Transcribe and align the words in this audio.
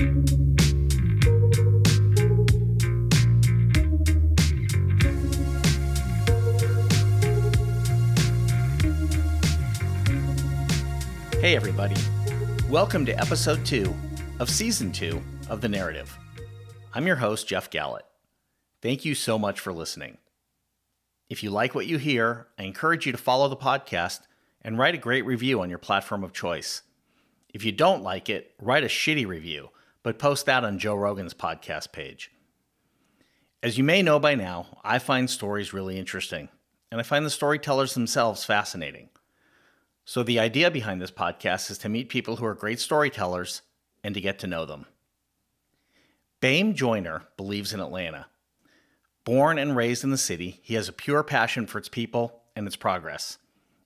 Hey, 0.00 0.06
everybody. 11.54 11.94
Welcome 12.70 13.04
to 13.04 13.12
episode 13.12 13.66
two 13.66 13.94
of 14.38 14.48
season 14.48 14.90
two 14.90 15.20
of 15.50 15.60
The 15.60 15.68
Narrative. 15.68 16.16
I'm 16.94 17.06
your 17.06 17.16
host, 17.16 17.46
Jeff 17.46 17.68
Gallett. 17.68 18.06
Thank 18.80 19.04
you 19.04 19.14
so 19.14 19.38
much 19.38 19.60
for 19.60 19.74
listening. 19.74 20.16
If 21.28 21.42
you 21.42 21.50
like 21.50 21.74
what 21.74 21.86
you 21.86 21.98
hear, 21.98 22.46
I 22.58 22.62
encourage 22.62 23.04
you 23.04 23.12
to 23.12 23.18
follow 23.18 23.50
the 23.50 23.56
podcast 23.56 24.20
and 24.62 24.78
write 24.78 24.94
a 24.94 24.98
great 24.98 25.26
review 25.26 25.60
on 25.60 25.68
your 25.68 25.78
platform 25.78 26.24
of 26.24 26.32
choice. 26.32 26.80
If 27.52 27.66
you 27.66 27.72
don't 27.72 28.02
like 28.02 28.30
it, 28.30 28.54
write 28.62 28.84
a 28.84 28.86
shitty 28.86 29.26
review, 29.26 29.68
but 30.02 30.18
post 30.18 30.46
that 30.46 30.64
on 30.64 30.78
Joe 30.78 30.94
Rogan's 30.94 31.34
podcast 31.34 31.92
page. 31.92 32.30
As 33.62 33.76
you 33.76 33.84
may 33.84 34.02
know 34.02 34.18
by 34.18 34.34
now, 34.34 34.78
I 34.82 34.98
find 34.98 35.28
stories 35.28 35.72
really 35.72 35.98
interesting, 35.98 36.48
and 36.90 37.00
I 37.00 37.04
find 37.04 37.26
the 37.26 37.30
storytellers 37.30 37.94
themselves 37.94 38.44
fascinating. 38.44 39.10
So, 40.06 40.22
the 40.22 40.40
idea 40.40 40.70
behind 40.70 41.00
this 41.00 41.10
podcast 41.10 41.70
is 41.70 41.78
to 41.78 41.88
meet 41.88 42.08
people 42.08 42.36
who 42.36 42.46
are 42.46 42.54
great 42.54 42.80
storytellers 42.80 43.62
and 44.02 44.14
to 44.14 44.20
get 44.20 44.38
to 44.40 44.46
know 44.46 44.64
them. 44.64 44.86
Bem 46.40 46.74
Joiner 46.74 47.24
believes 47.36 47.74
in 47.74 47.80
Atlanta. 47.80 48.26
Born 49.24 49.58
and 49.58 49.76
raised 49.76 50.02
in 50.02 50.10
the 50.10 50.16
city, 50.16 50.60
he 50.62 50.74
has 50.74 50.88
a 50.88 50.92
pure 50.92 51.22
passion 51.22 51.66
for 51.66 51.78
its 51.78 51.90
people 51.90 52.40
and 52.56 52.66
its 52.66 52.76
progress. 52.76 53.36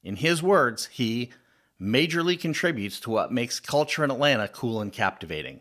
In 0.05 0.17
his 0.17 0.41
words, 0.43 0.87
he 0.87 1.33
majorly 1.81 2.39
contributes 2.39 3.01
to 3.01 3.11
what 3.11 3.33
makes 3.33 3.59
culture 3.59 4.05
in 4.05 4.11
Atlanta 4.13 4.47
cool 4.47 4.81
and 4.81 4.93
captivating. 4.93 5.61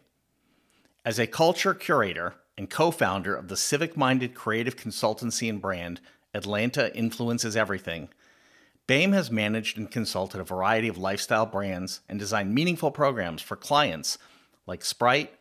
As 1.06 1.20
a 1.20 1.28
culture 1.28 1.74
curator 1.74 2.36
and 2.58 2.70
co 2.70 2.90
founder 2.90 3.36
of 3.36 3.50
the 3.50 3.58
civic 3.58 3.98
minded 3.98 4.34
creative 4.34 4.78
consultancy 4.78 5.50
and 5.50 5.62
brand 5.62 6.00
Atlanta 6.34 6.96
Influences 6.96 7.58
Everything, 7.58 8.08
Bem 8.88 9.12
has 9.12 9.30
managed 9.30 9.78
and 9.78 9.92
consulted 9.92 10.40
a 10.40 10.46
variety 10.46 10.88
of 10.88 10.98
lifestyle 10.98 11.46
brands 11.46 12.00
and 12.08 12.20
designed 12.20 12.56
meaningful 12.56 12.90
programs 12.90 13.42
for 13.42 13.58
clients 13.58 14.18
like 14.66 14.86
Sprite, 14.86 15.34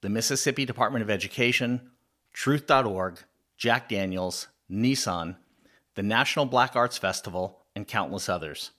the 0.00 0.08
Mississippi 0.08 0.64
Department 0.64 1.02
of 1.04 1.10
Education, 1.10 1.90
Truth.org, 2.32 3.20
Jack 3.56 3.88
Daniels, 3.88 4.48
Nissan, 4.68 5.36
the 5.94 6.02
National 6.02 6.46
Black 6.46 6.74
Arts 6.74 6.98
Festival, 6.98 7.64
and 7.76 7.86
countless 7.86 8.28
others. 8.28 8.72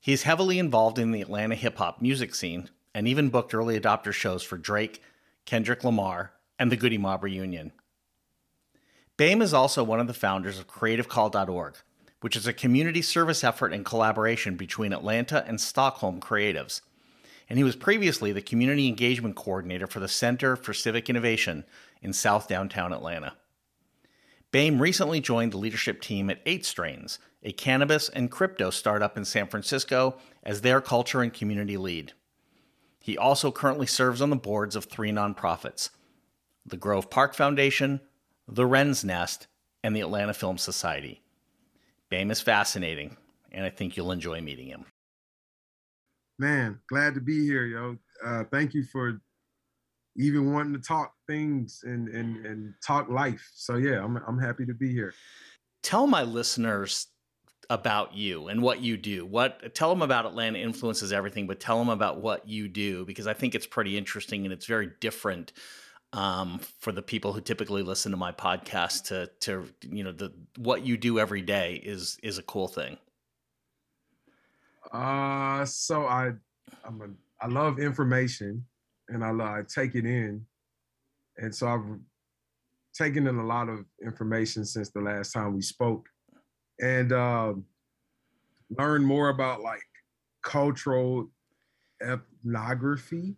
He 0.00 0.12
is 0.12 0.24
heavily 0.24 0.58
involved 0.58 0.98
in 0.98 1.12
the 1.12 1.22
Atlanta 1.22 1.54
hip 1.54 1.78
hop 1.78 2.02
music 2.02 2.34
scene 2.34 2.68
and 2.94 3.08
even 3.08 3.28
booked 3.28 3.54
early 3.54 3.78
adopter 3.78 4.12
shows 4.12 4.42
for 4.42 4.56
Drake, 4.56 5.02
Kendrick 5.46 5.84
Lamar, 5.84 6.32
and 6.58 6.70
the 6.70 6.76
Goodie 6.76 6.98
Mob 6.98 7.22
reunion. 7.22 7.72
Bem 9.16 9.42
is 9.42 9.54
also 9.54 9.84
one 9.84 10.00
of 10.00 10.06
the 10.06 10.14
founders 10.14 10.58
of 10.58 10.66
CreativeCall.org, 10.66 11.76
which 12.20 12.36
is 12.36 12.46
a 12.46 12.52
community 12.52 13.02
service 13.02 13.44
effort 13.44 13.72
and 13.72 13.84
collaboration 13.84 14.56
between 14.56 14.92
Atlanta 14.92 15.44
and 15.46 15.60
Stockholm 15.60 16.20
creatives. 16.20 16.80
And 17.48 17.58
he 17.58 17.64
was 17.64 17.76
previously 17.76 18.32
the 18.32 18.40
community 18.40 18.88
engagement 18.88 19.36
coordinator 19.36 19.86
for 19.86 20.00
the 20.00 20.08
Center 20.08 20.56
for 20.56 20.72
Civic 20.72 21.10
Innovation 21.10 21.64
in 22.00 22.12
South 22.12 22.48
Downtown 22.48 22.92
Atlanta. 22.92 23.34
Bem 24.50 24.80
recently 24.80 25.20
joined 25.20 25.52
the 25.52 25.58
leadership 25.58 26.00
team 26.00 26.30
at 26.30 26.40
8 26.46 26.64
Strains, 26.64 27.18
a 27.42 27.52
cannabis 27.52 28.08
and 28.08 28.30
crypto 28.30 28.70
startup 28.70 29.16
in 29.16 29.24
San 29.24 29.48
Francisco, 29.48 30.16
as 30.42 30.60
their 30.60 30.80
culture 30.80 31.20
and 31.20 31.34
community 31.34 31.76
lead. 31.76 32.12
He 33.04 33.18
also 33.18 33.52
currently 33.52 33.84
serves 33.84 34.22
on 34.22 34.30
the 34.30 34.36
boards 34.36 34.74
of 34.74 34.86
three 34.86 35.10
nonprofits 35.10 35.90
the 36.64 36.78
Grove 36.78 37.10
Park 37.10 37.34
Foundation, 37.34 38.00
the 38.48 38.64
Wren's 38.64 39.04
Nest, 39.04 39.46
and 39.82 39.94
the 39.94 40.00
Atlanta 40.00 40.32
Film 40.32 40.56
Society. 40.56 41.20
Bem 42.08 42.30
is 42.30 42.40
fascinating, 42.40 43.18
and 43.52 43.66
I 43.66 43.68
think 43.68 43.94
you'll 43.94 44.10
enjoy 44.10 44.40
meeting 44.40 44.68
him. 44.68 44.86
Man, 46.38 46.80
glad 46.88 47.12
to 47.16 47.20
be 47.20 47.44
here, 47.44 47.66
yo. 47.66 47.98
Uh, 48.24 48.44
thank 48.50 48.72
you 48.72 48.84
for 48.84 49.20
even 50.16 50.54
wanting 50.54 50.72
to 50.72 50.80
talk 50.80 51.12
things 51.28 51.82
and 51.84 52.08
and 52.08 52.46
and 52.46 52.72
talk 52.86 53.10
life. 53.10 53.46
So 53.54 53.76
yeah, 53.76 54.02
I'm 54.02 54.16
I'm 54.26 54.38
happy 54.38 54.64
to 54.64 54.72
be 54.72 54.90
here. 54.90 55.12
Tell 55.82 56.06
my 56.06 56.22
listeners 56.22 57.08
about 57.70 58.14
you 58.14 58.48
and 58.48 58.62
what 58.62 58.80
you 58.80 58.96
do. 58.96 59.24
What 59.26 59.74
tell 59.74 59.90
them 59.90 60.02
about 60.02 60.26
Atlanta 60.26 60.58
influences 60.58 61.12
everything, 61.12 61.46
but 61.46 61.60
tell 61.60 61.78
them 61.78 61.88
about 61.88 62.20
what 62.20 62.48
you 62.48 62.68
do 62.68 63.04
because 63.04 63.26
I 63.26 63.34
think 63.34 63.54
it's 63.54 63.66
pretty 63.66 63.96
interesting 63.96 64.44
and 64.44 64.52
it's 64.52 64.66
very 64.66 64.90
different 65.00 65.52
um, 66.12 66.60
for 66.78 66.92
the 66.92 67.02
people 67.02 67.32
who 67.32 67.40
typically 67.40 67.82
listen 67.82 68.12
to 68.12 68.16
my 68.16 68.32
podcast 68.32 69.04
to 69.04 69.28
to 69.40 69.68
you 69.82 70.04
know 70.04 70.12
the 70.12 70.32
what 70.56 70.86
you 70.86 70.96
do 70.96 71.18
every 71.18 71.42
day 71.42 71.80
is 71.84 72.18
is 72.22 72.38
a 72.38 72.42
cool 72.42 72.68
thing. 72.68 72.96
Uh 74.92 75.64
so 75.64 76.06
i 76.06 76.30
i'm 76.84 77.00
a 77.00 77.44
i 77.44 77.48
love 77.48 77.80
information 77.80 78.64
and 79.08 79.24
i 79.24 79.30
love 79.30 79.48
i 79.48 79.62
take 79.62 79.94
it 79.94 80.04
in. 80.04 80.44
And 81.38 81.52
so 81.52 81.66
i've 81.66 81.98
taken 82.94 83.26
in 83.26 83.36
a 83.38 83.44
lot 83.44 83.68
of 83.68 83.84
information 84.04 84.64
since 84.64 84.90
the 84.90 85.00
last 85.00 85.32
time 85.32 85.52
we 85.54 85.62
spoke 85.62 86.06
and 86.80 87.12
uh, 87.12 87.54
learned 88.70 89.06
more 89.06 89.28
about 89.28 89.60
like 89.60 89.82
cultural 90.42 91.30
ethnography 92.02 93.36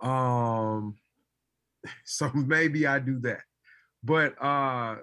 um 0.00 0.96
so 2.04 2.30
maybe 2.34 2.86
I 2.86 2.98
do 2.98 3.18
that. 3.20 3.42
But 4.02 4.40
uh, 4.42 4.96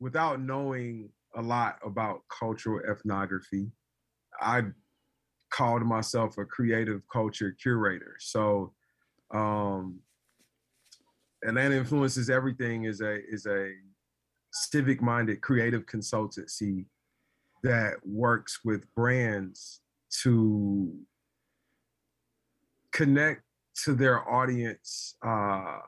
without 0.00 0.40
knowing 0.40 1.10
a 1.34 1.42
lot 1.42 1.78
about 1.84 2.22
cultural 2.28 2.80
ethnography, 2.90 3.70
I 4.40 4.64
called 5.50 5.82
myself 5.82 6.38
a 6.38 6.44
creative 6.44 7.02
culture 7.12 7.54
curator. 7.62 8.16
So 8.18 8.72
um, 9.32 10.00
Atlanta 11.46 11.76
Influences 11.76 12.30
Everything 12.30 12.84
is 12.84 13.00
a 13.00 13.18
is 13.28 13.46
a 13.46 13.72
civic 14.52 15.02
minded 15.02 15.40
creative 15.40 15.86
consultancy 15.86 16.84
that 17.62 17.94
works 18.04 18.60
with 18.64 18.92
brands 18.94 19.80
to 20.22 20.92
connect 22.92 23.42
to 23.84 23.94
their 23.94 24.28
audience 24.28 25.16
uh, 25.26 25.78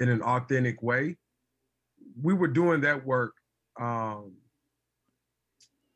in 0.00 0.08
an 0.08 0.22
authentic 0.22 0.82
way. 0.82 1.16
We 2.20 2.34
were 2.34 2.48
doing 2.48 2.80
that 2.80 3.06
work 3.06 3.34
um, 3.80 4.32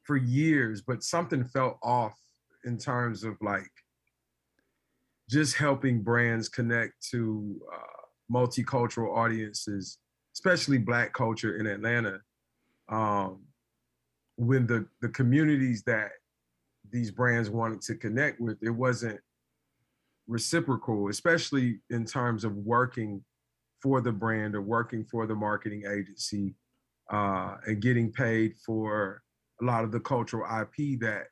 for 0.05 0.17
years, 0.17 0.81
but 0.81 1.03
something 1.03 1.45
felt 1.45 1.79
off 1.83 2.19
in 2.65 2.79
terms 2.79 3.25
of 3.25 3.37
like 3.41 3.71
just 5.29 5.57
helping 5.57 6.03
brands 6.03 6.49
connect 6.49 6.95
to 7.11 7.61
uh, 7.75 8.33
multicultural 8.33 9.17
audiences, 9.17 9.99
especially 10.37 10.77
Black 10.77 11.15
culture 11.15 11.57
in 11.57 11.67
Atlanta. 11.67 12.21
Um, 12.91 13.41
when 14.37 14.67
the 14.67 14.87
the 15.01 15.09
communities 15.09 15.83
that 15.85 16.11
these 16.91 17.11
brands 17.11 17.49
wanted 17.49 17.81
to 17.83 17.95
connect 17.95 18.39
with, 18.39 18.59
it 18.63 18.71
wasn't 18.71 19.19
reciprocal, 20.27 21.09
especially 21.09 21.81
in 21.89 22.05
terms 22.05 22.45
of 22.45 22.55
working 22.55 23.25
for 23.81 24.03
the 24.03 24.13
brand 24.13 24.55
or 24.55 24.61
working 24.61 25.05
for 25.05 25.27
the 25.27 25.35
marketing 25.35 25.85
agency 25.91 26.55
uh, 27.11 27.57
and 27.67 27.81
getting 27.81 28.13
paid 28.13 28.55
for 28.65 29.23
a 29.63 29.65
lot 29.65 29.85
of 29.85 29.91
the 29.91 30.01
cultural 30.01 30.45
IP 30.61 31.01
that 31.01 31.29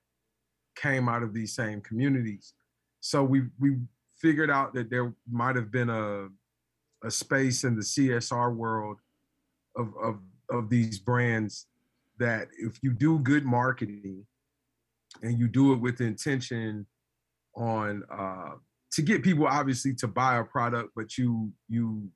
came 0.76 1.10
out 1.10 1.22
of 1.22 1.34
these 1.34 1.54
same 1.54 1.82
communities. 1.82 2.54
So 3.00 3.22
we 3.22 3.42
we 3.60 3.76
figured 4.16 4.50
out 4.50 4.72
that 4.72 4.88
there 4.88 5.12
might 5.30 5.56
have 5.56 5.70
been 5.70 5.90
a 5.90 6.28
a 7.04 7.10
space 7.10 7.64
in 7.64 7.76
the 7.76 7.82
CSR 7.82 8.54
world 8.54 8.98
of 9.76 9.92
of 10.02 10.18
of 10.50 10.70
these 10.70 10.98
brands 10.98 11.66
that 12.18 12.48
if 12.58 12.78
you 12.82 12.92
do 12.92 13.18
good 13.18 13.44
marketing 13.44 14.24
and 15.22 15.38
you 15.38 15.48
do 15.48 15.72
it 15.72 15.80
with 15.80 16.00
intention 16.00 16.86
on 17.56 18.02
uh, 18.12 18.52
to 18.92 19.02
get 19.02 19.22
people 19.22 19.46
obviously 19.46 19.94
to 19.94 20.08
buy 20.08 20.38
a 20.38 20.44
product, 20.44 20.90
but 20.94 21.16
you 21.18 21.52
you 21.68 22.08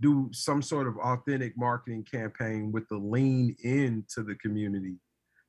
do 0.00 0.28
some 0.32 0.62
sort 0.62 0.86
of 0.86 0.96
authentic 0.98 1.56
marketing 1.56 2.04
campaign 2.10 2.70
with 2.70 2.86
the 2.88 2.96
lean 2.96 3.56
into 3.64 4.22
the 4.22 4.36
community, 4.36 4.94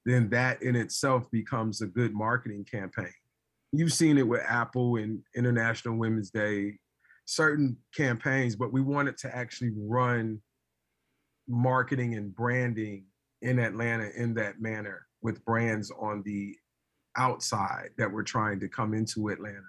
then 0.06 0.30
that 0.30 0.62
in 0.64 0.76
itself 0.76 1.30
becomes 1.32 1.82
a 1.82 1.88
good 1.88 2.14
marketing 2.14 2.66
campaign. 2.70 3.14
You've 3.72 3.94
seen 3.94 4.18
it 4.18 4.28
with 4.28 4.42
Apple 4.48 4.96
and 4.96 5.22
International 5.36 5.96
Women's 5.96 6.32
Day, 6.32 6.80
certain 7.30 7.78
campaigns, 7.96 8.56
but 8.56 8.74
we 8.74 8.82
wanted 8.82 9.16
to 9.16 9.36
actually 9.36 9.72
run 9.78 10.42
marketing 11.48 12.16
and 12.16 12.34
branding 12.34 13.06
in 13.44 13.60
Atlanta 13.60 14.10
in 14.18 14.34
that 14.34 14.60
manner 14.60 15.06
with 15.22 15.46
brands 15.46 15.92
on 16.00 16.24
the 16.26 16.56
outside 17.18 17.90
that 18.00 18.12
were 18.12 18.24
trying 18.24 18.60
to 18.60 18.68
come 18.68 18.96
into 18.96 19.30
Atlanta. 19.30 19.62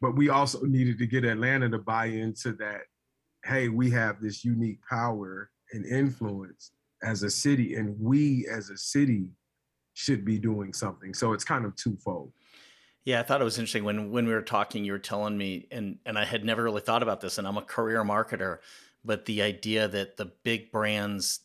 but 0.00 0.16
we 0.16 0.28
also 0.28 0.60
needed 0.62 0.98
to 0.98 1.06
get 1.06 1.24
Atlanta 1.24 1.68
to 1.68 1.78
buy 1.78 2.06
into 2.06 2.52
that. 2.52 2.82
Hey, 3.44 3.68
we 3.68 3.90
have 3.90 4.20
this 4.20 4.44
unique 4.44 4.78
power 4.88 5.50
and 5.72 5.84
influence 5.86 6.72
as 7.02 7.22
a 7.22 7.30
city, 7.30 7.74
and 7.74 7.96
we 7.98 8.46
as 8.50 8.70
a 8.70 8.76
city 8.76 9.30
should 9.94 10.24
be 10.24 10.38
doing 10.38 10.72
something. 10.72 11.14
So 11.14 11.32
it's 11.32 11.44
kind 11.44 11.64
of 11.64 11.74
twofold. 11.76 12.32
Yeah, 13.08 13.20
I 13.20 13.22
thought 13.22 13.40
it 13.40 13.44
was 13.44 13.56
interesting 13.56 13.84
when 13.84 14.10
when 14.10 14.26
we 14.26 14.34
were 14.34 14.42
talking. 14.42 14.84
You 14.84 14.92
were 14.92 14.98
telling 14.98 15.38
me, 15.38 15.66
and 15.70 15.96
and 16.04 16.18
I 16.18 16.26
had 16.26 16.44
never 16.44 16.62
really 16.62 16.82
thought 16.82 17.02
about 17.02 17.22
this. 17.22 17.38
And 17.38 17.48
I'm 17.48 17.56
a 17.56 17.62
career 17.62 18.04
marketer, 18.04 18.58
but 19.02 19.24
the 19.24 19.40
idea 19.40 19.88
that 19.88 20.18
the 20.18 20.26
big 20.26 20.70
brands 20.70 21.40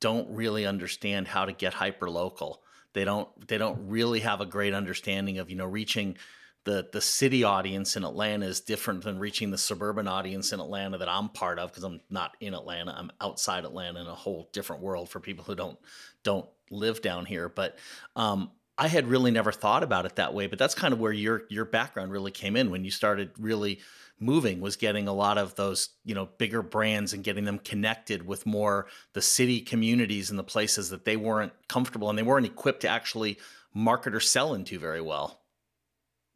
don't 0.00 0.28
really 0.34 0.66
understand 0.66 1.28
how 1.28 1.44
to 1.44 1.52
get 1.52 1.72
hyper 1.72 2.10
local. 2.10 2.64
They 2.94 3.04
don't 3.04 3.28
they 3.46 3.58
don't 3.58 3.88
really 3.88 4.18
have 4.20 4.40
a 4.40 4.44
great 4.44 4.74
understanding 4.74 5.38
of 5.38 5.48
you 5.48 5.54
know 5.54 5.66
reaching 5.66 6.16
the 6.64 6.88
the 6.92 7.00
city 7.00 7.44
audience 7.44 7.94
in 7.94 8.02
Atlanta 8.02 8.46
is 8.46 8.58
different 8.58 9.04
than 9.04 9.20
reaching 9.20 9.52
the 9.52 9.56
suburban 9.56 10.08
audience 10.08 10.52
in 10.52 10.58
Atlanta 10.58 10.98
that 10.98 11.08
I'm 11.08 11.28
part 11.28 11.60
of 11.60 11.70
because 11.70 11.84
I'm 11.84 12.00
not 12.10 12.36
in 12.40 12.54
Atlanta. 12.54 12.92
I'm 12.92 13.12
outside 13.20 13.64
Atlanta 13.64 14.00
in 14.00 14.08
a 14.08 14.16
whole 14.16 14.50
different 14.52 14.82
world 14.82 15.10
for 15.10 15.20
people 15.20 15.44
who 15.44 15.54
don't 15.54 15.78
don't 16.24 16.48
live 16.72 17.02
down 17.02 17.24
here. 17.24 17.48
But 17.48 17.78
um, 18.16 18.50
I 18.76 18.88
had 18.88 19.06
really 19.06 19.30
never 19.30 19.52
thought 19.52 19.82
about 19.82 20.06
it 20.06 20.16
that 20.16 20.34
way. 20.34 20.46
But 20.46 20.58
that's 20.58 20.74
kind 20.74 20.92
of 20.92 21.00
where 21.00 21.12
your 21.12 21.44
your 21.48 21.64
background 21.64 22.12
really 22.12 22.30
came 22.30 22.56
in 22.56 22.70
when 22.70 22.84
you 22.84 22.90
started 22.90 23.30
really 23.38 23.80
moving 24.20 24.60
was 24.60 24.76
getting 24.76 25.08
a 25.08 25.12
lot 25.12 25.38
of 25.38 25.54
those 25.56 25.90
you 26.04 26.14
know 26.14 26.26
bigger 26.38 26.62
brands 26.62 27.12
and 27.12 27.24
getting 27.24 27.44
them 27.44 27.58
connected 27.58 28.26
with 28.26 28.46
more 28.46 28.86
the 29.12 29.22
city 29.22 29.60
communities 29.60 30.30
and 30.30 30.38
the 30.38 30.44
places 30.44 30.90
that 30.90 31.04
they 31.04 31.16
weren't 31.16 31.52
comfortable 31.68 32.08
and 32.08 32.18
they 32.18 32.22
weren't 32.22 32.46
equipped 32.46 32.80
to 32.80 32.88
actually 32.88 33.36
market 33.74 34.14
or 34.14 34.20
sell 34.20 34.54
into 34.54 34.78
very 34.78 35.00
well 35.00 35.42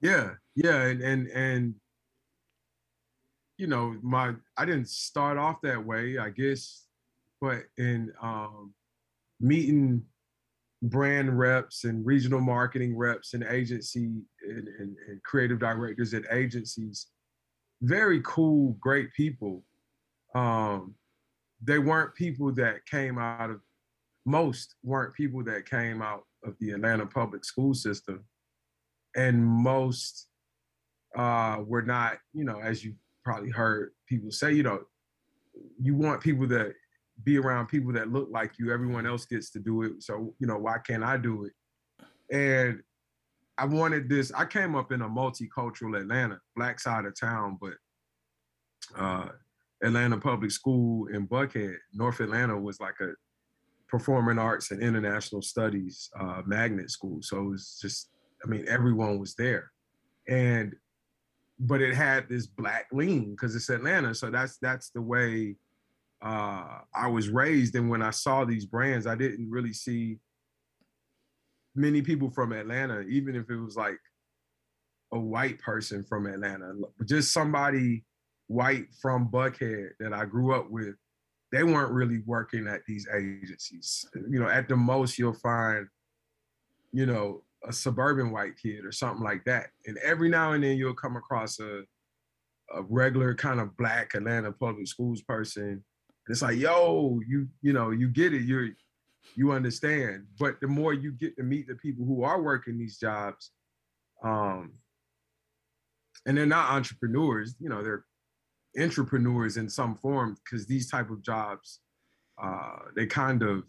yeah 0.00 0.34
yeah 0.56 0.82
and 0.82 1.00
and 1.02 1.28
and 1.28 1.74
you 3.58 3.68
know 3.68 3.96
my 4.02 4.34
i 4.56 4.64
didn't 4.64 4.88
start 4.88 5.38
off 5.38 5.60
that 5.62 5.84
way 5.84 6.18
i 6.18 6.30
guess 6.30 6.86
but 7.40 7.62
in 7.76 8.12
um 8.20 8.74
meeting 9.40 10.04
brand 10.82 11.38
reps 11.38 11.84
and 11.84 12.06
regional 12.06 12.40
marketing 12.40 12.96
reps 12.96 13.34
and 13.34 13.44
agency 13.44 14.22
and, 14.42 14.68
and, 14.78 14.96
and 15.08 15.22
creative 15.24 15.58
directors 15.58 16.14
at 16.14 16.22
agencies 16.30 17.08
very 17.82 18.20
cool, 18.24 18.76
great 18.80 19.12
people. 19.14 19.62
Um, 20.34 20.94
they 21.62 21.78
weren't 21.78 22.14
people 22.14 22.52
that 22.54 22.84
came 22.86 23.18
out 23.18 23.50
of 23.50 23.60
most 24.26 24.74
weren't 24.82 25.14
people 25.14 25.42
that 25.44 25.68
came 25.68 26.02
out 26.02 26.24
of 26.44 26.54
the 26.60 26.72
Atlanta 26.72 27.06
public 27.06 27.44
school 27.44 27.74
system, 27.74 28.24
and 29.16 29.44
most 29.44 30.28
uh, 31.16 31.58
were 31.64 31.82
not. 31.82 32.18
You 32.32 32.44
know, 32.44 32.60
as 32.60 32.84
you 32.84 32.94
probably 33.24 33.50
heard 33.50 33.92
people 34.08 34.30
say, 34.30 34.52
you 34.52 34.62
know, 34.62 34.80
you 35.80 35.94
want 35.94 36.20
people 36.20 36.46
that 36.48 36.74
be 37.24 37.38
around 37.38 37.66
people 37.66 37.92
that 37.92 38.12
look 38.12 38.28
like 38.30 38.52
you. 38.58 38.72
Everyone 38.72 39.06
else 39.06 39.24
gets 39.26 39.50
to 39.50 39.58
do 39.58 39.82
it, 39.82 40.02
so 40.02 40.34
you 40.38 40.46
know, 40.46 40.58
why 40.58 40.78
can't 40.78 41.04
I 41.04 41.16
do 41.16 41.46
it? 41.46 41.52
And 42.34 42.82
I 43.56 43.64
wanted 43.64 44.08
this. 44.08 44.32
I 44.32 44.44
came 44.44 44.76
up 44.76 44.92
in 44.92 45.02
a 45.02 45.08
multicultural 45.08 46.00
Atlanta, 46.00 46.38
black 46.54 46.78
side 46.78 47.04
of 47.06 47.18
town, 47.18 47.58
but 47.60 47.74
uh, 48.96 49.28
Atlanta 49.82 50.18
Public 50.18 50.50
School 50.50 51.08
in 51.08 51.26
Buckhead, 51.26 51.76
North 51.92 52.20
Atlanta 52.20 52.58
was 52.58 52.80
like 52.80 53.00
a 53.00 53.12
performing 53.88 54.38
arts 54.38 54.70
and 54.70 54.82
international 54.82 55.42
studies 55.42 56.10
uh, 56.18 56.42
magnet 56.46 56.90
school. 56.90 57.18
So 57.22 57.38
it 57.38 57.48
was 57.48 57.78
just, 57.80 58.10
I 58.44 58.48
mean, 58.48 58.64
everyone 58.68 59.18
was 59.18 59.34
there, 59.34 59.72
and 60.28 60.74
but 61.58 61.80
it 61.80 61.94
had 61.94 62.28
this 62.28 62.46
black 62.46 62.86
lean 62.92 63.32
because 63.32 63.56
it's 63.56 63.70
Atlanta. 63.70 64.14
So 64.14 64.30
that's 64.30 64.58
that's 64.58 64.90
the 64.90 65.02
way 65.02 65.56
uh, 66.22 66.78
I 66.94 67.08
was 67.08 67.28
raised. 67.28 67.74
And 67.74 67.88
when 67.88 68.02
I 68.02 68.10
saw 68.10 68.44
these 68.44 68.66
brands, 68.66 69.06
I 69.06 69.14
didn't 69.14 69.50
really 69.50 69.72
see 69.72 70.18
many 71.74 72.02
people 72.02 72.30
from 72.30 72.52
Atlanta, 72.52 73.00
even 73.02 73.36
if 73.36 73.50
it 73.50 73.56
was 73.56 73.76
like 73.76 73.98
a 75.12 75.18
white 75.18 75.58
person 75.60 76.04
from 76.04 76.26
Atlanta, 76.26 76.72
just 77.06 77.32
somebody 77.32 78.04
white 78.48 78.86
from 79.00 79.28
Buckhead 79.30 79.90
that 80.00 80.12
I 80.12 80.24
grew 80.24 80.54
up 80.54 80.70
with, 80.70 80.94
they 81.52 81.62
weren't 81.62 81.92
really 81.92 82.20
working 82.26 82.66
at 82.66 82.82
these 82.86 83.06
agencies. 83.14 84.04
You 84.14 84.40
know, 84.40 84.48
at 84.48 84.68
the 84.68 84.76
most 84.76 85.18
you'll 85.18 85.32
find, 85.32 85.86
you 86.92 87.06
know, 87.06 87.42
a 87.66 87.72
suburban 87.72 88.30
white 88.30 88.56
kid 88.60 88.84
or 88.84 88.92
something 88.92 89.24
like 89.24 89.44
that. 89.44 89.68
And 89.86 89.98
every 89.98 90.28
now 90.28 90.52
and 90.52 90.62
then 90.62 90.76
you'll 90.76 90.94
come 90.94 91.16
across 91.16 91.58
a 91.58 91.82
a 92.74 92.82
regular 92.82 93.34
kind 93.34 93.60
of 93.60 93.76
black 93.76 94.14
Atlanta 94.14 94.52
public 94.52 94.86
schools 94.86 95.22
person. 95.22 95.84
It's 96.28 96.42
like, 96.42 96.58
yo, 96.58 97.20
you, 97.26 97.48
you 97.62 97.72
know, 97.72 97.90
you 97.90 98.08
get 98.08 98.34
it. 98.34 98.42
You're 98.42 98.70
you 99.34 99.52
understand. 99.52 100.26
But 100.38 100.60
the 100.60 100.66
more 100.66 100.92
you 100.92 101.12
get 101.12 101.36
to 101.36 101.42
meet 101.42 101.68
the 101.68 101.74
people 101.74 102.04
who 102.04 102.22
are 102.22 102.42
working 102.42 102.78
these 102.78 102.98
jobs, 102.98 103.50
um, 104.22 104.72
and 106.26 106.36
they're 106.36 106.46
not 106.46 106.70
entrepreneurs, 106.72 107.54
you 107.60 107.68
know, 107.68 107.82
they're 107.82 108.04
entrepreneurs 108.78 109.56
in 109.56 109.68
some 109.68 109.96
form 109.96 110.36
because 110.44 110.66
these 110.66 110.90
type 110.90 111.10
of 111.10 111.22
jobs, 111.22 111.80
uh, 112.42 112.76
they 112.96 113.06
kind 113.06 113.42
of 113.42 113.64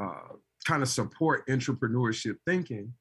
uh, 0.00 0.34
kind 0.66 0.82
of 0.82 0.88
support 0.88 1.46
entrepreneurship 1.48 2.36
thinking. 2.46 2.92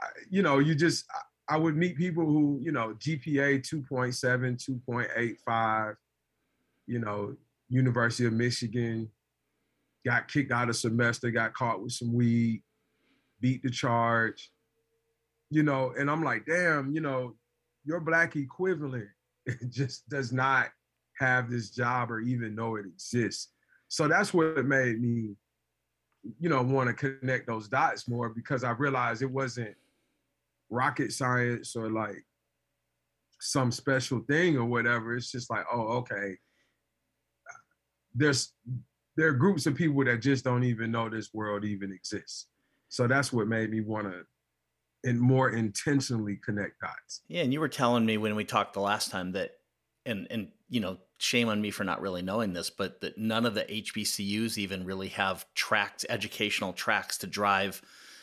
I, 0.00 0.06
you 0.30 0.42
know, 0.42 0.58
you 0.58 0.74
just 0.74 1.04
I, 1.48 1.54
I 1.54 1.56
would 1.56 1.76
meet 1.76 1.96
people 1.96 2.24
who, 2.24 2.60
you 2.62 2.72
know, 2.72 2.94
GPA 2.98 3.62
2.7, 3.62 4.84
2.85, 4.86 5.94
you 6.88 6.98
know, 6.98 7.36
University 7.68 8.26
of 8.26 8.32
Michigan, 8.32 9.10
got 10.04 10.28
kicked 10.28 10.52
out 10.52 10.70
a 10.70 10.74
semester, 10.74 11.30
got 11.30 11.54
caught 11.54 11.82
with 11.82 11.92
some 11.92 12.12
weed, 12.12 12.62
beat 13.40 13.62
the 13.62 13.70
charge, 13.70 14.50
you 15.50 15.62
know, 15.62 15.92
and 15.98 16.10
I'm 16.10 16.24
like, 16.24 16.46
damn, 16.46 16.94
you 16.94 17.00
know, 17.00 17.34
your 17.84 18.00
black 18.00 18.36
equivalent 18.36 19.08
just 19.68 20.08
does 20.08 20.32
not 20.32 20.68
have 21.18 21.50
this 21.50 21.70
job 21.70 22.10
or 22.10 22.20
even 22.20 22.54
know 22.54 22.76
it 22.76 22.86
exists. 22.86 23.48
So 23.88 24.08
that's 24.08 24.34
what 24.34 24.64
made 24.64 25.00
me, 25.00 25.34
you 26.38 26.48
know, 26.48 26.62
want 26.62 26.88
to 26.88 27.18
connect 27.20 27.46
those 27.46 27.68
dots 27.68 28.08
more 28.08 28.28
because 28.28 28.64
I 28.64 28.70
realized 28.70 29.22
it 29.22 29.30
wasn't 29.30 29.74
rocket 30.70 31.12
science 31.12 31.74
or 31.74 31.90
like 31.90 32.24
some 33.40 33.72
special 33.72 34.20
thing 34.20 34.56
or 34.56 34.64
whatever. 34.64 35.16
It's 35.16 35.32
just 35.32 35.50
like, 35.50 35.64
oh, 35.72 35.98
okay. 35.98 36.36
There's 38.14 38.52
there 39.16 39.28
are 39.28 39.32
groups 39.32 39.66
of 39.66 39.74
people 39.74 40.04
that 40.04 40.22
just 40.22 40.44
don't 40.44 40.64
even 40.64 40.92
know 40.92 41.08
this 41.08 41.34
world 41.34 41.64
even 41.64 41.92
exists. 41.92 42.46
So 42.88 43.06
that's 43.06 43.32
what 43.32 43.48
made 43.48 43.70
me 43.70 43.80
want 43.80 44.06
to 44.06 44.22
and 45.04 45.20
more 45.20 45.50
intentionally 45.50 46.36
connect 46.44 46.80
dots. 46.80 47.22
Yeah, 47.28 47.42
and 47.42 47.52
you 47.52 47.60
were 47.60 47.68
telling 47.68 48.04
me 48.04 48.16
when 48.16 48.34
we 48.34 48.44
talked 48.44 48.74
the 48.74 48.80
last 48.80 49.10
time 49.10 49.32
that 49.32 49.52
and 50.06 50.26
and 50.30 50.48
you 50.68 50.80
know, 50.80 50.98
shame 51.18 51.48
on 51.48 51.60
me 51.60 51.70
for 51.70 51.84
not 51.84 52.00
really 52.00 52.22
knowing 52.22 52.52
this, 52.52 52.70
but 52.70 53.00
that 53.00 53.16
none 53.16 53.46
of 53.46 53.54
the 53.54 53.64
HBCUs 53.64 54.58
even 54.58 54.84
really 54.84 55.08
have 55.08 55.46
tracks, 55.54 56.04
educational 56.08 56.72
tracks 56.72 57.18
to 57.18 57.26
drive 57.26 57.80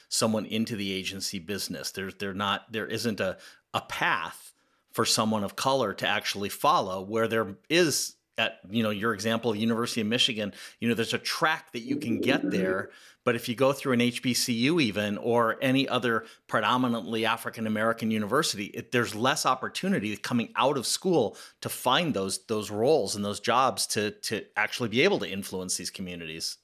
someone 0.09 0.45
into 0.45 0.75
the 0.75 0.91
agency 0.91 1.39
business. 1.39 1.91
There's 1.91 2.15
they're 2.15 2.33
not 2.33 2.71
there 2.71 2.87
isn't 2.87 3.19
a 3.19 3.37
a 3.73 3.81
path 3.81 4.53
for 4.91 5.05
someone 5.05 5.43
of 5.43 5.55
color 5.55 5.93
to 5.93 6.07
actually 6.07 6.49
follow 6.49 7.01
where 7.01 7.27
there 7.27 7.55
is 7.69 8.15
at 8.37 8.59
you 8.69 8.83
know 8.83 8.89
your 8.89 9.13
example 9.13 9.55
university 9.55 10.01
of 10.01 10.07
michigan 10.07 10.53
you 10.79 10.87
know 10.87 10.93
there's 10.93 11.13
a 11.13 11.19
track 11.19 11.71
that 11.71 11.81
you 11.81 11.97
can 11.97 12.19
get 12.19 12.49
there 12.49 12.89
but 13.23 13.35
if 13.35 13.47
you 13.47 13.55
go 13.55 13.71
through 13.71 13.93
an 13.93 13.99
hbcu 13.99 14.81
even 14.81 15.17
or 15.17 15.57
any 15.61 15.87
other 15.87 16.25
predominantly 16.47 17.25
african 17.25 17.65
american 17.65 18.11
university 18.11 18.65
it, 18.65 18.91
there's 18.91 19.15
less 19.15 19.45
opportunity 19.45 20.15
coming 20.17 20.49
out 20.55 20.77
of 20.77 20.85
school 20.85 21.37
to 21.61 21.69
find 21.69 22.13
those 22.13 22.45
those 22.47 22.69
roles 22.69 23.15
and 23.15 23.23
those 23.23 23.39
jobs 23.39 23.87
to 23.87 24.11
to 24.11 24.43
actually 24.57 24.89
be 24.89 25.01
able 25.01 25.19
to 25.19 25.29
influence 25.29 25.77
these 25.77 25.89
communities. 25.89 26.57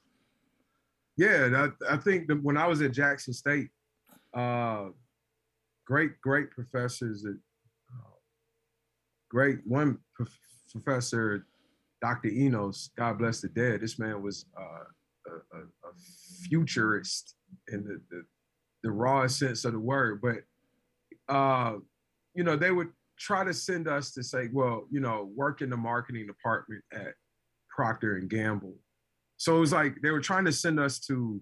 Yeah 1.18 1.70
i, 1.90 1.94
I 1.94 1.98
think 1.98 2.28
that 2.28 2.44
when 2.44 2.58
i 2.58 2.68
was 2.68 2.82
at 2.82 2.92
jackson 2.92 3.34
state 3.34 3.70
uh, 4.34 4.88
great 5.86 6.20
great 6.22 6.52
professors 6.52 7.26
uh, 7.26 8.10
great 9.30 9.60
one 9.66 10.00
professor 10.72 11.46
Dr. 12.02 12.30
Enos, 12.30 12.90
God 12.98 13.20
bless 13.20 13.42
the 13.42 13.50
dead, 13.50 13.82
this 13.82 14.00
man 14.00 14.22
was 14.22 14.46
uh, 14.60 14.84
a, 15.28 15.58
a, 15.58 15.62
a, 15.62 15.94
futurist 16.48 17.36
in 17.72 17.84
the, 17.84 18.02
the, 18.10 18.24
the 18.84 18.92
rawest 18.92 19.38
sense 19.38 19.64
of 19.64 19.74
the 19.74 19.80
word. 19.80 20.20
But, 20.22 21.34
uh, 21.34 21.76
you 22.34 22.44
know, 22.44 22.56
they 22.56 22.72
would 22.72 22.90
try 23.20 23.44
to 23.44 23.54
send 23.54 23.88
us 23.88 24.12
to 24.14 24.24
say, 24.24 24.50
well, 24.52 24.88
you 24.90 25.00
know, 25.00 25.30
work 25.36 25.62
in 25.62 25.70
the 25.70 25.78
marketing 25.78 26.26
department 26.26 26.84
at 26.92 27.14
Procter 27.70 28.18
and 28.18 28.30
Gamble. 28.30 28.74
So 29.38 29.58
it 29.58 29.60
was 29.60 29.72
like 29.72 29.96
they 30.02 30.12
were 30.12 30.22
trying 30.22 30.46
to 30.46 30.52
send 30.52 30.80
us 30.80 31.00
to 31.02 31.40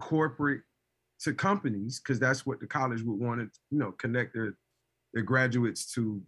corporate, 0.00 0.62
to 1.20 1.32
companies, 1.32 2.00
because 2.00 2.18
that's 2.18 2.44
what 2.44 2.60
the 2.60 2.66
college 2.66 3.02
would 3.02 3.18
want 3.18 3.40
to, 3.40 3.60
you 3.70 3.78
know, 3.78 3.92
connect 3.92 4.34
their 4.34 4.56
their 5.14 5.22
graduates 5.22 5.90
to 5.94 6.20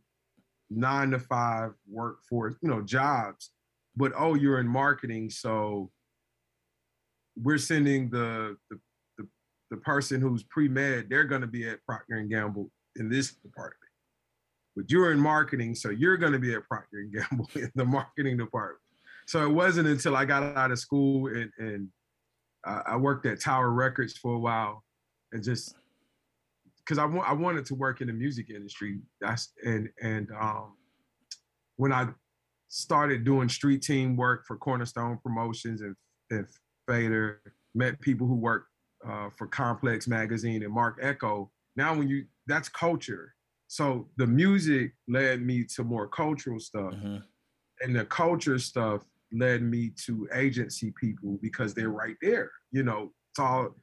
nine 0.70 1.10
to 1.10 1.18
five 1.18 1.72
workforce, 1.90 2.54
you 2.62 2.68
know, 2.68 2.82
jobs. 2.82 3.50
But 3.96 4.12
oh, 4.16 4.34
you're 4.34 4.60
in 4.60 4.68
marketing, 4.68 5.30
so 5.30 5.90
we're 7.36 7.58
sending 7.58 8.10
the 8.10 8.56
the 8.70 8.78
the, 9.18 9.28
the 9.70 9.76
person 9.78 10.20
who's 10.20 10.42
pre-med, 10.44 11.08
they're 11.08 11.24
gonna 11.24 11.46
be 11.46 11.68
at 11.68 11.84
Procter 11.84 12.16
and 12.16 12.30
Gamble 12.30 12.70
in 12.96 13.08
this 13.08 13.32
department. 13.32 13.76
But 14.76 14.90
you're 14.90 15.12
in 15.12 15.18
marketing, 15.18 15.74
so 15.74 15.90
you're 15.90 16.16
gonna 16.16 16.38
be 16.38 16.54
at 16.54 16.66
Procter 16.68 16.98
and 16.98 17.12
Gamble 17.12 17.50
in 17.54 17.70
the 17.74 17.84
marketing 17.84 18.36
department. 18.36 18.82
So 19.26 19.44
it 19.44 19.52
wasn't 19.52 19.88
until 19.88 20.16
I 20.16 20.24
got 20.24 20.56
out 20.56 20.70
of 20.70 20.78
school 20.78 21.26
and, 21.28 21.50
and 21.58 21.88
I 22.64 22.96
worked 22.96 23.26
at 23.26 23.40
Tower 23.40 23.70
Records 23.70 24.16
for 24.16 24.34
a 24.34 24.38
while 24.38 24.84
and 25.32 25.42
just 25.42 25.74
because 26.88 26.98
I, 26.98 27.02
w- 27.02 27.22
I 27.22 27.34
wanted 27.34 27.66
to 27.66 27.74
work 27.74 28.00
in 28.00 28.06
the 28.06 28.14
music 28.14 28.48
industry. 28.48 28.98
That's 29.20 29.52
and 29.64 29.90
and 30.02 30.28
um, 30.40 30.74
when 31.76 31.92
I 31.92 32.08
started 32.68 33.24
doing 33.24 33.48
street 33.48 33.82
team 33.82 34.16
work 34.16 34.44
for 34.46 34.56
Cornerstone 34.56 35.18
Promotions 35.22 35.82
and, 35.82 35.94
and 36.30 36.46
Fader, 36.86 37.42
met 37.74 38.00
people 38.00 38.26
who 38.26 38.36
worked 38.36 38.68
uh, 39.06 39.28
for 39.36 39.46
Complex 39.46 40.08
Magazine 40.08 40.62
and 40.62 40.72
Marc 40.72 40.98
Ecko. 41.02 41.50
Now, 41.76 41.94
when 41.94 42.08
you 42.08 42.24
that's 42.46 42.68
culture. 42.70 43.34
So 43.70 44.08
the 44.16 44.26
music 44.26 44.94
led 45.08 45.42
me 45.42 45.66
to 45.76 45.84
more 45.84 46.08
cultural 46.08 46.58
stuff, 46.58 46.94
mm-hmm. 46.94 47.18
and 47.82 47.94
the 47.94 48.06
culture 48.06 48.58
stuff 48.58 49.02
led 49.30 49.62
me 49.62 49.90
to 50.06 50.26
agency 50.32 50.94
people 50.98 51.38
because 51.42 51.74
they're 51.74 51.90
right 51.90 52.16
there. 52.22 52.50
You 52.72 52.82
know, 52.82 53.12
it's 53.30 53.40
all 53.40 53.74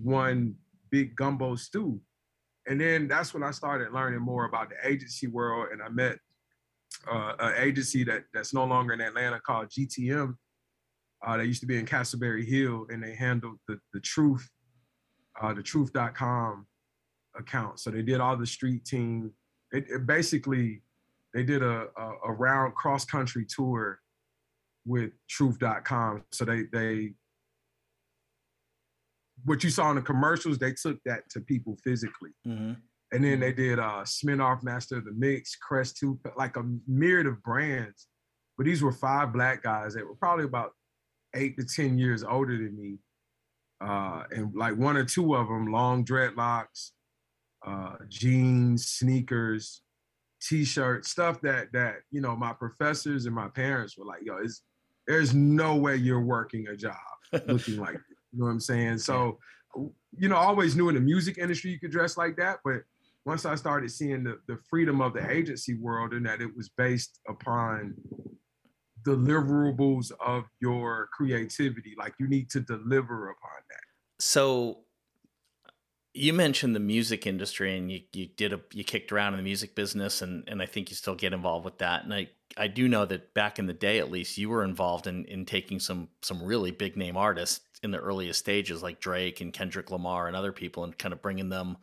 one 0.00 0.54
big 0.92 1.16
gumbo 1.16 1.56
stew. 1.56 2.00
And 2.66 2.80
then 2.80 3.08
that's 3.08 3.34
when 3.34 3.42
I 3.42 3.50
started 3.50 3.92
learning 3.92 4.20
more 4.20 4.44
about 4.44 4.70
the 4.70 4.76
agency 4.88 5.26
world, 5.26 5.68
and 5.72 5.82
I 5.82 5.88
met 5.88 6.18
uh, 7.10 7.32
an 7.38 7.54
agency 7.58 8.04
that 8.04 8.24
that's 8.32 8.54
no 8.54 8.64
longer 8.64 8.92
in 8.92 9.00
Atlanta 9.00 9.40
called 9.40 9.68
GTM. 9.68 10.36
Uh, 11.24 11.36
they 11.36 11.44
used 11.44 11.60
to 11.60 11.66
be 11.66 11.78
in 11.78 11.86
Castleberry 11.86 12.46
Hill, 12.46 12.86
and 12.90 13.02
they 13.02 13.14
handled 13.14 13.58
the 13.66 13.78
the 13.92 14.00
truth, 14.00 14.48
uh, 15.40 15.52
the 15.52 15.62
truth.com 15.62 16.66
account. 17.36 17.80
So 17.80 17.90
they 17.90 18.02
did 18.02 18.20
all 18.20 18.36
the 18.36 18.46
street 18.46 18.84
team. 18.84 19.32
It, 19.72 19.86
it 19.88 20.06
basically 20.06 20.82
they 21.34 21.42
did 21.42 21.62
a, 21.62 21.86
a, 21.96 22.12
a 22.26 22.32
round 22.32 22.74
cross 22.74 23.04
country 23.04 23.46
tour 23.48 23.98
with 24.84 25.10
truth.com. 25.28 26.24
So 26.30 26.44
they 26.44 26.64
they 26.72 27.14
what 29.44 29.64
you 29.64 29.70
saw 29.70 29.90
in 29.90 29.96
the 29.96 30.02
commercials, 30.02 30.58
they 30.58 30.72
took 30.72 30.98
that 31.04 31.28
to 31.30 31.40
people 31.40 31.76
physically. 31.82 32.30
Mm-hmm. 32.46 32.72
And 33.12 33.24
then 33.24 33.40
they 33.40 33.52
did 33.52 33.78
uh 33.78 34.04
Smirnoff 34.04 34.62
Master 34.62 34.96
of 34.98 35.04
the 35.04 35.12
Mix, 35.12 35.56
Crest 35.56 35.98
2, 35.98 36.18
like 36.36 36.56
a 36.56 36.64
myriad 36.86 37.26
of 37.26 37.42
brands. 37.42 38.08
But 38.56 38.66
these 38.66 38.82
were 38.82 38.92
five 38.92 39.32
black 39.32 39.62
guys 39.62 39.94
that 39.94 40.06
were 40.06 40.14
probably 40.14 40.44
about 40.44 40.72
eight 41.34 41.56
to 41.58 41.64
10 41.64 41.98
years 41.98 42.22
older 42.22 42.56
than 42.56 42.76
me. 42.76 42.98
Uh, 43.80 44.24
and 44.30 44.54
like 44.54 44.76
one 44.76 44.96
or 44.96 45.04
two 45.04 45.34
of 45.34 45.48
them, 45.48 45.66
long 45.66 46.04
dreadlocks, 46.04 46.90
uh, 47.66 47.96
jeans, 48.08 48.86
sneakers, 48.86 49.82
t-shirts, 50.40 51.10
stuff 51.10 51.40
that 51.40 51.72
that 51.72 51.96
you 52.10 52.20
know 52.20 52.36
my 52.36 52.52
professors 52.52 53.26
and 53.26 53.34
my 53.34 53.48
parents 53.48 53.96
were 53.96 54.04
like, 54.04 54.22
"Yo, 54.24 54.36
it's 54.36 54.62
there's 55.06 55.34
no 55.34 55.76
way 55.76 55.96
you're 55.96 56.20
working 56.20 56.68
a 56.68 56.76
job 56.76 56.96
looking 57.46 57.78
like 57.78 57.98
you 58.32 58.38
know 58.40 58.46
what 58.46 58.52
I'm 58.52 58.60
saying? 58.60 58.98
So, 58.98 59.38
you 60.16 60.28
know, 60.28 60.36
I 60.36 60.44
always 60.44 60.76
knew 60.76 60.88
in 60.88 60.94
the 60.94 61.00
music 61.00 61.38
industry 61.38 61.70
you 61.70 61.78
could 61.78 61.90
dress 61.90 62.16
like 62.16 62.36
that, 62.36 62.58
but 62.64 62.82
once 63.24 63.46
I 63.46 63.54
started 63.54 63.90
seeing 63.90 64.24
the, 64.24 64.38
the 64.48 64.58
freedom 64.68 65.00
of 65.00 65.14
the 65.14 65.30
agency 65.30 65.74
world 65.74 66.12
and 66.12 66.26
that 66.26 66.40
it 66.40 66.54
was 66.56 66.68
based 66.70 67.20
upon 67.28 67.94
deliverables 69.04 70.12
of 70.24 70.44
your 70.60 71.08
creativity, 71.12 71.94
like 71.96 72.14
you 72.18 72.28
need 72.28 72.50
to 72.50 72.60
deliver 72.60 73.30
upon 73.30 73.50
that. 73.68 73.80
So 74.18 74.78
you 76.14 76.32
mentioned 76.32 76.76
the 76.76 76.80
music 76.80 77.26
industry 77.26 77.76
and 77.76 77.90
you, 77.90 78.00
you 78.12 78.26
did 78.26 78.52
a 78.52 78.60
you 78.72 78.84
kicked 78.84 79.12
around 79.12 79.34
in 79.34 79.38
the 79.38 79.44
music 79.44 79.74
business 79.74 80.20
and, 80.20 80.44
and 80.46 80.60
I 80.60 80.66
think 80.66 80.90
you 80.90 80.96
still 80.96 81.14
get 81.14 81.32
involved 81.32 81.64
with 81.64 81.78
that. 81.78 82.04
And 82.04 82.12
I, 82.12 82.28
I 82.56 82.68
do 82.68 82.86
know 82.88 83.06
that 83.06 83.34
back 83.34 83.58
in 83.58 83.66
the 83.66 83.72
day 83.72 83.98
at 83.98 84.10
least 84.10 84.36
you 84.36 84.50
were 84.50 84.64
involved 84.64 85.06
in, 85.06 85.24
in 85.24 85.46
taking 85.46 85.80
some 85.80 86.08
some 86.22 86.42
really 86.42 86.70
big 86.70 86.96
name 86.96 87.16
artists 87.16 87.60
in 87.82 87.90
the 87.90 87.98
earliest 87.98 88.38
stages 88.38 88.82
like 88.82 89.00
Drake 89.00 89.40
and 89.40 89.52
Kendrick 89.52 89.90
Lamar 89.90 90.26
and 90.26 90.36
other 90.36 90.52
people 90.52 90.84
and 90.84 90.96
kind 90.96 91.12
of 91.12 91.22
bringing 91.22 91.48
them 91.48 91.78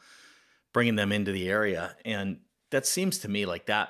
bringing 0.72 0.96
them 0.96 1.12
into 1.12 1.32
the 1.32 1.50
area 1.50 1.96
and 2.06 2.40
that 2.72 2.86
seems 2.86 3.20
to 3.20 3.28
me 3.28 3.46
like 3.46 3.66
that 3.66 3.90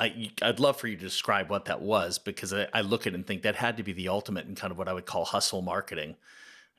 I, 0.00 0.30
I'd 0.40 0.60
love 0.60 0.78
for 0.78 0.88
you 0.88 0.96
to 0.96 1.02
describe 1.02 1.50
what 1.50 1.66
that 1.66 1.82
was 1.82 2.18
because 2.18 2.54
I, 2.54 2.66
I 2.72 2.80
look 2.80 3.06
at 3.06 3.12
it 3.12 3.16
and 3.16 3.26
think 3.26 3.42
that 3.42 3.54
had 3.54 3.76
to 3.76 3.82
be 3.82 3.92
the 3.92 4.08
ultimate 4.08 4.46
in 4.46 4.54
kind 4.54 4.70
of 4.70 4.78
what 4.78 4.88
I 4.88 4.94
would 4.94 5.04
call 5.04 5.26
hustle 5.26 5.60
marketing. 5.60 6.16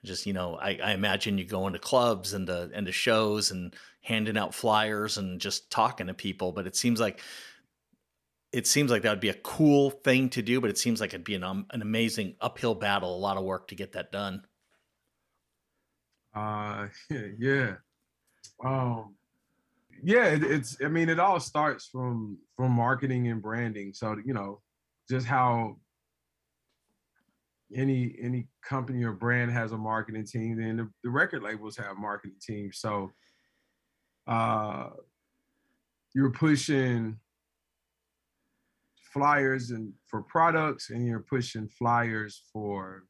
Just 0.04 0.26
you 0.26 0.34
know, 0.34 0.56
I, 0.56 0.80
I 0.84 0.94
imagine 0.94 1.38
you 1.38 1.46
going 1.46 1.74
to 1.74 1.80
clubs 1.80 2.34
and 2.34 2.48
to 2.48 2.72
and 2.74 2.88
to 2.88 2.92
shows 2.92 3.52
and 3.52 3.76
handing 4.02 4.38
out 4.38 4.56
flyers 4.56 5.20
and 5.20 5.40
just 5.40 5.70
talking 5.70 6.08
to 6.08 6.16
people. 6.16 6.52
But 6.52 6.66
it 6.66 6.76
seems 6.76 7.00
like 7.00 7.22
it 8.52 8.66
seems 8.66 8.90
like 8.90 9.04
that 9.04 9.12
would 9.12 9.20
be 9.20 9.30
a 9.30 9.36
cool 9.36 9.92
thing 9.92 10.30
to 10.30 10.42
do, 10.42 10.60
but 10.60 10.72
it 10.72 10.80
seems 10.80 11.00
like 11.00 11.14
it'd 11.14 11.24
be 11.24 11.36
an 11.36 11.44
um, 11.44 11.68
an 11.70 11.84
amazing 11.84 12.36
uphill 12.42 12.74
battle, 12.74 13.16
a 13.16 13.20
lot 13.20 13.38
of 13.38 13.44
work 13.44 13.68
to 13.68 13.76
get 13.76 13.92
that 13.92 14.12
done. 14.12 14.44
Uh, 16.34 16.88
yeah, 17.38 17.76
um, 18.64 19.16
yeah. 20.04 20.26
It, 20.26 20.44
it's. 20.44 20.78
I 20.84 20.88
mean, 20.88 21.10
it 21.10 21.20
all 21.20 21.40
starts 21.40 21.88
from 21.88 22.38
from 22.56 22.72
marketing 22.72 23.28
and 23.28 23.42
branding. 23.42 23.94
So 23.94 24.16
you 24.26 24.34
know, 24.34 24.62
just 25.10 25.26
how 25.26 25.78
any 27.76 28.16
any 28.22 28.48
company 28.64 29.04
or 29.04 29.14
brand 29.14 29.52
has 29.52 29.72
a 29.72 29.78
marketing 29.78 30.26
team, 30.26 30.58
then 30.58 30.78
the, 30.78 30.90
the 31.04 31.10
record 31.10 31.44
labels 31.44 31.78
have 31.78 31.98
marketing 31.98 32.38
teams. 32.42 32.80
So, 32.80 33.12
uh, 34.28 34.90
you're 36.14 36.32
pushing 36.32 37.18
flyers 39.14 39.72
and 39.72 39.92
for 40.08 40.22
products, 40.22 40.90
and 40.90 41.06
you're 41.06 41.26
pushing 41.30 41.68
flyers 41.68 42.42
for 42.54 43.04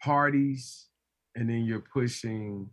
parties 0.00 0.88
and 1.34 1.48
then 1.48 1.64
you're 1.64 1.84
pushing 1.92 2.68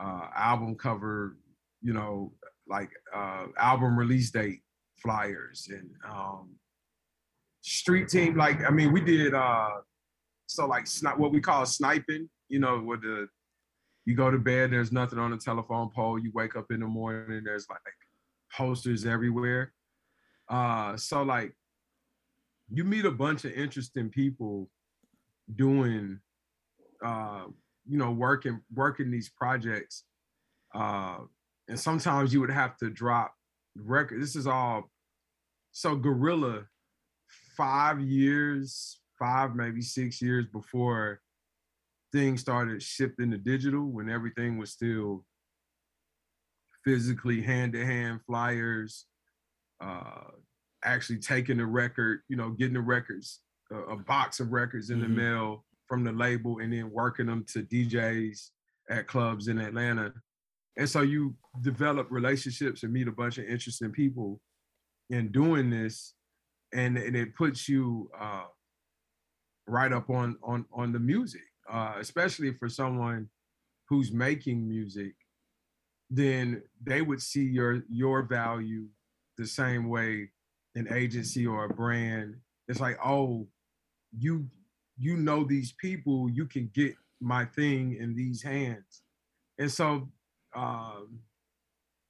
uh, 0.00 0.28
album 0.36 0.74
cover, 0.74 1.36
you 1.82 1.92
know, 1.92 2.32
like 2.68 2.90
uh, 3.14 3.46
album 3.58 3.96
release 3.98 4.30
date 4.30 4.60
flyers 5.00 5.68
and 5.70 5.90
um, 6.08 6.50
street 7.60 8.08
team. 8.08 8.36
Like, 8.36 8.64
I 8.64 8.70
mean, 8.70 8.92
we 8.92 9.00
did 9.00 9.34
uh, 9.34 9.70
so 10.46 10.66
like 10.66 10.84
sni- 10.84 11.18
what 11.18 11.32
we 11.32 11.40
call 11.40 11.66
sniping. 11.66 12.28
You 12.48 12.60
know, 12.60 12.82
with 12.84 13.02
the 13.02 13.28
you 14.04 14.14
go 14.14 14.30
to 14.30 14.38
bed, 14.38 14.70
there's 14.70 14.92
nothing 14.92 15.18
on 15.18 15.30
the 15.30 15.38
telephone 15.38 15.90
pole. 15.94 16.18
You 16.18 16.30
wake 16.34 16.56
up 16.56 16.66
in 16.70 16.80
the 16.80 16.86
morning, 16.86 17.42
there's 17.44 17.66
like 17.70 17.80
posters 18.52 19.06
everywhere. 19.06 19.72
Uh, 20.48 20.96
so 20.96 21.22
like 21.22 21.56
you 22.70 22.84
meet 22.84 23.04
a 23.04 23.10
bunch 23.10 23.44
of 23.44 23.52
interesting 23.52 24.10
people 24.10 24.68
doing 25.56 26.20
uh, 27.04 27.44
you 27.86 27.98
know, 27.98 28.10
working 28.10 28.60
working 28.74 29.10
these 29.10 29.28
projects, 29.28 30.04
uh, 30.74 31.18
and 31.68 31.78
sometimes 31.78 32.32
you 32.32 32.40
would 32.40 32.50
have 32.50 32.76
to 32.78 32.90
drop 32.90 33.34
record. 33.76 34.22
This 34.22 34.36
is 34.36 34.46
all 34.46 34.90
so 35.72 35.94
Guerrilla. 35.94 36.64
Five 37.56 38.00
years, 38.00 39.00
five 39.16 39.54
maybe 39.54 39.80
six 39.80 40.20
years 40.20 40.46
before 40.52 41.20
things 42.12 42.40
started 42.40 42.82
shifting 42.82 43.30
to 43.30 43.38
digital, 43.38 43.84
when 43.84 44.08
everything 44.08 44.58
was 44.58 44.70
still 44.70 45.24
physically 46.84 47.42
hand 47.42 47.72
to 47.72 47.84
hand 47.84 48.20
flyers, 48.26 49.06
uh, 49.80 50.30
actually 50.84 51.18
taking 51.18 51.58
the 51.58 51.66
record, 51.66 52.20
you 52.28 52.36
know, 52.36 52.50
getting 52.50 52.74
the 52.74 52.80
records, 52.80 53.40
a, 53.70 53.76
a 53.76 53.96
box 53.96 54.40
of 54.40 54.52
records 54.52 54.90
in 54.90 55.00
mm-hmm. 55.00 55.14
the 55.14 55.22
mail, 55.22 55.64
from 55.88 56.04
the 56.04 56.12
label 56.12 56.58
and 56.58 56.72
then 56.72 56.90
working 56.90 57.26
them 57.26 57.44
to 57.52 57.62
DJs 57.62 58.50
at 58.90 59.06
clubs 59.06 59.48
in 59.48 59.58
Atlanta. 59.58 60.12
And 60.76 60.88
so 60.88 61.02
you 61.02 61.34
develop 61.62 62.08
relationships 62.10 62.82
and 62.82 62.92
meet 62.92 63.08
a 63.08 63.12
bunch 63.12 63.38
of 63.38 63.44
interesting 63.44 63.92
people 63.92 64.40
in 65.10 65.30
doing 65.30 65.70
this. 65.70 66.14
And, 66.72 66.96
and 66.98 67.14
it 67.14 67.34
puts 67.36 67.68
you 67.68 68.10
uh, 68.18 68.44
right 69.66 69.92
up 69.92 70.10
on 70.10 70.36
on 70.42 70.64
on 70.72 70.92
the 70.92 70.98
music, 70.98 71.42
uh, 71.70 71.94
especially 71.98 72.52
for 72.52 72.68
someone 72.68 73.28
who's 73.88 74.12
making 74.12 74.68
music. 74.68 75.14
Then 76.10 76.62
they 76.82 77.02
would 77.02 77.22
see 77.22 77.44
your 77.44 77.82
your 77.88 78.22
value 78.22 78.86
the 79.38 79.46
same 79.46 79.88
way 79.88 80.30
an 80.74 80.88
agency 80.92 81.46
or 81.46 81.64
a 81.64 81.68
brand. 81.68 82.34
It's 82.68 82.80
like, 82.80 82.98
oh, 83.04 83.46
you 84.18 84.46
you 84.98 85.16
know 85.16 85.44
these 85.44 85.72
people, 85.72 86.28
you 86.30 86.46
can 86.46 86.70
get 86.74 86.94
my 87.20 87.44
thing 87.44 87.96
in 87.98 88.14
these 88.14 88.42
hands. 88.42 89.02
And 89.58 89.70
so 89.70 90.08
um, 90.54 91.18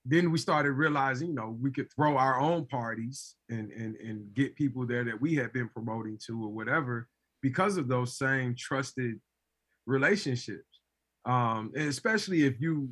then 0.05 0.31
we 0.31 0.39
started 0.39 0.73
realizing, 0.73 1.29
you 1.29 1.35
know, 1.35 1.57
we 1.61 1.71
could 1.71 1.91
throw 1.95 2.17
our 2.17 2.39
own 2.41 2.67
parties 2.67 3.37
and 3.49 3.71
and 3.73 3.97
and 3.97 4.35
get 4.35 4.57
people 4.57 4.87
there 4.87 5.05
that 5.05 5.21
we 5.21 5.35
had 5.35 5.53
been 5.53 5.69
promoting 5.69 6.19
to 6.27 6.45
or 6.45 6.53
whatever 6.53 7.09
because 7.43 7.77
of 7.77 7.89
those 7.89 8.17
same 8.17 8.55
trusted 8.55 9.21
relationships. 9.87 10.81
Um, 11.27 11.73
and 11.75 11.89
especially 11.89 12.45
if 12.45 12.61
you 12.61 12.91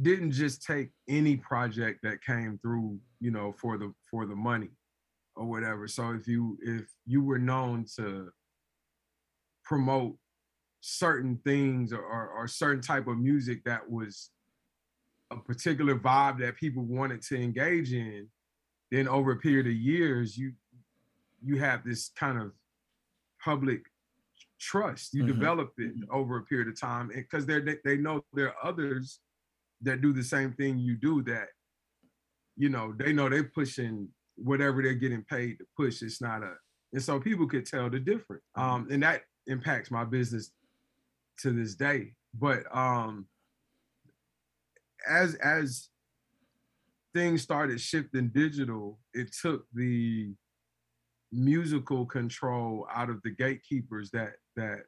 didn't 0.00 0.32
just 0.32 0.62
take 0.64 0.90
any 1.08 1.36
project 1.36 2.00
that 2.02 2.22
came 2.24 2.58
through, 2.62 2.98
you 3.20 3.30
know, 3.30 3.52
for 3.52 3.78
the 3.78 3.92
for 4.10 4.26
the 4.26 4.36
money 4.36 4.70
or 5.36 5.46
whatever. 5.46 5.88
So 5.88 6.12
if 6.12 6.26
you 6.26 6.58
if 6.62 6.84
you 7.06 7.22
were 7.22 7.38
known 7.38 7.86
to 7.96 8.30
promote 9.64 10.16
certain 10.80 11.38
things 11.44 11.92
or, 11.92 12.02
or, 12.02 12.28
or 12.28 12.48
certain 12.48 12.82
type 12.82 13.06
of 13.06 13.18
music 13.18 13.62
that 13.64 13.88
was 13.88 14.30
a 15.30 15.36
particular 15.36 15.96
vibe 15.96 16.40
that 16.40 16.56
people 16.56 16.82
wanted 16.82 17.22
to 17.22 17.40
engage 17.40 17.92
in, 17.92 18.26
then 18.90 19.08
over 19.08 19.32
a 19.32 19.36
period 19.36 19.66
of 19.66 19.72
years, 19.72 20.36
you 20.36 20.52
you 21.44 21.58
have 21.58 21.84
this 21.84 22.10
kind 22.16 22.38
of 22.38 22.52
public 23.42 23.80
trust. 24.60 25.14
You 25.14 25.24
mm-hmm. 25.24 25.40
develop 25.40 25.72
it 25.78 25.92
over 26.10 26.38
a 26.38 26.42
period 26.42 26.68
of 26.68 26.80
time 26.80 27.10
because 27.14 27.46
they, 27.46 27.60
they 27.84 27.96
know 27.96 28.24
there 28.32 28.48
are 28.48 28.68
others 28.68 29.20
that 29.80 30.00
do 30.00 30.12
the 30.12 30.22
same 30.22 30.52
thing 30.52 30.78
you 30.78 30.94
do 30.94 31.22
that 31.22 31.48
you 32.56 32.68
know 32.68 32.94
they 32.96 33.12
know 33.12 33.28
they're 33.28 33.44
pushing 33.44 34.08
whatever 34.36 34.82
they're 34.82 34.94
getting 34.94 35.24
paid 35.24 35.58
to 35.58 35.64
push 35.76 36.02
it's 36.02 36.20
not 36.20 36.42
a 36.42 36.52
and 36.92 37.02
so 37.02 37.18
people 37.18 37.46
could 37.46 37.66
tell 37.66 37.88
the 37.88 37.98
difference. 37.98 38.44
Um 38.54 38.88
and 38.90 39.02
that 39.02 39.22
impacts 39.46 39.90
my 39.90 40.04
business 40.04 40.52
to 41.38 41.50
this 41.50 41.74
day. 41.74 42.14
But 42.34 42.64
um 42.74 43.26
as 45.08 45.34
as 45.36 45.88
things 47.14 47.42
started 47.42 47.80
shifting 47.80 48.28
digital 48.28 48.98
it 49.12 49.30
took 49.42 49.66
the 49.74 50.32
musical 51.30 52.06
control 52.06 52.86
out 52.94 53.10
of 53.10 53.20
the 53.22 53.30
gatekeepers 53.30 54.10
that 54.10 54.34
that 54.56 54.80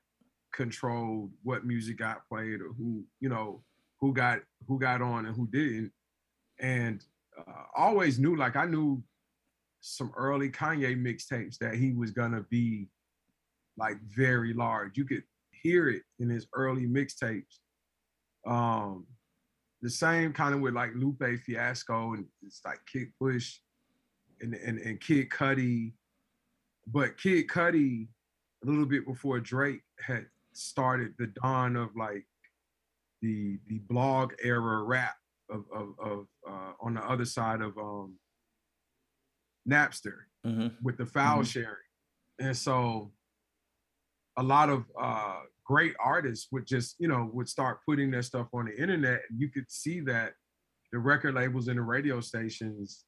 controlled 0.55 1.31
what 1.43 1.67
music 1.67 1.99
got 1.99 2.19
played 2.29 2.61
or 2.61 2.73
who 2.77 3.05
you 3.21 3.29
know 3.29 3.63
who 4.01 4.13
got 4.13 4.41
who 4.69 4.79
got 4.79 5.01
on 5.01 5.27
and 5.27 5.35
who 5.35 5.47
didn't. 5.49 5.91
And 6.61 7.03
uh, 7.39 7.65
always 7.77 8.19
knew 8.19 8.37
like 8.37 8.55
i 8.55 8.65
knew 8.65 9.03
some 9.87 10.11
early 10.17 10.49
kanye 10.49 10.97
mixtapes 10.97 11.59
that 11.59 11.75
he 11.75 11.93
was 11.93 12.11
gonna 12.11 12.41
be 12.49 12.89
like 13.77 13.99
very 14.17 14.55
large. 14.55 14.97
You 14.97 15.05
could 15.05 15.25
hear 15.51 15.91
it 15.91 16.03
in 16.19 16.31
his 16.31 16.47
early 16.55 16.87
mixtapes. 16.87 17.59
Um 18.47 19.07
the 19.83 19.91
same 19.91 20.33
kind 20.33 20.55
of 20.55 20.63
with 20.63 20.73
like 20.73 20.93
lupe 20.95 21.23
fiasco 21.45 22.15
and 22.15 22.25
it's 22.43 22.63
like 22.65 22.79
kid 22.91 23.09
push 23.21 23.59
and, 24.41 24.55
and, 24.55 24.79
and 24.79 24.99
kid 25.03 25.29
cudi. 25.29 25.93
But 26.87 27.19
kid 27.19 27.49
cudi 27.49 28.09
a 28.65 28.67
little 28.67 28.87
bit 28.87 29.07
before 29.07 29.39
drake 29.39 29.83
had 30.01 30.25
started 30.55 31.13
the 31.19 31.27
dawn 31.43 31.77
of 31.77 31.91
like 31.95 32.25
the 33.21 33.59
the 33.69 33.81
blog 33.81 34.33
era 34.43 34.83
rap 34.83 35.17
of 35.51 35.67
of, 35.75 35.89
of 36.03 36.27
uh, 36.49 36.73
on 36.81 36.95
the 36.95 37.03
other 37.03 37.27
side 37.27 37.61
of 37.61 37.77
um, 37.77 38.15
Napster 39.69 40.27
mm-hmm. 40.47 40.69
with 40.83 40.97
the 40.97 41.07
file 41.07 41.37
mm-hmm. 41.37 41.45
sharing, 41.45 41.77
and 42.39 42.57
so 42.57 43.13
a 44.37 44.43
lot 44.43 44.69
of 44.69 44.85
uh, 45.01 45.41
great 45.65 45.95
artists 45.99 46.49
would 46.53 46.67
just 46.67 46.97
you 46.99 47.09
know 47.09 47.31
would 47.33 47.49
start 47.49 47.79
putting 47.87 48.11
their 48.11 48.23
stuff 48.23 48.49
on 48.53 48.67
the 48.67 48.81
internet, 48.81 49.23
and 49.31 49.41
you 49.41 49.49
could 49.49 49.71
see 49.71 50.01
that 50.01 50.35
the 50.93 50.99
record 50.99 51.35
labels 51.35 51.69
and 51.69 51.79
the 51.79 51.83
radio 51.83 52.21
stations 52.21 53.05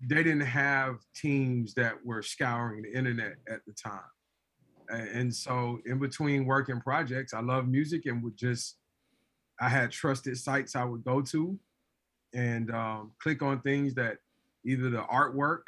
they 0.00 0.22
didn't 0.22 0.40
have 0.40 0.98
teams 1.14 1.74
that 1.74 1.94
were 2.04 2.22
scouring 2.22 2.82
the 2.82 2.96
internet 2.96 3.34
at 3.48 3.60
the 3.66 3.72
time. 3.72 4.00
And 4.90 5.34
so 5.34 5.80
in 5.84 5.98
between 5.98 6.46
working 6.46 6.80
projects, 6.80 7.34
I 7.34 7.40
love 7.40 7.68
music 7.68 8.06
and 8.06 8.22
would 8.22 8.36
just 8.36 8.76
I 9.60 9.68
had 9.68 9.90
trusted 9.90 10.38
sites 10.38 10.76
I 10.76 10.84
would 10.84 11.04
go 11.04 11.20
to 11.20 11.58
and 12.32 12.70
um, 12.70 13.12
click 13.20 13.42
on 13.42 13.60
things 13.60 13.94
that 13.94 14.18
either 14.68 14.90
the 14.90 15.02
artwork 15.02 15.62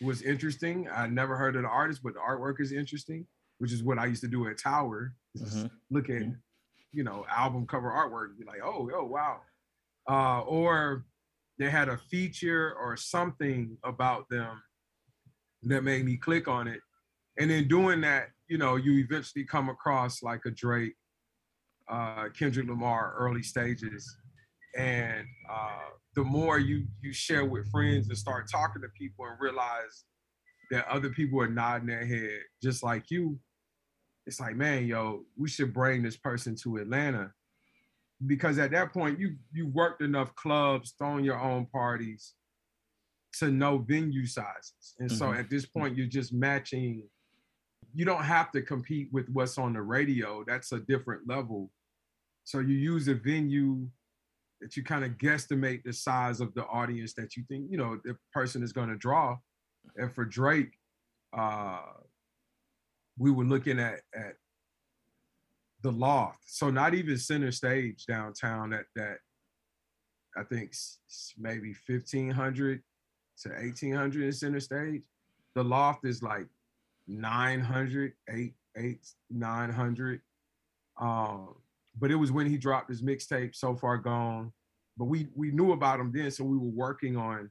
was 0.00 0.22
interesting. 0.22 0.88
I 0.92 1.06
never 1.06 1.36
heard 1.36 1.56
of 1.56 1.62
the 1.62 1.68
artist, 1.68 2.00
but 2.02 2.14
the 2.14 2.20
artwork 2.20 2.60
is 2.60 2.72
interesting, 2.72 3.26
which 3.58 3.72
is 3.72 3.82
what 3.82 3.98
I 3.98 4.06
used 4.06 4.22
to 4.22 4.28
do 4.28 4.48
at 4.48 4.58
Tower. 4.58 5.14
Mm-hmm. 5.38 5.66
Look 5.90 6.08
at, 6.08 6.22
mm-hmm. 6.22 6.32
you 6.92 7.04
know, 7.04 7.24
album 7.30 7.66
cover 7.66 7.90
artwork 7.90 8.30
and 8.30 8.38
be 8.38 8.44
like, 8.44 8.60
oh, 8.64 8.90
oh, 8.94 9.04
wow. 9.04 9.40
Uh, 10.08 10.40
or 10.42 11.04
they 11.58 11.70
had 11.70 11.88
a 11.88 11.96
feature 11.96 12.74
or 12.80 12.96
something 12.96 13.76
about 13.84 14.28
them 14.28 14.62
that 15.62 15.84
made 15.84 16.04
me 16.04 16.16
click 16.16 16.48
on 16.48 16.66
it. 16.66 16.80
And 17.38 17.50
in 17.50 17.68
doing 17.68 18.00
that, 18.00 18.28
you 18.48 18.58
know, 18.58 18.76
you 18.76 18.98
eventually 18.98 19.44
come 19.44 19.68
across 19.68 20.22
like 20.22 20.40
a 20.44 20.50
Drake 20.50 20.94
uh, 21.88 22.28
Kendrick 22.36 22.68
Lamar 22.68 23.14
early 23.18 23.42
stages, 23.42 24.16
and 24.76 25.26
uh, 25.50 25.90
the 26.14 26.24
more 26.24 26.58
you 26.58 26.84
you 27.00 27.12
share 27.12 27.44
with 27.44 27.70
friends 27.70 28.08
and 28.08 28.16
start 28.16 28.50
talking 28.50 28.82
to 28.82 28.88
people 28.88 29.24
and 29.26 29.40
realize 29.40 30.04
that 30.70 30.86
other 30.88 31.10
people 31.10 31.40
are 31.40 31.48
nodding 31.48 31.88
their 31.88 32.06
head 32.06 32.40
just 32.62 32.82
like 32.82 33.10
you, 33.10 33.38
it's 34.26 34.40
like, 34.40 34.56
man, 34.56 34.86
yo, 34.86 35.24
we 35.36 35.48
should 35.48 35.74
bring 35.74 36.02
this 36.02 36.16
person 36.16 36.56
to 36.62 36.76
Atlanta 36.76 37.32
because 38.26 38.58
at 38.58 38.70
that 38.70 38.92
point 38.92 39.18
you 39.18 39.36
you 39.52 39.68
worked 39.68 40.02
enough 40.02 40.34
clubs, 40.36 40.94
thrown 40.98 41.24
your 41.24 41.40
own 41.40 41.66
parties 41.66 42.34
to 43.38 43.50
know 43.50 43.78
venue 43.78 44.26
sizes, 44.26 44.94
and 44.98 45.10
mm-hmm. 45.10 45.18
so 45.18 45.32
at 45.32 45.50
this 45.50 45.66
point 45.66 45.96
you're 45.96 46.06
just 46.06 46.32
matching 46.32 47.02
you 47.94 48.04
don't 48.04 48.24
have 48.24 48.50
to 48.52 48.62
compete 48.62 49.08
with 49.12 49.28
what's 49.28 49.58
on 49.58 49.74
the 49.74 49.82
radio. 49.82 50.44
That's 50.46 50.72
a 50.72 50.80
different 50.80 51.28
level. 51.28 51.70
So 52.44 52.60
you 52.60 52.74
use 52.74 53.08
a 53.08 53.14
venue 53.14 53.86
that 54.62 54.76
you 54.76 54.84
kind 54.84 55.04
of 55.04 55.18
guesstimate 55.18 55.82
the 55.82 55.92
size 55.92 56.40
of 56.40 56.54
the 56.54 56.64
audience 56.66 57.12
that 57.14 57.36
you 57.36 57.42
think, 57.48 57.66
you 57.68 57.76
know, 57.76 57.98
the 58.04 58.16
person 58.32 58.62
is 58.62 58.72
going 58.72 58.88
to 58.88 58.96
draw. 58.96 59.36
And 59.96 60.14
for 60.14 60.24
Drake, 60.24 60.70
uh, 61.36 61.80
we 63.18 63.30
were 63.30 63.44
looking 63.44 63.78
at 63.78 64.00
at 64.14 64.34
the 65.82 65.90
loft. 65.90 66.44
So 66.46 66.70
not 66.70 66.94
even 66.94 67.18
center 67.18 67.50
stage 67.50 68.06
downtown 68.06 68.70
that 68.70 68.84
that 68.94 69.18
I 70.36 70.44
think 70.44 70.72
maybe 71.36 71.74
1500 71.86 72.82
to 73.42 73.48
1800 73.48 74.22
in 74.22 74.32
center 74.32 74.60
stage. 74.60 75.02
The 75.54 75.64
loft 75.64 76.06
is 76.06 76.22
like 76.22 76.46
900, 77.08 78.12
8, 78.30 78.54
8 78.76 79.06
900. 79.30 80.20
Um, 81.00 81.54
but 81.98 82.10
it 82.10 82.16
was 82.16 82.32
when 82.32 82.46
he 82.46 82.56
dropped 82.56 82.88
his 82.88 83.02
mixtape, 83.02 83.54
So 83.54 83.74
Far 83.76 83.98
Gone. 83.98 84.52
But 84.96 85.06
we 85.06 85.28
we 85.34 85.50
knew 85.50 85.72
about 85.72 86.00
him 86.00 86.12
then, 86.14 86.30
so 86.30 86.44
we 86.44 86.56
were 86.56 86.64
working 86.64 87.16
on 87.16 87.50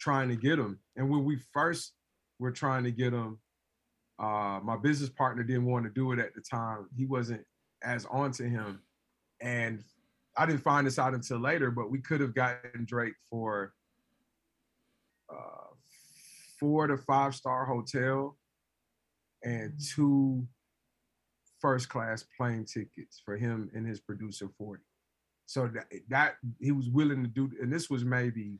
trying 0.00 0.28
to 0.28 0.36
get 0.36 0.58
him. 0.58 0.78
And 0.96 1.08
when 1.08 1.24
we 1.24 1.38
first 1.52 1.92
were 2.38 2.50
trying 2.50 2.84
to 2.84 2.90
get 2.90 3.12
him, 3.12 3.38
uh, 4.18 4.60
my 4.62 4.76
business 4.76 5.10
partner 5.10 5.44
didn't 5.44 5.66
want 5.66 5.84
to 5.84 5.90
do 5.90 6.12
it 6.12 6.18
at 6.18 6.34
the 6.34 6.40
time. 6.40 6.88
He 6.96 7.06
wasn't 7.06 7.44
as 7.84 8.04
onto 8.06 8.48
him, 8.48 8.80
and 9.40 9.82
I 10.36 10.46
didn't 10.46 10.62
find 10.62 10.86
this 10.86 10.98
out 10.98 11.14
until 11.14 11.38
later. 11.38 11.70
But 11.70 11.90
we 11.90 12.00
could 12.00 12.20
have 12.20 12.34
gotten 12.34 12.84
Drake 12.84 13.14
for 13.30 13.74
uh, 15.30 15.74
four 16.58 16.88
to 16.88 16.96
five 16.96 17.34
star 17.34 17.64
hotel 17.64 18.36
and 19.44 19.72
two 19.94 20.46
first 21.62 21.88
class 21.88 22.24
plane 22.36 22.66
tickets 22.66 23.22
for 23.24 23.36
him 23.36 23.70
and 23.74 23.86
his 23.86 24.00
producer 24.00 24.48
40. 24.58 24.82
So 25.46 25.68
that, 25.68 25.86
that 26.08 26.34
he 26.60 26.72
was 26.72 26.88
willing 26.88 27.22
to 27.22 27.28
do, 27.28 27.50
and 27.60 27.72
this 27.72 27.88
was 27.88 28.04
maybe 28.04 28.58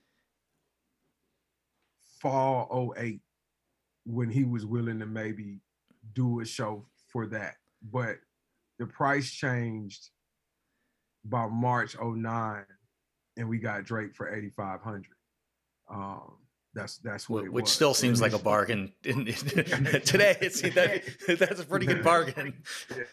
fall 2.20 2.94
08 2.96 3.20
when 4.06 4.30
he 4.30 4.44
was 4.44 4.64
willing 4.64 5.00
to 5.00 5.06
maybe 5.06 5.60
do 6.14 6.40
a 6.40 6.46
show 6.46 6.86
for 7.08 7.26
that. 7.26 7.56
But 7.92 8.16
the 8.78 8.86
price 8.86 9.30
changed 9.30 10.10
by 11.24 11.46
March 11.48 11.96
09 12.00 12.64
and 13.36 13.48
we 13.48 13.58
got 13.58 13.84
Drake 13.84 14.14
for 14.14 14.32
8,500. 14.32 15.06
Um, 15.90 16.38
that's 16.74 16.98
that's 16.98 17.28
what 17.28 17.48
which 17.50 17.68
still 17.68 17.94
seems 17.94 18.20
like 18.20 18.32
a 18.32 18.38
bargain 18.38 18.92
today. 19.02 20.36
It's 20.40 20.62
that 20.62 21.02
that's 21.38 21.60
a 21.60 21.66
pretty 21.66 21.86
good 21.86 22.02
bargain. 22.02 22.54
Yeah. 22.90 23.04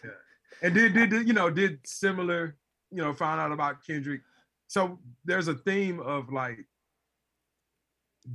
And 0.62 0.74
did 0.74 0.94
did 0.94 1.12
you 1.26 1.32
know 1.32 1.50
did 1.50 1.80
similar 1.84 2.56
you 2.90 2.98
know 2.98 3.12
found 3.12 3.40
out 3.40 3.52
about 3.52 3.84
Kendrick. 3.86 4.22
So 4.68 4.98
there's 5.24 5.48
a 5.48 5.54
theme 5.54 6.00
of 6.00 6.32
like 6.32 6.66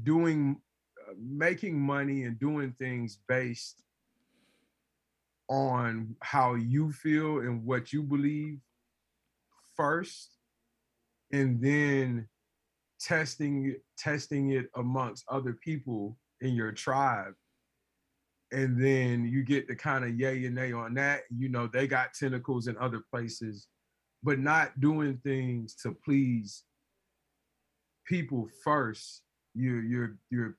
doing 0.03 0.61
uh, 1.07 1.13
making 1.17 1.79
money 1.79 2.23
and 2.23 2.39
doing 2.39 2.71
things 2.77 3.19
based 3.27 3.81
on 5.47 6.15
how 6.21 6.55
you 6.55 6.91
feel 6.91 7.39
and 7.39 7.63
what 7.63 7.93
you 7.93 8.01
believe 8.01 8.59
first 9.75 10.31
and 11.31 11.61
then 11.61 12.27
testing 12.99 13.75
testing 13.97 14.51
it 14.51 14.67
amongst 14.75 15.25
other 15.29 15.53
people 15.63 16.17
in 16.41 16.53
your 16.53 16.71
tribe 16.71 17.34
and 18.51 18.81
then 18.81 19.25
you 19.25 19.43
get 19.43 19.67
the 19.67 19.75
kind 19.75 20.05
of 20.05 20.17
yay 20.19 20.45
and 20.45 20.55
nay 20.55 20.71
on 20.71 20.93
that 20.93 21.21
you 21.36 21.49
know 21.49 21.67
they 21.67 21.88
got 21.88 22.13
tentacles 22.13 22.67
in 22.67 22.77
other 22.77 23.03
places 23.12 23.67
but 24.23 24.39
not 24.39 24.79
doing 24.79 25.19
things 25.23 25.75
to 25.75 25.95
please 26.03 26.63
people 28.05 28.47
first 28.63 29.21
you're 29.53 29.84
you're 29.84 30.17
you're 30.29 30.58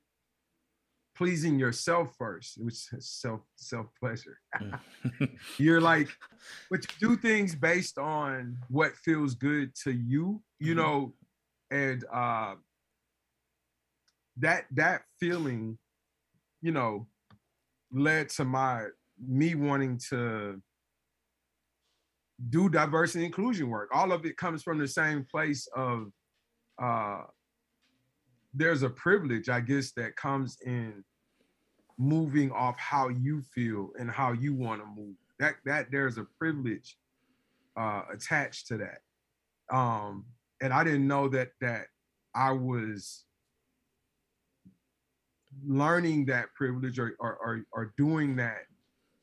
pleasing 1.15 1.57
yourself 1.57 2.13
first 2.17 2.63
which 2.63 2.93
is 2.93 3.09
self 3.09 3.41
self 3.55 3.87
pleasure 3.99 4.37
mm. 4.61 4.79
you're 5.57 5.81
like 5.81 6.09
but 6.69 6.85
you 7.01 7.09
do 7.09 7.17
things 7.17 7.55
based 7.55 7.97
on 7.97 8.55
what 8.69 8.95
feels 8.97 9.33
good 9.33 9.73
to 9.73 9.91
you 9.91 10.41
you 10.59 10.75
mm-hmm. 10.75 10.81
know 10.81 11.13
and 11.71 12.05
uh 12.13 12.55
that 14.37 14.65
that 14.71 15.01
feeling 15.19 15.77
you 16.61 16.71
know 16.71 17.07
led 17.91 18.29
to 18.29 18.45
my 18.45 18.85
me 19.19 19.55
wanting 19.55 19.99
to 20.09 20.61
do 22.49 22.69
diversity 22.69 23.25
inclusion 23.25 23.67
work. 23.67 23.89
All 23.91 24.11
of 24.11 24.23
it 24.25 24.37
comes 24.37 24.61
from 24.61 24.77
the 24.77 24.87
same 24.87 25.25
place 25.29 25.67
of 25.75 26.11
uh 26.81 27.21
there's 28.53 28.83
a 28.83 28.89
privilege 28.89 29.49
i 29.49 29.59
guess 29.59 29.91
that 29.91 30.15
comes 30.15 30.57
in 30.65 31.03
moving 31.97 32.51
off 32.51 32.77
how 32.77 33.09
you 33.09 33.41
feel 33.41 33.89
and 33.99 34.09
how 34.09 34.31
you 34.31 34.53
want 34.53 34.81
to 34.81 34.87
move. 34.87 35.15
That 35.39 35.55
that 35.65 35.87
there's 35.91 36.17
a 36.17 36.27
privilege 36.37 36.97
uh 37.75 38.03
attached 38.11 38.67
to 38.67 38.77
that. 38.77 39.75
Um 39.75 40.25
and 40.61 40.73
I 40.73 40.83
didn't 40.83 41.07
know 41.07 41.27
that 41.29 41.49
that 41.61 41.85
I 42.35 42.51
was 42.51 43.25
learning 45.65 46.25
that 46.25 46.53
privilege 46.55 46.99
or, 46.99 47.15
or 47.19 47.37
or 47.37 47.63
or, 47.71 47.93
doing 47.97 48.35
that 48.35 48.65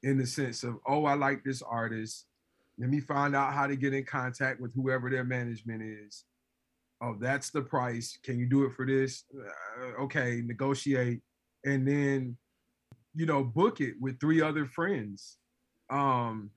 in 0.03 0.19
the 0.19 0.27
sense 0.27 0.65
of 0.65 0.77
oh 0.87 1.05
I 1.05 1.15
like 1.15 1.45
this 1.45 1.63
artist. 1.63 2.27
Let 2.79 2.91
me 2.91 3.01
find 3.01 3.37
out 3.37 3.53
how 3.53 3.69
to 3.69 3.77
get 3.77 3.95
in 3.95 4.05
contact 4.05 4.61
with 4.61 4.75
whoever 4.75 5.09
their 5.11 5.25
management 5.25 5.83
is. 5.83 6.25
Oh 7.03 7.17
that's 7.21 7.51
the 7.51 7.63
price. 7.63 8.19
Can 8.23 8.39
you 8.39 8.47
do 8.47 8.65
it 8.65 8.73
for 8.73 8.87
this? 8.87 9.25
Uh, 9.37 10.03
okay 10.03 10.43
negotiate. 10.45 11.21
And 11.65 11.87
then 11.87 12.37
you 13.15 13.27
know 13.27 13.45
book 13.45 13.81
it 13.81 13.95
with 14.01 14.19
three 14.21 14.41
other 14.41 14.67
friends. 14.67 15.39
Um 15.91 16.51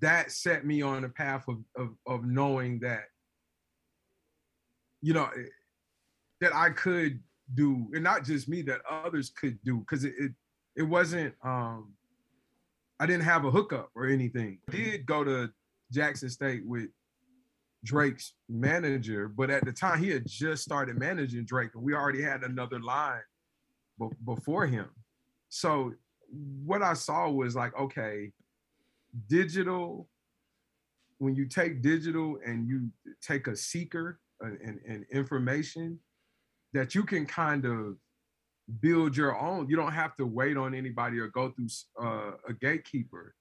that 0.00 0.30
set 0.30 0.66
me 0.66 0.82
on 0.82 1.04
a 1.04 1.08
path 1.08 1.48
of 1.48 1.58
of, 1.76 1.90
of 2.06 2.24
knowing 2.24 2.78
that 2.80 3.04
you 5.00 5.14
know, 5.14 5.28
eh, 5.36 5.42
that 6.40 6.54
I 6.54 6.70
could 6.70 7.20
do, 7.54 7.88
and 7.92 8.02
not 8.02 8.24
just 8.24 8.48
me, 8.48 8.62
that 8.62 8.80
others 8.88 9.30
could 9.30 9.58
do, 9.64 9.78
because 9.78 10.04
it, 10.04 10.14
it 10.18 10.32
it 10.76 10.82
wasn't 10.82 11.34
um 11.42 11.92
I 13.00 13.06
didn't 13.06 13.24
have 13.24 13.44
a 13.44 13.50
hookup 13.50 13.90
or 13.94 14.06
anything. 14.06 14.58
I 14.68 14.72
did 14.72 15.06
go 15.06 15.22
to 15.24 15.50
Jackson 15.92 16.28
State 16.28 16.66
with 16.66 16.88
Drake's 17.84 18.34
manager, 18.48 19.28
but 19.28 19.50
at 19.50 19.64
the 19.64 19.72
time 19.72 20.02
he 20.02 20.10
had 20.10 20.26
just 20.26 20.64
started 20.64 20.98
managing 20.98 21.44
Drake, 21.44 21.70
and 21.74 21.82
we 21.82 21.94
already 21.94 22.22
had 22.22 22.42
another 22.42 22.80
line 22.80 23.20
b- 24.00 24.08
before 24.24 24.66
him. 24.66 24.88
So 25.48 25.94
what 26.64 26.82
I 26.82 26.94
saw 26.94 27.30
was 27.30 27.54
like, 27.54 27.78
okay, 27.78 28.32
digital. 29.28 30.08
When 31.18 31.34
you 31.34 31.46
take 31.46 31.82
digital 31.82 32.38
and 32.44 32.68
you 32.68 32.90
take 33.20 33.48
a 33.48 33.56
seeker 33.56 34.20
and, 34.40 34.80
and 34.86 35.06
information 35.12 35.98
that 36.72 36.94
you 36.94 37.02
can 37.02 37.26
kind 37.26 37.64
of 37.64 37.96
build 38.80 39.16
your 39.16 39.38
own. 39.38 39.68
You 39.68 39.76
don't 39.76 39.92
have 39.92 40.16
to 40.16 40.26
wait 40.26 40.56
on 40.56 40.74
anybody 40.74 41.18
or 41.18 41.28
go 41.28 41.50
through 41.50 41.68
uh, 42.02 42.32
a 42.48 42.52
gatekeeper. 42.52 43.34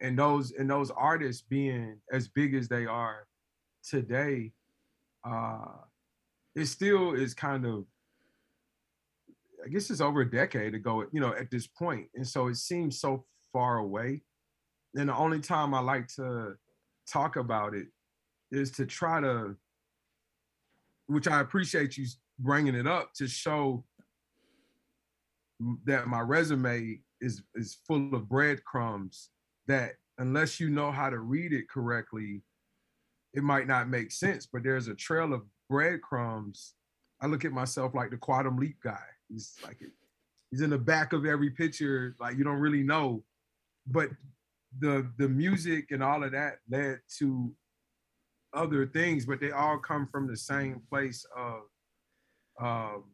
And 0.00 0.18
those 0.18 0.52
and 0.52 0.68
those 0.68 0.90
artists 0.90 1.42
being 1.48 1.98
as 2.12 2.28
big 2.28 2.54
as 2.54 2.68
they 2.68 2.84
are 2.84 3.26
today, 3.88 4.52
uh, 5.24 5.66
it 6.54 6.66
still 6.66 7.14
is 7.14 7.32
kind 7.34 7.64
of. 7.64 7.84
I 9.64 9.68
guess 9.68 9.88
it's 9.88 10.02
over 10.02 10.20
a 10.20 10.30
decade 10.30 10.74
ago, 10.74 11.06
you 11.10 11.20
know, 11.20 11.32
at 11.32 11.50
this 11.50 11.66
point, 11.66 12.08
and 12.14 12.26
so 12.26 12.48
it 12.48 12.56
seems 12.56 13.00
so 13.00 13.24
far 13.50 13.78
away. 13.78 14.22
And 14.94 15.08
the 15.08 15.16
only 15.16 15.40
time 15.40 15.72
I 15.72 15.80
like 15.80 16.06
to 16.16 16.56
talk 17.10 17.36
about 17.36 17.72
it 17.74 17.86
is 18.52 18.70
to 18.72 18.84
try 18.84 19.22
to 19.22 19.56
which 21.06 21.28
I 21.28 21.40
appreciate 21.40 21.96
you 21.96 22.06
bringing 22.38 22.74
it 22.74 22.86
up 22.86 23.12
to 23.14 23.28
show 23.28 23.84
that 25.84 26.08
my 26.08 26.20
resume 26.20 27.00
is 27.20 27.42
is 27.54 27.78
full 27.86 28.14
of 28.14 28.28
breadcrumbs 28.28 29.30
that 29.66 29.92
unless 30.18 30.60
you 30.60 30.70
know 30.70 30.90
how 30.90 31.10
to 31.10 31.18
read 31.18 31.52
it 31.52 31.68
correctly, 31.68 32.42
it 33.32 33.42
might 33.42 33.66
not 33.66 33.88
make 33.88 34.12
sense. 34.12 34.46
But 34.46 34.62
there's 34.62 34.88
a 34.88 34.94
trail 34.94 35.32
of 35.32 35.42
breadcrumbs. 35.68 36.74
I 37.20 37.26
look 37.26 37.44
at 37.44 37.52
myself 37.52 37.94
like 37.94 38.10
the 38.10 38.16
quantum 38.16 38.58
leap 38.58 38.76
guy. 38.82 38.98
He's 39.28 39.56
like 39.64 39.78
he's 40.50 40.60
in 40.60 40.70
the 40.70 40.78
back 40.78 41.12
of 41.12 41.24
every 41.24 41.50
picture, 41.50 42.14
like 42.20 42.36
you 42.36 42.44
don't 42.44 42.60
really 42.60 42.82
know. 42.82 43.22
But 43.86 44.10
the 44.78 45.10
the 45.18 45.28
music 45.28 45.90
and 45.90 46.02
all 46.02 46.22
of 46.24 46.32
that 46.32 46.58
led 46.68 47.00
to 47.18 47.52
other 48.54 48.86
things, 48.86 49.26
but 49.26 49.40
they 49.40 49.50
all 49.50 49.78
come 49.78 50.06
from 50.06 50.26
the 50.26 50.36
same 50.36 50.80
place 50.88 51.26
of 51.36 51.60
um, 52.60 53.04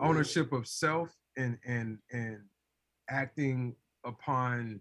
ownership 0.00 0.52
of 0.52 0.66
self 0.66 1.10
and 1.36 1.58
and 1.66 1.98
and 2.12 2.38
acting 3.10 3.74
upon 4.04 4.80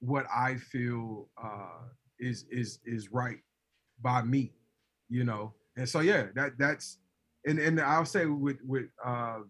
what 0.00 0.26
I 0.34 0.56
feel 0.56 1.28
uh, 1.42 1.84
is 2.18 2.46
is 2.50 2.78
is 2.84 3.12
right 3.12 3.38
by 4.00 4.22
me, 4.22 4.52
you 5.08 5.24
know. 5.24 5.54
And 5.76 5.88
so 5.88 6.00
yeah, 6.00 6.26
that 6.34 6.52
that's 6.58 6.98
and 7.46 7.58
and 7.58 7.80
I'll 7.80 8.04
say 8.04 8.26
with 8.26 8.58
with 8.64 8.86
uh, 9.04 9.40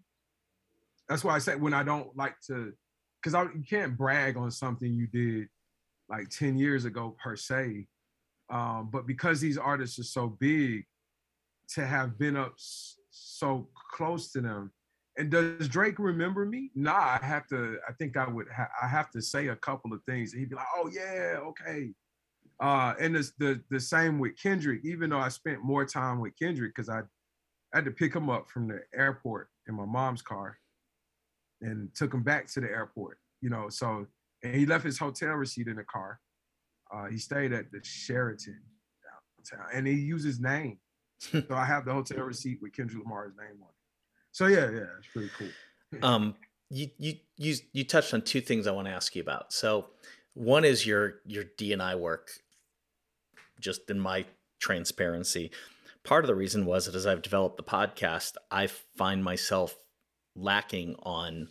that's 1.09 1.24
why 1.24 1.35
I 1.35 1.38
say 1.38 1.56
when 1.56 1.74
I 1.74 1.83
don't 1.83 2.16
like 2.16 2.35
to, 2.48 2.72
because 3.20 3.35
I 3.35 3.42
you 3.42 3.64
can't 3.68 3.96
brag 3.96 4.37
on 4.37 4.50
something 4.50 4.92
you 4.92 5.06
did 5.06 5.48
like 6.09 6.28
ten 6.28 6.59
years 6.59 6.85
ago 6.85 7.16
per 7.22 7.37
se, 7.37 7.87
um, 8.50 8.88
but 8.92 9.06
because 9.06 9.40
these 9.40 9.58
artists 9.58 9.98
are 9.98 10.04
so 10.04 10.28
big, 10.28 10.84
to 11.74 11.86
have 11.86 12.18
been 12.18 12.36
up 12.36 12.54
so 13.10 13.68
close 13.92 14.32
to 14.32 14.40
them. 14.40 14.72
And 15.16 15.30
does 15.30 15.68
Drake 15.68 15.98
remember 15.98 16.44
me? 16.44 16.70
Nah, 16.74 17.18
I 17.20 17.24
have 17.24 17.46
to. 17.48 17.78
I 17.88 17.92
think 17.92 18.16
I 18.16 18.28
would. 18.28 18.46
Ha- 18.54 18.70
I 18.82 18.86
have 18.86 19.10
to 19.10 19.20
say 19.20 19.48
a 19.48 19.56
couple 19.56 19.92
of 19.92 20.02
things. 20.04 20.32
He'd 20.32 20.50
be 20.50 20.56
like, 20.56 20.66
"Oh 20.76 20.90
yeah, 20.92 21.38
okay." 21.42 21.92
Uh, 22.60 22.94
and 23.00 23.16
the, 23.16 23.30
the 23.38 23.60
the 23.70 23.80
same 23.80 24.18
with 24.18 24.40
Kendrick. 24.40 24.80
Even 24.84 25.10
though 25.10 25.18
I 25.18 25.28
spent 25.28 25.62
more 25.62 25.84
time 25.84 26.20
with 26.20 26.38
Kendrick 26.40 26.74
because 26.74 26.88
I, 26.88 27.00
I 27.00 27.76
had 27.76 27.84
to 27.86 27.90
pick 27.90 28.14
him 28.14 28.30
up 28.30 28.48
from 28.48 28.68
the 28.68 28.80
airport 28.94 29.48
in 29.68 29.74
my 29.74 29.84
mom's 29.84 30.22
car, 30.22 30.56
and 31.60 31.94
took 31.94 32.14
him 32.14 32.22
back 32.22 32.46
to 32.52 32.60
the 32.60 32.68
airport. 32.68 33.18
You 33.42 33.50
know, 33.50 33.68
so 33.68 34.06
and 34.42 34.54
he 34.54 34.64
left 34.64 34.84
his 34.84 34.98
hotel 34.98 35.30
receipt 35.30 35.68
in 35.68 35.76
the 35.76 35.84
car. 35.84 36.20
Uh, 36.92 37.07
he 37.07 37.18
stayed 37.18 37.53
at 37.53 37.70
the 37.70 37.81
Sheraton 37.83 38.61
downtown, 39.05 39.66
and 39.74 39.87
he 39.87 39.94
used 39.94 40.26
his 40.26 40.40
name. 40.40 40.79
so 41.18 41.44
I 41.50 41.64
have 41.64 41.85
the 41.85 41.92
hotel 41.92 42.24
receipt 42.24 42.59
with 42.61 42.72
Kendrick 42.72 43.05
Lamar's 43.05 43.33
name 43.37 43.62
on 43.62 43.68
it. 43.68 43.74
So 44.33 44.46
yeah, 44.46 44.70
yeah, 44.70 44.87
it's 44.98 45.09
pretty 45.12 45.31
cool. 45.38 46.03
um, 46.03 46.35
you 46.70 46.88
you 46.98 47.14
you 47.37 47.57
you 47.72 47.85
touched 47.85 48.14
on 48.14 48.22
two 48.22 48.40
things 48.40 48.66
I 48.66 48.72
want 48.72 48.87
to 48.87 48.92
ask 48.92 49.14
you 49.14 49.22
about. 49.22 49.53
So 49.53 49.87
one 50.35 50.64
is 50.64 50.87
your 50.87 51.14
your 51.26 51.44
D&I 51.59 51.94
work. 51.96 52.31
Just 53.61 53.90
in 53.90 54.00
my 54.00 54.24
transparency, 54.59 55.50
part 56.05 56.24
of 56.24 56.29
the 56.29 56.35
reason 56.35 56.64
was 56.64 56.87
that 56.87 56.94
as 56.94 57.07
I've 57.07 57.22
developed 57.22 57.59
the 57.59 57.62
podcast, 57.62 58.37
I 58.50 58.68
find 58.96 59.22
myself 59.22 59.76
lacking 60.35 60.96
on 61.03 61.48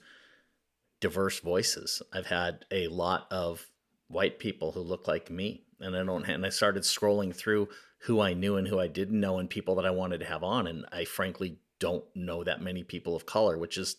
diverse 1.01 1.39
voices. 1.39 2.01
I've 2.11 2.25
had 2.25 2.65
a 2.71 2.87
lot 2.87 3.27
of 3.31 3.68
white 4.09 4.39
people 4.39 4.71
who 4.71 4.81
look 4.81 5.07
like 5.07 5.29
me. 5.29 5.63
And 5.79 5.95
i 5.95 6.03
don't 6.03 6.27
and 6.27 6.45
i 6.45 6.49
started 6.49 6.83
scrolling 6.83 7.33
through 7.33 7.69
who 7.99 8.19
i 8.19 8.33
knew 8.33 8.57
and 8.57 8.67
who 8.67 8.79
i 8.79 8.87
didn't 8.87 9.19
know 9.19 9.39
and 9.39 9.49
people 9.49 9.75
that 9.75 9.85
i 9.85 9.91
wanted 9.91 10.19
to 10.19 10.25
have 10.25 10.43
on. 10.43 10.67
And 10.67 10.85
i 10.91 11.05
frankly 11.05 11.59
don't 11.79 12.03
know 12.13 12.43
that 12.43 12.61
many 12.61 12.83
people 12.83 13.15
of 13.15 13.25
color 13.25 13.57
which 13.57 13.77
is 13.77 13.95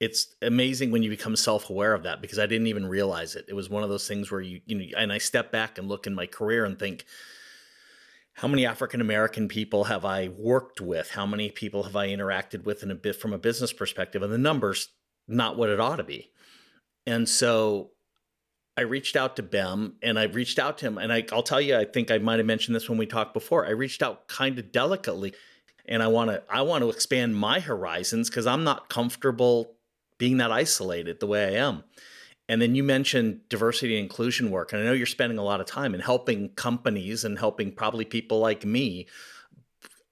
it's 0.00 0.34
amazing 0.42 0.90
when 0.90 1.02
you 1.02 1.10
become 1.10 1.36
self-aware 1.36 1.94
of 1.94 2.02
that 2.02 2.20
because 2.20 2.38
i 2.38 2.46
didn't 2.46 2.66
even 2.66 2.86
realize 2.86 3.36
it. 3.36 3.44
It 3.48 3.54
was 3.54 3.70
one 3.70 3.84
of 3.84 3.90
those 3.90 4.08
things 4.08 4.30
where 4.30 4.40
you 4.40 4.60
you 4.66 4.76
know 4.76 4.86
and 4.96 5.12
i 5.12 5.18
step 5.18 5.52
back 5.52 5.78
and 5.78 5.88
look 5.88 6.06
in 6.06 6.14
my 6.14 6.26
career 6.26 6.64
and 6.64 6.76
think 6.78 7.04
how 8.32 8.48
many 8.48 8.66
african 8.66 9.00
american 9.00 9.46
people 9.46 9.84
have 9.84 10.04
i 10.04 10.28
worked 10.36 10.80
with? 10.80 11.10
How 11.10 11.26
many 11.26 11.50
people 11.50 11.84
have 11.84 11.96
i 11.96 12.08
interacted 12.08 12.64
with 12.64 12.82
in 12.82 12.90
a 12.90 12.96
bit 12.96 13.14
from 13.14 13.32
a 13.32 13.38
business 13.38 13.72
perspective? 13.72 14.22
And 14.22 14.32
the 14.32 14.38
numbers 14.38 14.88
not 15.28 15.56
what 15.56 15.68
it 15.68 15.78
ought 15.78 15.96
to 15.96 16.04
be. 16.04 16.30
And 17.06 17.28
so 17.28 17.90
I 18.78 18.82
reached 18.82 19.16
out 19.16 19.34
to 19.34 19.42
Bem 19.42 19.94
and 20.04 20.20
I 20.20 20.24
reached 20.26 20.56
out 20.56 20.78
to 20.78 20.86
him. 20.86 20.98
And 20.98 21.12
I, 21.12 21.24
will 21.32 21.42
tell 21.42 21.60
you, 21.60 21.76
I 21.76 21.84
think 21.84 22.12
I 22.12 22.18
might 22.18 22.38
have 22.38 22.46
mentioned 22.46 22.76
this 22.76 22.88
when 22.88 22.96
we 22.96 23.06
talked 23.06 23.34
before. 23.34 23.66
I 23.66 23.70
reached 23.70 24.04
out 24.04 24.28
kind 24.28 24.56
of 24.56 24.70
delicately 24.70 25.34
and 25.84 26.00
I 26.00 26.06
want 26.06 26.30
to 26.30 26.44
I 26.48 26.62
want 26.62 26.84
to 26.84 26.90
expand 26.90 27.34
my 27.34 27.58
horizons 27.58 28.30
because 28.30 28.46
I'm 28.46 28.62
not 28.62 28.88
comfortable 28.88 29.72
being 30.16 30.36
that 30.36 30.52
isolated 30.52 31.18
the 31.18 31.26
way 31.26 31.56
I 31.56 31.60
am. 31.60 31.82
And 32.48 32.62
then 32.62 32.76
you 32.76 32.84
mentioned 32.84 33.40
diversity 33.48 33.96
and 33.96 34.04
inclusion 34.04 34.52
work. 34.52 34.72
And 34.72 34.80
I 34.80 34.84
know 34.84 34.92
you're 34.92 35.06
spending 35.06 35.38
a 35.38 35.44
lot 35.44 35.60
of 35.60 35.66
time 35.66 35.92
in 35.92 36.00
helping 36.00 36.50
companies 36.50 37.24
and 37.24 37.36
helping 37.36 37.72
probably 37.72 38.04
people 38.04 38.38
like 38.38 38.64
me 38.64 39.08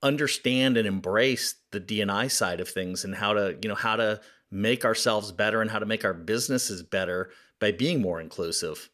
understand 0.03 0.77
and 0.77 0.89
embrace 0.89 1.55
the 1.71 1.79
D&I 1.79 2.27
side 2.27 2.59
of 2.59 2.69
things 2.69 3.05
and 3.05 3.15
how 3.15 3.33
to, 3.33 3.57
you 3.63 3.69
know, 3.69 3.77
how 3.77 3.95
to 3.95 4.21
make 4.57 4.87
ourselves 4.87 5.31
better 5.33 5.61
and 5.61 5.71
how 5.71 5.79
to 5.79 5.87
make 5.87 6.05
our 6.05 6.14
businesses 6.14 6.83
better 6.83 7.31
by 7.61 7.71
being 7.71 8.01
more 8.01 8.21
inclusive. 8.21 8.88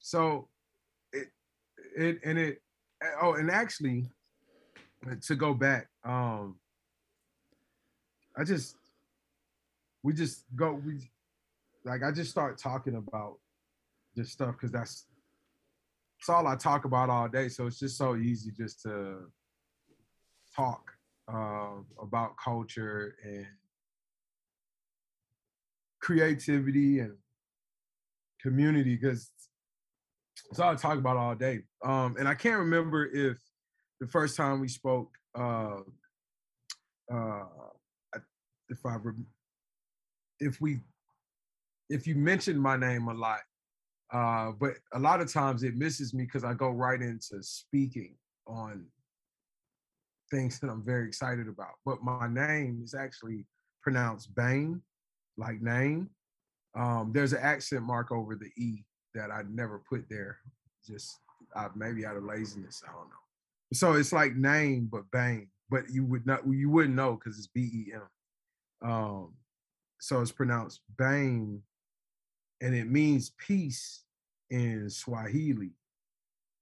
So 0.00 0.48
it 1.12 1.28
it 1.96 2.18
and 2.24 2.38
it 2.38 2.60
oh 3.22 3.34
and 3.34 3.50
actually 3.50 4.10
to 5.22 5.34
go 5.36 5.54
back 5.54 5.88
um 6.04 6.56
I 8.36 8.44
just 8.44 8.76
we 10.02 10.12
just 10.12 10.44
go 10.56 10.72
we 10.72 11.10
like 11.84 12.02
I 12.02 12.10
just 12.10 12.30
start 12.30 12.58
talking 12.58 12.96
about 12.96 13.38
this 14.16 14.32
stuff 14.32 14.52
because 14.52 14.72
that's 14.72 15.06
it's 16.18 16.28
all 16.28 16.46
I 16.46 16.56
talk 16.56 16.84
about 16.84 17.10
all 17.10 17.28
day. 17.28 17.48
So 17.48 17.66
it's 17.66 17.78
just 17.78 17.96
so 17.96 18.16
easy 18.16 18.50
just 18.50 18.82
to 18.82 19.30
talk 20.54 20.92
uh, 21.32 21.82
about 22.02 22.32
culture 22.42 23.14
and 23.24 23.46
creativity 26.00 27.00
and 27.00 27.14
community 28.42 28.96
because 28.96 29.30
it's 30.50 30.58
all 30.58 30.72
I 30.72 30.74
talk 30.74 30.98
about 30.98 31.16
all 31.16 31.34
day. 31.34 31.60
Um, 31.84 32.16
and 32.18 32.26
I 32.26 32.34
can't 32.34 32.58
remember 32.58 33.06
if 33.06 33.38
the 34.00 34.06
first 34.06 34.36
time 34.36 34.60
we 34.60 34.68
spoke, 34.68 35.10
uh, 35.38 35.80
uh, 37.12 37.44
if 38.68 38.84
I 38.86 38.96
if 40.38 40.60
we 40.60 40.80
if 41.88 42.06
you 42.06 42.14
mentioned 42.14 42.60
my 42.60 42.76
name 42.76 43.08
a 43.08 43.14
lot, 43.14 43.40
uh, 44.12 44.52
but 44.58 44.74
a 44.94 44.98
lot 44.98 45.20
of 45.20 45.32
times 45.32 45.62
it 45.62 45.76
misses 45.76 46.14
me 46.14 46.24
because 46.24 46.44
I 46.44 46.54
go 46.54 46.70
right 46.70 47.00
into 47.00 47.42
speaking 47.42 48.14
on 48.46 48.86
things 50.30 50.58
that 50.60 50.68
I'm 50.68 50.84
very 50.84 51.06
excited 51.08 51.48
about. 51.48 51.74
But 51.84 52.02
my 52.02 52.28
name 52.28 52.80
is 52.84 52.94
actually 52.94 53.46
pronounced 53.82 54.34
Bane, 54.34 54.82
like 55.36 55.60
name. 55.60 56.10
Um, 56.78 57.10
there's 57.12 57.32
an 57.32 57.40
accent 57.42 57.82
mark 57.82 58.12
over 58.12 58.36
the 58.36 58.50
E 58.56 58.84
that 59.14 59.30
I 59.30 59.42
never 59.50 59.82
put 59.88 60.04
there, 60.08 60.38
just 60.86 61.18
uh, 61.56 61.68
maybe 61.74 62.06
out 62.06 62.16
of 62.16 62.24
laziness. 62.24 62.82
I 62.88 62.92
don't 62.92 63.08
know. 63.08 63.16
So 63.72 63.94
it's 63.94 64.12
like 64.12 64.36
name, 64.36 64.88
but 64.90 65.10
Bane. 65.10 65.48
But 65.68 65.90
you 65.90 66.04
would 66.04 66.26
not, 66.26 66.40
you 66.48 66.70
wouldn't 66.70 66.94
know 66.94 67.14
because 67.14 67.38
it's 67.38 67.48
B 67.48 67.60
E 67.60 67.92
M. 67.94 68.90
Um, 68.90 69.34
so 70.00 70.20
it's 70.20 70.32
pronounced 70.32 70.80
Bane, 70.96 71.62
and 72.60 72.74
it 72.74 72.88
means 72.90 73.32
peace 73.38 74.04
in 74.50 74.88
Swahili. 74.90 75.72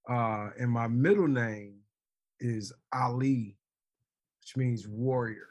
Uh, 0.09 0.49
and 0.59 0.71
my 0.71 0.87
middle 0.87 1.27
name 1.27 1.75
is 2.39 2.73
Ali, 2.91 3.57
which 4.49 4.57
means 4.57 4.87
warrior. 4.87 5.47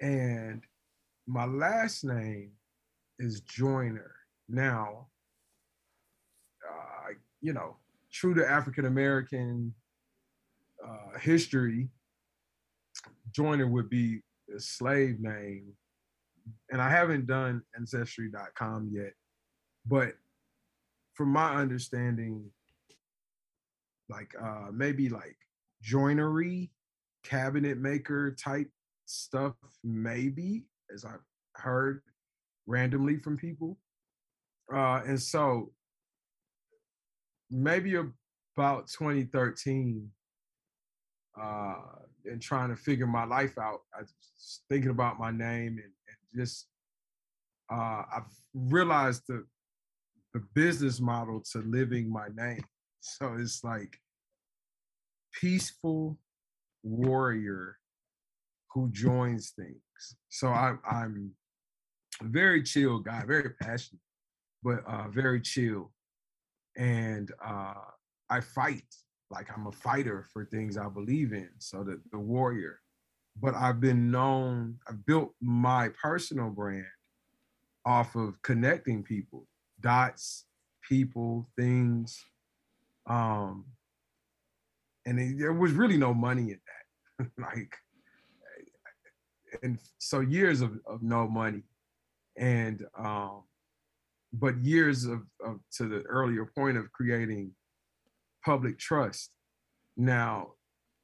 And 0.00 0.62
my 1.26 1.44
last 1.44 2.04
name 2.04 2.52
is 3.18 3.40
Joiner. 3.40 4.14
Now, 4.48 5.08
uh, 6.66 7.12
you 7.42 7.52
know, 7.52 7.76
true 8.10 8.34
to 8.34 8.48
African 8.48 8.86
American 8.86 9.74
uh, 10.82 11.18
history, 11.18 11.88
Joiner 13.30 13.66
would 13.66 13.90
be 13.90 14.20
a 14.54 14.58
slave 14.58 15.20
name. 15.20 15.66
And 16.70 16.80
I 16.80 16.88
haven't 16.88 17.26
done 17.26 17.62
ancestry.com 17.76 18.90
yet, 18.90 19.12
but 19.86 20.14
from 21.12 21.28
my 21.28 21.56
understanding, 21.56 22.50
like 24.08 24.34
uh 24.42 24.68
maybe 24.72 25.08
like 25.08 25.36
joinery, 25.82 26.70
cabinet 27.22 27.78
maker 27.78 28.32
type 28.32 28.70
stuff, 29.06 29.54
maybe, 29.84 30.64
as 30.92 31.04
I've 31.04 31.24
heard 31.54 32.02
randomly 32.66 33.18
from 33.18 33.36
people. 33.36 33.78
Uh 34.72 35.02
and 35.06 35.20
so 35.20 35.72
maybe 37.50 37.96
about 38.56 38.88
2013, 38.88 40.10
uh, 41.40 41.74
and 42.24 42.40
trying 42.40 42.68
to 42.68 42.76
figure 42.76 43.06
my 43.06 43.24
life 43.24 43.58
out, 43.58 43.80
I 43.96 44.02
was 44.02 44.60
thinking 44.68 44.90
about 44.90 45.18
my 45.18 45.30
name 45.30 45.78
and, 45.78 45.80
and 45.80 46.44
just 46.44 46.66
uh, 47.70 48.02
I've 48.16 48.30
realized 48.54 49.22
the 49.28 49.44
the 50.34 50.42
business 50.54 50.98
model 50.98 51.42
to 51.52 51.58
living 51.58 52.10
my 52.10 52.28
name. 52.34 52.64
So 53.00 53.36
it's 53.38 53.62
like 53.64 53.98
peaceful 55.38 56.18
warrior 56.82 57.78
who 58.72 58.90
joins 58.90 59.50
things. 59.50 60.16
So 60.28 60.48
I, 60.48 60.74
I'm 60.90 61.32
very 62.22 62.62
chill 62.62 62.98
guy, 62.98 63.22
very 63.26 63.50
passionate, 63.60 64.00
but 64.62 64.84
uh, 64.86 65.08
very 65.08 65.40
chill. 65.40 65.92
And 66.76 67.30
uh, 67.44 67.74
I 68.30 68.40
fight 68.40 68.84
like 69.30 69.48
I'm 69.54 69.66
a 69.66 69.72
fighter 69.72 70.26
for 70.32 70.44
things 70.44 70.76
I 70.76 70.88
believe 70.88 71.32
in. 71.32 71.50
So 71.58 71.82
the, 71.82 72.00
the 72.12 72.18
warrior. 72.18 72.80
But 73.40 73.54
I've 73.54 73.80
been 73.80 74.10
known, 74.10 74.78
I've 74.88 75.04
built 75.06 75.34
my 75.40 75.90
personal 76.00 76.50
brand 76.50 76.84
off 77.86 78.14
of 78.14 78.40
connecting 78.42 79.02
people 79.02 79.46
dots, 79.80 80.46
people, 80.88 81.48
things. 81.56 82.24
Um, 83.08 83.66
and 85.06 85.18
it, 85.18 85.38
there 85.38 85.52
was 85.52 85.72
really 85.72 85.96
no 85.96 86.14
money 86.14 86.52
in 86.52 86.60
that. 86.66 87.30
like, 87.38 87.74
and 89.62 89.78
so 89.98 90.20
years 90.20 90.60
of, 90.60 90.78
of 90.86 91.02
no 91.02 91.28
money. 91.28 91.62
And, 92.38 92.84
um, 92.98 93.42
but 94.32 94.56
years 94.58 95.04
of, 95.04 95.22
of 95.44 95.60
to 95.76 95.88
the 95.88 96.02
earlier 96.02 96.46
point 96.46 96.78
of 96.78 96.90
creating 96.92 97.52
public 98.44 98.78
trust. 98.78 99.30
Now, 99.96 100.52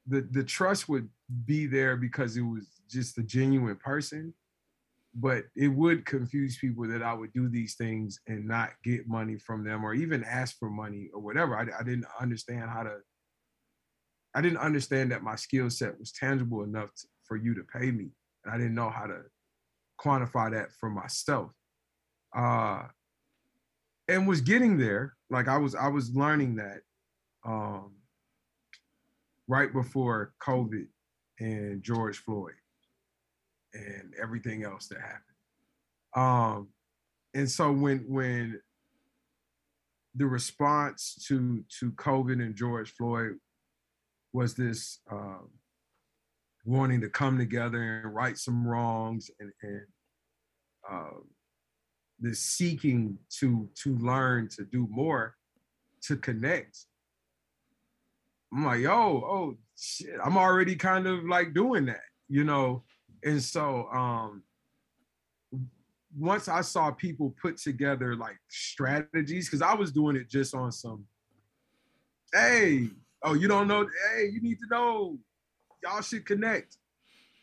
the 0.07 0.27
the 0.31 0.43
trust 0.43 0.89
would 0.89 1.07
be 1.45 1.67
there 1.67 1.95
because 1.95 2.35
it 2.35 2.41
was 2.41 2.67
just 2.89 3.19
a 3.19 3.23
genuine 3.23 3.75
person 3.75 4.33
but 5.15 5.45
it 5.55 5.67
would 5.67 6.05
confuse 6.05 6.57
people 6.57 6.87
that 6.87 7.01
I 7.01 7.13
would 7.13 7.33
do 7.33 7.49
these 7.49 7.75
things 7.75 8.19
and 8.27 8.47
not 8.47 8.69
get 8.83 9.07
money 9.07 9.37
from 9.37 9.63
them 9.63 9.83
or 9.83 9.93
even 9.93 10.23
ask 10.23 10.57
for 10.57 10.69
money 10.69 11.09
or 11.13 11.21
whatever. 11.21 11.57
I, 11.57 11.65
I 11.79 11.83
didn't 11.83 12.05
understand 12.19 12.69
how 12.69 12.83
to, 12.83 12.97
I 14.35 14.41
didn't 14.41 14.59
understand 14.59 15.11
that 15.11 15.23
my 15.23 15.35
skill 15.35 15.69
set 15.69 15.99
was 15.99 16.11
tangible 16.11 16.63
enough 16.63 16.93
to, 16.95 17.07
for 17.23 17.37
you 17.37 17.55
to 17.55 17.63
pay 17.63 17.91
me. 17.91 18.09
And 18.43 18.53
I 18.53 18.57
didn't 18.57 18.75
know 18.75 18.89
how 18.89 19.05
to 19.05 19.21
quantify 19.99 20.51
that 20.51 20.71
for 20.79 20.89
myself. 20.89 21.51
Uh, 22.35 22.83
and 24.07 24.27
was 24.27 24.41
getting 24.41 24.77
there. 24.77 25.15
Like 25.29 25.47
I 25.47 25.57
was, 25.57 25.75
I 25.75 25.87
was 25.87 26.15
learning 26.15 26.55
that 26.55 26.81
um, 27.45 27.91
right 29.47 29.71
before 29.73 30.33
COVID 30.41 30.87
and 31.39 31.83
George 31.83 32.17
Floyd 32.17 32.53
and 33.73 34.13
everything 34.21 34.63
else 34.63 34.87
that 34.87 34.99
happened. 34.99 35.23
Um, 36.15 36.69
and 37.33 37.49
so 37.49 37.71
when 37.71 37.99
when 38.07 38.59
the 40.15 40.25
response 40.25 41.23
to 41.27 41.63
to 41.79 41.91
COVID 41.91 42.41
and 42.41 42.55
George 42.55 42.91
Floyd 42.91 43.37
was 44.33 44.53
this 44.55 44.99
um, 45.11 45.49
wanting 46.65 47.01
to 47.01 47.09
come 47.09 47.37
together 47.37 48.01
and 48.03 48.13
right 48.13 48.37
some 48.37 48.65
wrongs 48.65 49.29
and, 49.39 49.51
and 49.63 49.81
uh, 50.89 51.19
this 52.19 52.39
seeking 52.39 53.17
to 53.39 53.69
to 53.83 53.97
learn 53.97 54.47
to 54.49 54.65
do 54.65 54.87
more 54.89 55.35
to 56.01 56.15
connect. 56.17 56.77
I'm 58.53 58.65
like 58.65 58.79
yo 58.79 58.91
oh 58.91 59.57
shit 59.77 60.15
i'm 60.23 60.37
already 60.37 60.75
kind 60.75 61.05
of 61.05 61.23
like 61.25 61.53
doing 61.53 61.85
that 61.85 62.01
you 62.29 62.43
know? 62.43 62.83
And 63.23 63.43
so 63.43 63.89
um 63.91 64.43
once 66.17 66.47
I 66.47 66.61
saw 66.61 66.91
people 66.91 67.35
put 67.41 67.57
together 67.57 68.15
like 68.15 68.37
strategies, 68.49 69.47
because 69.47 69.61
I 69.61 69.73
was 69.73 69.91
doing 69.91 70.15
it 70.15 70.27
just 70.27 70.55
on 70.55 70.71
some, 70.71 71.05
hey, 72.33 72.87
oh, 73.23 73.33
you 73.33 73.47
don't 73.47 73.67
know, 73.67 73.85
hey, 73.85 74.29
you 74.31 74.41
need 74.41 74.57
to 74.59 74.67
know, 74.69 75.17
y'all 75.83 76.01
should 76.01 76.25
connect. 76.25 76.77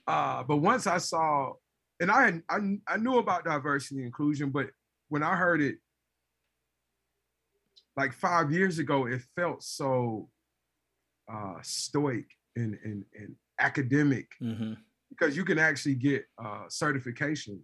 Uh, 0.06 0.42
but 0.42 0.56
once 0.58 0.86
I 0.86 0.98
saw, 0.98 1.52
and 2.00 2.10
I, 2.10 2.40
I 2.48 2.78
I 2.86 2.96
knew 2.98 3.18
about 3.18 3.44
diversity 3.44 3.96
and 3.96 4.06
inclusion, 4.06 4.50
but 4.50 4.68
when 5.08 5.22
I 5.22 5.34
heard 5.34 5.60
it 5.62 5.76
like 7.96 8.12
five 8.12 8.52
years 8.52 8.78
ago, 8.78 9.06
it 9.06 9.22
felt 9.34 9.62
so 9.62 10.28
uh, 11.32 11.54
stoic 11.62 12.26
and, 12.54 12.78
and, 12.84 13.04
and 13.18 13.34
academic 13.58 14.28
mm-hmm. 14.42 14.74
because 15.08 15.36
you 15.36 15.44
can 15.44 15.58
actually 15.58 15.94
get 15.94 16.24
uh, 16.42 16.64
certification. 16.68 17.60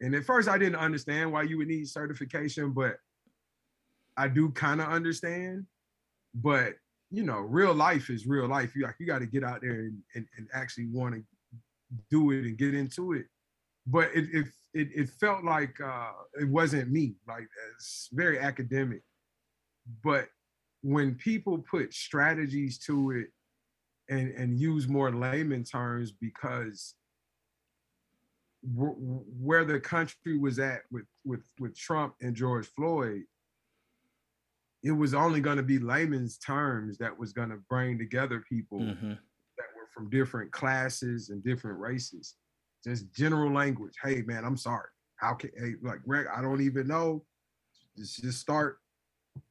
And 0.00 0.14
at 0.14 0.24
first, 0.24 0.48
I 0.48 0.58
didn't 0.58 0.76
understand 0.76 1.32
why 1.32 1.42
you 1.42 1.58
would 1.58 1.68
need 1.68 1.88
certification, 1.88 2.72
but 2.72 2.96
I 4.16 4.28
do 4.28 4.50
kind 4.50 4.80
of 4.80 4.88
understand. 4.88 5.66
But 6.34 6.74
you 7.10 7.22
know, 7.22 7.38
real 7.38 7.74
life 7.74 8.10
is 8.10 8.26
real 8.26 8.46
life. 8.46 8.74
You 8.74 8.84
like 8.84 8.96
you 8.98 9.06
got 9.06 9.20
to 9.20 9.26
get 9.26 9.44
out 9.44 9.60
there 9.62 9.80
and, 9.80 9.98
and, 10.14 10.26
and 10.36 10.48
actually 10.52 10.86
want 10.86 11.14
to 11.14 11.22
do 12.10 12.32
it 12.32 12.44
and 12.44 12.58
get 12.58 12.74
into 12.74 13.12
it. 13.14 13.26
But 13.86 14.10
it 14.14 14.26
it 14.32 14.46
it, 14.74 14.88
it 14.94 15.08
felt 15.20 15.44
like 15.44 15.80
uh, 15.80 16.10
it 16.34 16.48
wasn't 16.48 16.90
me. 16.90 17.14
Like 17.26 17.48
it's 17.74 18.08
very 18.12 18.38
academic. 18.38 19.02
But 20.04 20.28
when 20.82 21.14
people 21.14 21.58
put 21.58 21.94
strategies 21.94 22.78
to 22.80 23.12
it 23.12 23.28
and 24.10 24.30
and 24.32 24.60
use 24.60 24.86
more 24.86 25.10
layman 25.10 25.64
terms 25.64 26.12
because 26.12 26.94
where 28.62 29.64
the 29.64 29.80
country 29.80 30.36
was 30.36 30.58
at 30.58 30.82
with 30.90 31.06
with 31.24 31.44
with 31.58 31.76
Trump 31.78 32.14
and 32.20 32.34
George 32.34 32.66
Floyd, 32.66 33.22
it 34.82 34.92
was 34.92 35.14
only 35.14 35.40
going 35.40 35.56
to 35.56 35.62
be 35.62 35.78
layman's 35.78 36.38
terms 36.38 36.98
that 36.98 37.16
was 37.16 37.32
going 37.32 37.50
to 37.50 37.58
bring 37.68 37.98
together 37.98 38.44
people 38.48 38.78
mm-hmm. 38.78 39.10
that 39.10 39.66
were 39.76 39.88
from 39.92 40.08
different 40.08 40.52
classes 40.52 41.30
and 41.30 41.42
different 41.42 41.78
races. 41.78 42.34
Just 42.84 43.12
general 43.12 43.52
language. 43.52 43.94
Hey 44.02 44.22
man, 44.22 44.44
I'm 44.44 44.56
sorry. 44.56 44.88
How 45.16 45.34
can 45.34 45.50
hey, 45.58 45.74
like 45.82 46.02
Greg? 46.04 46.26
I 46.34 46.40
don't 46.40 46.60
even 46.60 46.86
know. 46.86 47.24
Just 47.96 48.22
just 48.22 48.40
start 48.40 48.78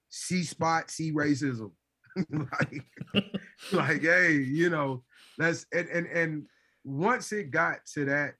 C 0.09 0.43
spot, 0.43 0.89
C 0.89 1.11
racism. 1.11 1.71
like, 2.31 2.83
like, 3.73 4.01
hey, 4.01 4.33
you 4.33 4.69
know, 4.69 5.03
that's 5.37 5.65
and 5.73 5.89
and 5.89 6.07
and 6.07 6.45
once 6.85 7.33
it 7.33 7.51
got 7.51 7.85
to 7.93 8.05
that, 8.05 8.35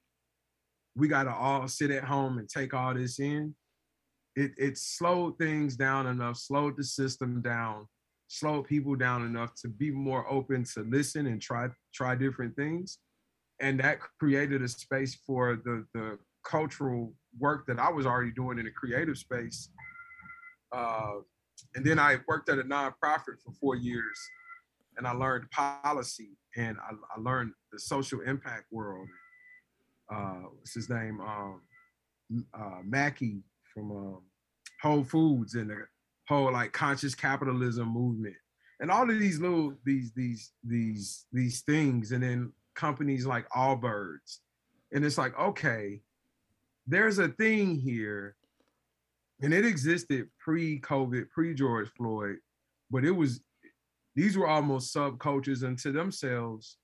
we 0.96 1.10
gotta 1.10 1.34
all 1.34 1.68
sit 1.68 1.92
at 1.92 2.06
home 2.06 2.38
and 2.38 2.48
take 2.48 2.74
all 2.74 2.94
this 2.94 3.20
in. 3.20 3.54
It 4.38 4.52
it 4.58 4.78
slowed 4.78 5.38
things 5.38 5.76
down 5.76 6.08
enough, 6.08 6.38
slowed 6.38 6.78
the 6.78 6.84
system 6.84 7.42
down, 7.42 7.88
slowed 8.28 8.68
people 8.68 8.96
down 8.96 9.26
enough 9.26 9.54
to 9.64 9.68
be 9.68 9.92
more 9.92 10.26
open 10.32 10.64
to 10.76 10.84
listen 10.84 11.28
and 11.28 11.42
try 11.42 11.68
try 11.94 12.16
different 12.16 12.56
things. 12.56 13.00
And 13.60 13.80
that 13.82 14.00
created 14.20 14.62
a 14.62 14.68
space 14.70 15.16
for 15.28 15.60
the 15.66 15.86
the 15.94 16.18
cultural 16.46 17.14
work 17.38 17.66
that 17.68 17.80
I 17.80 17.90
was 17.90 18.06
already 18.06 18.32
doing 18.32 18.58
in 18.60 18.68
a 18.68 18.72
creative 18.72 19.18
space 19.18 19.70
uh, 20.72 21.16
and 21.76 21.86
then 21.86 22.00
I 22.00 22.18
worked 22.28 22.50
at 22.50 22.60
a 22.60 22.64
nonprofit 22.64 23.40
for 23.44 23.52
four 23.60 23.76
years 23.76 24.20
and 24.98 25.08
I 25.08 25.12
learned 25.12 25.50
policy 25.52 26.38
and 26.56 26.78
I, 26.80 26.94
I 27.16 27.20
learned 27.20 27.54
the 27.72 27.80
social 27.80 28.22
impact 28.22 28.66
world. 28.72 29.08
Uh, 30.14 30.44
what's 30.56 30.74
his 30.74 30.90
name? 30.90 31.20
Um, 31.22 31.62
uh, 32.54 32.80
Mackey 32.84 33.42
from 33.78 33.92
um, 33.92 34.22
Whole 34.82 35.04
Foods 35.04 35.56
and 35.56 35.70
the 35.70 35.86
whole 36.28 36.52
like 36.52 36.74
conscious 36.74 37.16
capitalism 37.16 37.88
movement 37.88 38.36
and 38.80 38.92
all 38.92 39.10
of 39.10 39.20
these 39.20 39.40
little 39.40 39.74
these 39.86 40.12
these 40.16 40.52
these 40.64 41.26
these 41.32 41.62
things 41.62 42.12
and 42.12 42.24
then 42.24 42.52
companies 42.76 43.26
like 43.26 43.48
Allbirds 43.50 44.40
and 44.92 45.06
it's 45.06 45.18
like 45.18 45.38
okay 45.40 46.02
there's 46.88 47.20
a 47.20 47.30
thing 47.30 47.76
here 47.76 48.36
and 49.42 49.54
it 49.54 49.66
existed 49.66 50.28
pre-COVID, 50.40 51.30
pre-George 51.30 51.90
Floyd, 51.96 52.38
but 52.90 53.06
it 53.06 53.12
was 53.12 53.42
these 54.16 54.36
were 54.36 54.48
almost 54.48 54.96
subcultures 54.96 55.64
unto 55.64 55.92
themselves. 55.92 56.78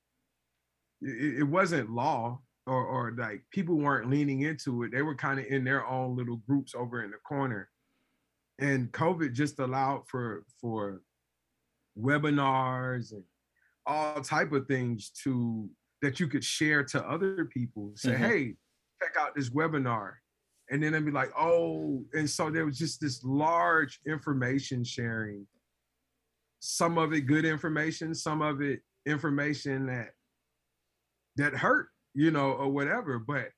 It, 1.01 1.39
it 1.39 1.43
wasn't 1.43 1.89
law 1.89 2.41
or 2.65 2.85
or 2.85 3.13
like 3.17 3.43
people 3.51 3.75
weren't 3.75 4.09
leaning 4.09 4.41
into 4.41 4.83
it. 4.83 4.91
They 4.91 5.01
were 5.01 5.15
kind 5.15 5.39
of 5.39 5.45
in 5.47 5.63
their 5.63 5.85
own 5.85 6.15
little 6.15 6.37
groups 6.47 6.73
over 6.75 7.03
in 7.03 7.11
the 7.11 7.17
corner. 7.17 7.69
And 8.59 8.91
COVID 8.91 9.33
just 9.33 9.59
allowed 9.59 10.07
for 10.07 10.43
for 10.61 11.01
webinars 11.99 13.11
and 13.11 13.23
all 13.85 14.21
type 14.21 14.51
of 14.51 14.67
things 14.67 15.11
to 15.23 15.69
that 16.01 16.19
you 16.19 16.27
could 16.27 16.43
share 16.43 16.83
to 16.83 17.03
other 17.09 17.45
people. 17.45 17.91
Say, 17.95 18.11
mm-hmm. 18.11 18.23
hey, 18.23 18.55
check 19.01 19.13
out 19.19 19.35
this 19.35 19.49
webinar 19.49 20.13
and 20.69 20.81
then 20.81 20.95
I'd 20.95 21.05
be 21.05 21.11
like, 21.11 21.31
oh, 21.37 22.03
and 22.13 22.29
so 22.29 22.49
there 22.49 22.65
was 22.65 22.77
just 22.77 23.01
this 23.01 23.23
large 23.23 23.99
information 24.07 24.83
sharing. 24.83 25.45
Some 26.61 26.97
of 26.97 27.13
it 27.13 27.21
good 27.21 27.45
information, 27.45 28.15
some 28.15 28.41
of 28.41 28.61
it 28.61 28.81
information 29.05 29.87
that 29.87 30.09
that 31.35 31.53
hurt, 31.53 31.89
you 32.13 32.31
know, 32.31 32.51
or 32.51 32.69
whatever. 32.69 33.19
But 33.19 33.49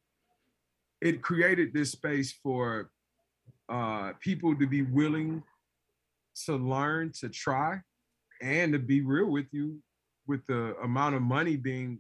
it 1.01 1.21
created 1.21 1.73
this 1.73 1.91
space 1.91 2.33
for 2.43 2.89
uh, 3.69 4.13
people 4.19 4.55
to 4.55 4.67
be 4.67 4.81
willing 4.81 5.43
to 6.45 6.55
learn, 6.55 7.11
to 7.19 7.29
try, 7.29 7.79
and 8.41 8.73
to 8.73 8.79
be 8.79 9.01
real 9.01 9.29
with 9.29 9.47
you 9.51 9.79
with 10.27 10.45
the 10.47 10.75
amount 10.83 11.15
of 11.15 11.21
money 11.21 11.55
being 11.55 11.99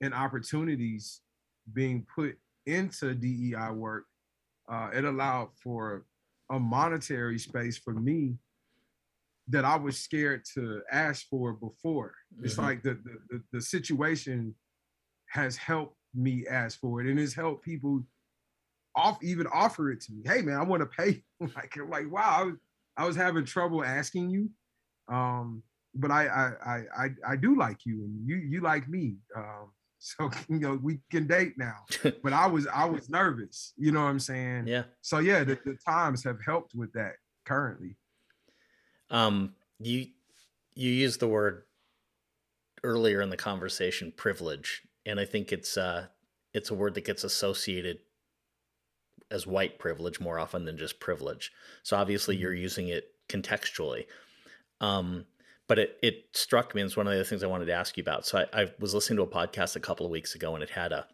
and 0.00 0.12
opportunities 0.12 1.20
being 1.72 2.06
put 2.14 2.36
into 2.66 3.14
DEI 3.14 3.70
work 3.72 4.04
uh, 4.68 4.90
it 4.92 5.04
allowed 5.04 5.48
for 5.62 6.04
a 6.50 6.58
monetary 6.58 7.38
space 7.38 7.78
for 7.78 7.92
me 7.92 8.36
that 9.48 9.64
I 9.64 9.76
was 9.76 9.98
scared 9.98 10.44
to 10.54 10.82
ask 10.90 11.26
for 11.28 11.52
before. 11.52 12.14
It's 12.42 12.54
mm-hmm. 12.54 12.62
like 12.62 12.82
the, 12.82 12.98
the 13.30 13.42
the 13.52 13.60
situation 13.60 14.54
has 15.36 15.56
helped 15.56 15.96
me 16.14 16.46
ask 16.48 16.80
for 16.80 17.00
it, 17.00 17.06
and 17.06 17.20
it's 17.20 17.34
helped 17.34 17.64
people 17.64 18.02
off 18.94 19.22
even 19.22 19.46
offer 19.52 19.90
it 19.90 20.00
to 20.02 20.12
me. 20.12 20.22
Hey 20.24 20.42
man, 20.42 20.56
I 20.56 20.64
want 20.64 20.80
to 20.80 20.86
pay. 20.86 21.22
like 21.40 21.76
like 21.88 22.10
wow, 22.10 22.36
I 22.40 22.44
was, 22.44 22.54
I 22.96 23.06
was 23.06 23.16
having 23.16 23.44
trouble 23.44 23.84
asking 23.84 24.30
you, 24.30 24.50
um, 25.08 25.62
but 25.94 26.10
I 26.10 26.26
I 26.26 26.52
I 26.64 27.04
I, 27.04 27.08
I 27.28 27.36
do 27.36 27.56
like 27.56 27.84
you, 27.84 28.04
and 28.04 28.28
you 28.28 28.36
you 28.36 28.60
like 28.60 28.88
me. 28.88 29.16
Um, 29.36 29.70
so 29.98 30.30
you 30.48 30.58
know 30.58 30.78
we 30.82 31.00
can 31.10 31.26
date 31.26 31.54
now 31.56 31.78
but 32.22 32.32
i 32.32 32.46
was 32.46 32.66
i 32.66 32.84
was 32.84 33.08
nervous 33.08 33.72
you 33.78 33.90
know 33.90 34.02
what 34.02 34.10
i'm 34.10 34.20
saying 34.20 34.66
yeah 34.66 34.82
so 35.00 35.18
yeah 35.18 35.42
the, 35.42 35.58
the 35.64 35.74
times 35.88 36.22
have 36.22 36.38
helped 36.44 36.74
with 36.74 36.92
that 36.92 37.14
currently 37.46 37.96
um 39.10 39.54
you 39.80 40.06
you 40.74 40.90
used 40.90 41.18
the 41.18 41.26
word 41.26 41.62
earlier 42.84 43.22
in 43.22 43.30
the 43.30 43.36
conversation 43.38 44.12
privilege 44.14 44.82
and 45.06 45.20
i 45.20 45.24
think 45.24 45.52
it's 45.52 45.76
uh 45.76 46.06
it's 46.52 46.70
a 46.70 46.74
word 46.74 46.94
that 46.94 47.04
gets 47.04 47.24
associated 47.24 47.98
as 49.30 49.46
white 49.46 49.78
privilege 49.78 50.20
more 50.20 50.38
often 50.38 50.64
than 50.64 50.76
just 50.76 51.00
privilege 51.00 51.52
so 51.82 51.96
obviously 51.96 52.34
mm-hmm. 52.34 52.42
you're 52.42 52.54
using 52.54 52.88
it 52.88 53.12
contextually 53.28 54.06
um 54.80 55.24
but 55.68 55.78
it, 55.78 55.98
it 56.02 56.24
struck 56.32 56.74
me 56.74 56.80
and 56.80 56.88
it's 56.88 56.96
one 56.96 57.06
of 57.06 57.12
the 57.12 57.18
other 57.18 57.24
things 57.24 57.42
I 57.42 57.48
wanted 57.48 57.66
to 57.66 57.72
ask 57.72 57.96
you 57.96 58.02
about. 58.02 58.26
So 58.26 58.38
I, 58.38 58.62
I 58.62 58.72
was 58.78 58.94
listening 58.94 59.16
to 59.16 59.22
a 59.22 59.26
podcast 59.26 59.76
a 59.76 59.80
couple 59.80 60.06
of 60.06 60.12
weeks 60.12 60.34
ago 60.34 60.54
and 60.54 60.62
it 60.62 60.70
had 60.70 60.92
a, 60.92 61.06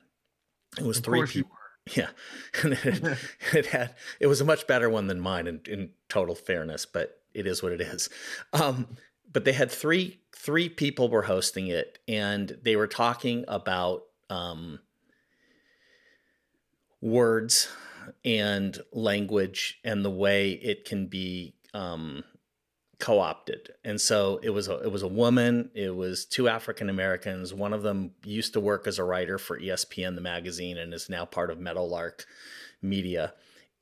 it 0.79 0.85
was 0.85 0.99
of 0.99 1.05
three 1.05 1.27
people. 1.27 1.51
Yeah. 1.95 2.09
And 2.63 2.75
it, 2.75 3.19
it, 3.53 3.67
had, 3.67 3.95
it 4.21 4.27
was 4.27 4.41
a 4.41 4.45
much 4.45 4.67
better 4.67 4.89
one 4.91 5.07
than 5.07 5.21
mine 5.21 5.47
in, 5.47 5.61
in 5.67 5.91
total 6.09 6.35
fairness, 6.35 6.87
but 6.87 7.19
it 7.35 7.47
is 7.47 7.63
what 7.63 7.73
it 7.73 7.81
is. 7.81 8.09
Um, 8.53 8.87
but 9.33 9.45
they 9.45 9.53
had 9.53 9.71
three, 9.71 10.21
three 10.35 10.69
people 10.69 11.09
were 11.09 11.23
hosting 11.23 11.69
it 11.69 11.99
and 12.07 12.59
they 12.63 12.77
were 12.77 12.87
talking 12.87 13.45
about, 13.49 14.03
um, 14.31 14.79
words 17.01 17.69
and 18.25 18.79
language 18.93 19.81
and 19.85 20.05
the 20.05 20.11
way 20.11 20.53
it 20.53 20.85
can 20.85 21.07
be, 21.07 21.55
um, 21.75 22.25
co-opted. 23.03 23.71
And 23.85 24.01
so 24.01 24.39
it 24.45 24.51
was 24.51 24.69
a, 24.69 24.79
it 24.79 24.93
was 24.93 25.03
a 25.03 25.09
woman 25.09 25.71
it 25.75 25.93
was 25.93 26.25
two 26.25 26.49
african 26.49 26.89
americans. 26.89 27.53
One 27.53 27.73
of 27.73 27.83
them 27.83 28.13
used 28.23 28.53
to 28.53 28.61
work 28.61 28.87
as 28.87 29.01
a 29.01 29.05
writer 29.05 29.39
for 29.39 29.59
espn 29.59 30.15
the 30.15 30.21
magazine 30.21 30.79
and 30.79 30.95
is 30.95 31.09
now 31.09 31.25
part 31.25 31.51
of 31.51 31.59
meadowlark 31.59 32.25
media. 32.81 33.35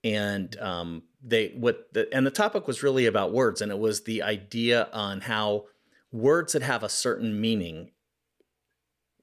And 0.03 0.59
um, 0.59 1.03
they 1.22 1.48
what 1.56 1.92
the, 1.92 2.12
and 2.14 2.26
the 2.26 2.30
topic 2.30 2.66
was 2.66 2.82
really 2.82 3.06
about 3.06 3.32
words 3.32 3.60
and 3.60 3.70
it 3.70 3.78
was 3.78 4.02
the 4.02 4.22
idea 4.22 4.88
on 4.92 5.22
how 5.22 5.64
words 6.12 6.52
that 6.52 6.62
have 6.62 6.82
a 6.82 6.88
certain 6.88 7.40
meaning 7.40 7.90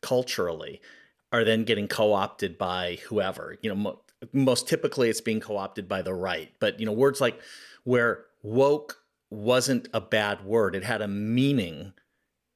culturally 0.01 0.81
are 1.31 1.43
then 1.43 1.63
getting 1.63 1.87
co-opted 1.87 2.57
by 2.57 2.97
whoever 3.07 3.57
you 3.61 3.69
know 3.69 3.75
mo- 3.75 4.01
most 4.31 4.67
typically 4.67 5.09
it's 5.09 5.21
being 5.21 5.39
co-opted 5.39 5.87
by 5.87 6.01
the 6.01 6.13
right 6.13 6.51
but 6.59 6.79
you 6.79 6.85
know 6.85 6.91
words 6.91 7.19
like 7.19 7.39
where 7.83 8.25
woke 8.43 9.01
wasn't 9.29 9.87
a 9.93 10.01
bad 10.01 10.43
word. 10.45 10.75
It 10.75 10.83
had 10.83 11.01
a 11.01 11.07
meaning 11.07 11.93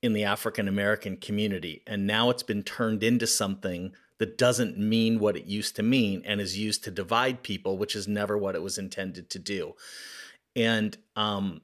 in 0.02 0.14
the 0.14 0.24
African 0.24 0.68
American 0.68 1.18
community. 1.18 1.84
And 1.86 2.08
now 2.08 2.30
it's 2.30 2.44
been 2.44 2.64
turned 2.64 3.04
into 3.04 3.28
something 3.28 3.94
that 4.22 4.38
doesn't 4.38 4.78
mean 4.78 5.18
what 5.18 5.36
it 5.36 5.46
used 5.46 5.76
to 5.76 5.82
mean 5.82 6.22
and 6.28 6.40
is 6.40 6.56
used 6.56 6.84
to 6.84 6.92
divide 6.92 7.42
people, 7.42 7.76
which 7.76 7.96
is 7.96 8.08
never 8.08 8.38
what 8.38 8.54
it 8.54 8.62
was 8.62 8.78
intended 8.78 9.32
to 9.32 9.40
do. 9.40 9.74
And 10.56 10.96
um, 11.16 11.62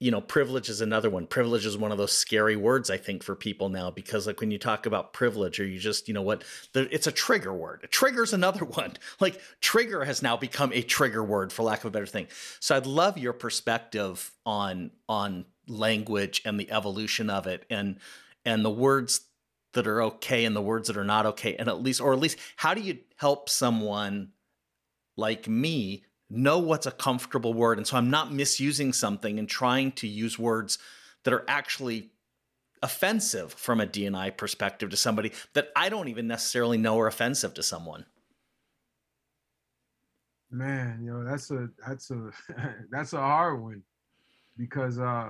you 0.00 0.10
know, 0.10 0.20
privilege 0.20 0.68
is 0.68 0.80
another 0.80 1.08
one. 1.08 1.28
Privilege 1.28 1.64
is 1.64 1.78
one 1.78 1.92
of 1.92 1.98
those 1.98 2.10
scary 2.10 2.56
words, 2.56 2.90
I 2.90 2.96
think, 2.96 3.22
for 3.22 3.36
people 3.36 3.68
now 3.68 3.92
because, 3.92 4.26
like, 4.26 4.40
when 4.40 4.50
you 4.50 4.58
talk 4.58 4.86
about 4.86 5.12
privilege, 5.12 5.60
or 5.60 5.64
you 5.64 5.78
just, 5.78 6.08
you 6.08 6.14
know, 6.14 6.22
what 6.22 6.42
the, 6.72 6.92
it's 6.92 7.06
a 7.06 7.12
trigger 7.12 7.54
word. 7.54 7.82
A 7.84 7.86
trigger 7.86 8.24
is 8.24 8.32
another 8.32 8.64
one. 8.64 8.96
Like, 9.20 9.40
trigger 9.60 10.04
has 10.04 10.20
now 10.20 10.36
become 10.36 10.72
a 10.72 10.82
trigger 10.82 11.22
word, 11.22 11.52
for 11.52 11.62
lack 11.62 11.78
of 11.80 11.84
a 11.84 11.90
better 11.90 12.06
thing. 12.06 12.26
So, 12.58 12.74
I'd 12.74 12.86
love 12.86 13.18
your 13.18 13.34
perspective 13.34 14.32
on 14.44 14.90
on 15.08 15.44
language 15.68 16.42
and 16.44 16.58
the 16.58 16.72
evolution 16.72 17.30
of 17.30 17.46
it, 17.46 17.66
and 17.70 18.00
and 18.44 18.64
the 18.64 18.70
words 18.70 19.20
that 19.72 19.86
are 19.86 20.02
okay 20.02 20.44
and 20.44 20.54
the 20.54 20.62
words 20.62 20.88
that 20.88 20.96
are 20.96 21.04
not 21.04 21.26
okay, 21.26 21.56
and 21.56 21.68
at 21.68 21.82
least, 21.82 22.00
or 22.00 22.12
at 22.12 22.18
least, 22.18 22.38
how 22.56 22.74
do 22.74 22.80
you 22.80 22.98
help 23.16 23.48
someone 23.48 24.30
like 25.16 25.48
me 25.48 26.04
know 26.30 26.58
what's 26.58 26.86
a 26.86 26.92
comfortable 26.92 27.52
word. 27.52 27.76
And 27.76 27.86
so 27.86 27.96
I'm 27.96 28.08
not 28.08 28.32
misusing 28.32 28.92
something 28.92 29.38
and 29.38 29.48
trying 29.48 29.92
to 29.92 30.06
use 30.06 30.38
words 30.38 30.78
that 31.24 31.34
are 31.34 31.44
actually 31.48 32.10
offensive 32.82 33.52
from 33.52 33.80
a 33.80 33.86
D&I 33.86 34.30
perspective 34.30 34.90
to 34.90 34.96
somebody 34.96 35.32
that 35.52 35.68
I 35.74 35.88
don't 35.88 36.08
even 36.08 36.28
necessarily 36.28 36.78
know 36.78 36.98
are 37.00 37.08
offensive 37.08 37.52
to 37.54 37.62
someone. 37.62 38.06
Man, 40.52 41.00
you 41.02 41.12
know, 41.12 41.24
that's 41.24 41.50
a 41.50 41.68
that's 41.86 42.10
a 42.10 42.30
that's 42.90 43.12
a 43.12 43.20
hard 43.20 43.62
one 43.62 43.82
because 44.56 44.98
uh 44.98 45.28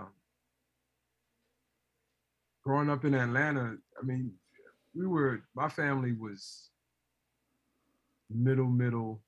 growing 2.65 2.89
up 2.89 3.05
in 3.05 3.13
Atlanta, 3.15 3.77
I 4.01 4.05
mean, 4.05 4.33
we 4.95 5.07
were 5.07 5.43
my 5.55 5.69
family 5.69 6.13
was 6.13 6.71
middle 8.31 8.69
middle 8.69 9.21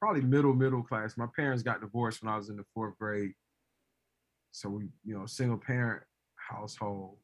probably 0.00 0.22
middle 0.22 0.54
middle 0.54 0.82
class. 0.82 1.16
My 1.16 1.26
parents 1.34 1.62
got 1.62 1.80
divorced 1.80 2.22
when 2.22 2.32
I 2.32 2.36
was 2.36 2.48
in 2.48 2.56
the 2.56 2.64
fourth 2.74 2.98
grade, 2.98 3.32
so 4.52 4.68
we 4.68 4.84
you 5.04 5.16
know 5.16 5.26
single 5.26 5.58
parent 5.58 6.02
household. 6.36 7.16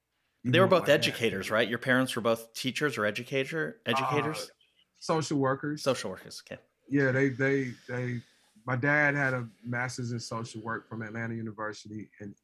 They 0.45 0.61
were 0.61 0.69
both 0.69 0.89
educators, 0.89 1.51
right? 1.51 1.69
Your 1.69 1.79
parents 1.79 2.15
were 2.15 2.23
both 2.23 2.53
teachers 2.53 2.97
or 2.97 3.05
educator 3.05 3.81
educators, 3.85 4.43
uh, 4.43 4.53
social 5.01 5.39
workers. 5.39 5.83
Social 5.83 6.11
workers, 6.11 6.43
okay. 6.49 6.61
Yeah, 6.89 7.11
they 7.11 7.31
they 7.31 7.73
they. 7.89 8.21
My 8.65 8.77
dad 8.77 9.15
had 9.15 9.33
a 9.33 9.49
master's 9.65 10.11
in 10.11 10.19
social 10.19 10.61
work 10.61 10.89
from 10.89 11.03
Atlanta 11.03 11.35
University 11.35 12.09
and 12.21 12.35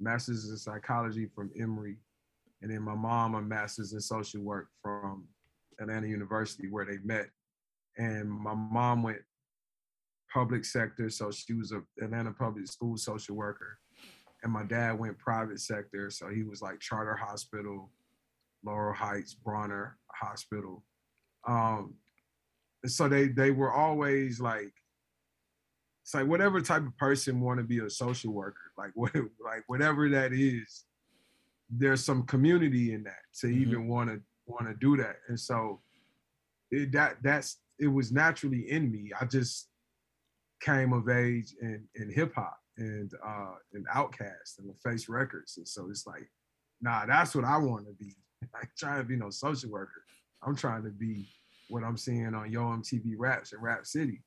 master's 0.00 0.50
in 0.50 0.56
psychology 0.56 1.28
from 1.34 1.50
Emory, 1.58 1.98
and 2.62 2.70
then 2.70 2.82
my 2.82 2.94
mom 2.94 3.34
a 3.34 3.42
master's 3.42 3.92
in 3.92 4.00
social 4.00 4.40
work 4.40 4.68
from 4.80 5.24
Atlanta 5.80 6.06
University 6.06 6.68
where 6.68 6.86
they 6.86 6.98
met. 7.04 7.26
And 7.98 8.30
my 8.30 8.54
mom 8.54 9.02
went 9.02 9.18
public 10.32 10.64
sector, 10.64 11.10
so 11.10 11.30
she 11.30 11.52
was 11.52 11.72
a 11.72 11.82
Atlanta 12.02 12.32
public 12.32 12.66
school 12.66 12.96
social 12.96 13.36
worker, 13.36 13.78
and 14.42 14.52
my 14.52 14.62
dad 14.62 14.98
went 14.98 15.18
private 15.18 15.60
sector, 15.60 16.10
so 16.10 16.28
he 16.28 16.42
was 16.42 16.62
like 16.62 16.80
Charter 16.80 17.14
Hospital, 17.14 17.90
Laurel 18.64 18.94
Heights, 18.94 19.36
Brawner 19.44 19.92
Hospital. 20.14 20.82
Um, 21.46 21.94
so 22.86 23.08
they 23.08 23.28
they 23.28 23.50
were 23.50 23.72
always 23.72 24.40
like, 24.40 24.72
it's 26.02 26.14
like 26.14 26.26
whatever 26.26 26.60
type 26.60 26.86
of 26.86 26.96
person 26.96 27.40
want 27.40 27.58
to 27.58 27.64
be 27.64 27.78
a 27.80 27.90
social 27.90 28.32
worker, 28.32 28.72
like 28.78 28.90
what 28.94 29.14
like 29.14 29.64
whatever 29.66 30.08
that 30.08 30.32
is, 30.32 30.84
there's 31.74 32.04
some 32.04 32.24
community 32.24 32.92
in 32.92 33.02
that 33.04 33.22
to 33.40 33.46
mm-hmm. 33.46 33.62
even 33.62 33.88
want 33.88 34.10
to 34.10 34.20
want 34.46 34.66
to 34.66 34.74
do 34.74 34.96
that, 34.96 35.16
and 35.28 35.38
so 35.38 35.80
it, 36.70 36.92
that 36.92 37.16
that's 37.22 37.58
it 37.78 37.88
was 37.88 38.12
naturally 38.12 38.70
in 38.70 38.90
me. 38.90 39.10
I 39.18 39.24
just 39.24 39.68
came 40.62 40.92
of 40.92 41.08
age 41.08 41.54
in, 41.60 41.84
in 41.96 42.10
hip 42.10 42.32
hop 42.34 42.56
and 42.78 43.12
uh 43.26 43.54
and 43.74 43.86
OutKast 43.88 44.58
and 44.58 44.72
Face 44.82 45.08
Records. 45.08 45.56
And 45.56 45.66
so 45.68 45.88
it's 45.90 46.06
like, 46.06 46.28
nah, 46.80 47.04
that's 47.06 47.34
what 47.34 47.44
I 47.44 47.58
want 47.58 47.86
to 47.86 47.92
be. 47.92 48.14
I 48.54 48.64
trying 48.78 48.98
to 48.98 49.04
be 49.04 49.16
no 49.16 49.30
social 49.30 49.70
worker. 49.70 50.04
I'm 50.42 50.56
trying 50.56 50.84
to 50.84 50.90
be 50.90 51.28
what 51.68 51.84
I'm 51.84 51.96
seeing 51.96 52.34
on 52.34 52.50
Yo 52.50 52.62
MTV 52.62 53.14
Raps 53.18 53.52
and 53.52 53.62
Rap 53.62 53.86
City. 53.86 54.22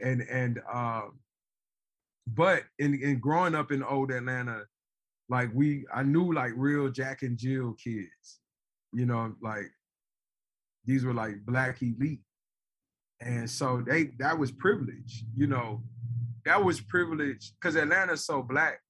And 0.00 0.22
and 0.22 0.60
um 0.72 1.18
but 2.26 2.64
in 2.78 2.94
in 2.94 3.18
growing 3.20 3.54
up 3.54 3.70
in 3.70 3.82
old 3.82 4.10
Atlanta, 4.10 4.64
like 5.28 5.50
we 5.54 5.84
I 5.92 6.02
knew 6.02 6.32
like 6.32 6.52
real 6.56 6.90
Jack 6.90 7.22
and 7.22 7.38
Jill 7.38 7.74
kids. 7.74 8.40
You 8.92 9.06
know, 9.06 9.34
like 9.42 9.70
these 10.84 11.04
were 11.04 11.14
like 11.14 11.44
black 11.44 11.82
elite 11.82 12.20
and 13.20 13.48
so 13.48 13.82
they 13.86 14.10
that 14.18 14.38
was 14.38 14.52
privilege, 14.52 15.24
you 15.34 15.46
know, 15.46 15.82
that 16.44 16.62
was 16.62 16.80
privilege 16.80 17.52
because 17.54 17.76
Atlanta's 17.76 18.26
so 18.26 18.42
black. 18.42 18.80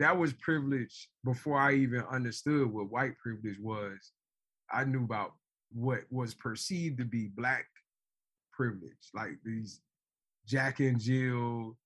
That 0.00 0.18
was 0.18 0.32
privilege 0.32 1.08
before 1.24 1.58
I 1.58 1.74
even 1.74 2.00
understood 2.10 2.72
what 2.72 2.90
white 2.90 3.16
privilege 3.16 3.58
was. 3.60 4.12
I 4.72 4.84
knew 4.84 5.04
about 5.04 5.34
what 5.70 6.00
was 6.10 6.34
perceived 6.34 6.98
to 6.98 7.04
be 7.04 7.28
black 7.28 7.66
privilege, 8.52 9.10
like 9.14 9.38
these 9.44 9.80
Jack 10.46 10.80
and 10.80 10.98
Jill. 10.98 11.76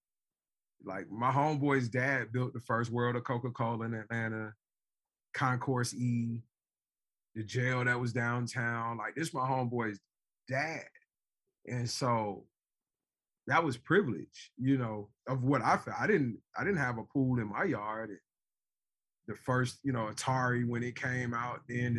Like 0.85 1.11
my 1.11 1.31
homeboy's 1.31 1.89
dad 1.89 2.33
built 2.33 2.53
the 2.53 2.61
first 2.61 2.91
world 2.91 3.17
of 3.17 3.25
Coca-Cola 3.25 3.85
in 3.87 3.95
Atlanta, 3.95 4.55
Concourse 5.35 5.95
E, 5.95 6.43
the 7.35 7.43
jail 7.43 7.85
that 7.85 7.99
was 7.99 8.13
downtown. 8.13 8.99
Like 8.99 9.15
this, 9.15 9.35
my 9.35 9.47
homeboy's 9.47 9.99
dad. 10.49 10.85
And 11.67 11.89
so 11.89 12.45
that 13.47 13.65
was 13.65 13.77
privilege, 13.77 14.53
you 14.57 14.79
know, 14.79 15.09
of 15.27 15.43
what 15.43 15.63
I 15.63 15.77
felt. 15.77 15.97
I 15.99 16.07
didn't 16.07 16.39
I 16.57 16.65
didn't 16.65 16.79
have 16.79 16.99
a 16.99 17.05
pool 17.05 17.39
in 17.39 17.51
my 17.51 17.65
yard. 17.65 18.11
The 19.27 19.35
first, 19.35 19.79
you 19.83 19.93
know, 19.93 20.09
Atari 20.13 20.67
when 20.67 20.83
it 20.83 20.97
came 20.97 21.35
out, 21.35 21.61
then 21.69 21.95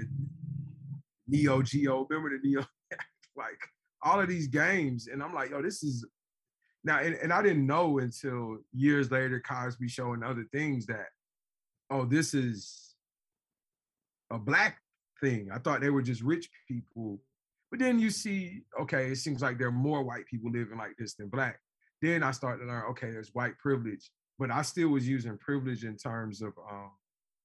the 1.28 1.38
Neo 1.38 1.62
Geo, 1.62 2.08
remember 2.10 2.38
the 2.38 2.48
Neo, 2.48 2.66
like 3.36 3.60
all 4.02 4.20
of 4.20 4.28
these 4.28 4.48
games. 4.48 5.08
And 5.08 5.22
I'm 5.22 5.34
like, 5.34 5.52
yo, 5.52 5.62
this 5.62 5.84
is 5.84 6.06
now, 6.84 7.00
and, 7.00 7.16
and 7.16 7.34
I 7.34 7.42
didn't 7.42 7.66
know 7.66 8.00
until 8.00 8.58
years 8.74 9.12
later, 9.12 9.42
Cosby 9.46 9.88
Show 9.88 10.14
and 10.14 10.24
other 10.24 10.46
things 10.52 10.86
that, 10.88 11.08
oh, 11.90 12.06
this 12.06 12.34
is 12.34 12.96
a 14.32 14.38
black 14.38 14.78
thing. 15.22 15.50
I 15.54 15.60
thought 15.60 15.82
they 15.82 15.90
were 15.90 16.02
just 16.02 16.22
rich 16.22 16.50
people 16.68 17.20
but 17.70 17.80
then 17.80 18.00
you 18.00 18.10
see, 18.10 18.64
okay, 18.80 19.08
it 19.12 19.18
seems 19.18 19.42
like 19.42 19.58
there 19.58 19.68
are 19.68 19.72
more 19.72 20.04
white 20.04 20.26
people 20.26 20.52
living 20.52 20.78
like 20.78 20.96
this 20.98 21.14
than 21.14 21.30
black. 21.30 21.60
Then 22.02 22.24
I 22.24 22.32
started 22.32 22.64
to 22.64 22.68
learn, 22.68 22.86
okay, 22.92 23.12
there's 23.12 23.34
white 23.34 23.58
privilege, 23.60 24.12
but 24.40 24.50
I 24.50 24.62
still 24.64 24.90
was 24.90 25.08
using 25.08 25.38
privilege 25.38 25.84
in 25.84 25.96
terms 25.96 26.42
of 26.42 26.54
um, 26.70 26.92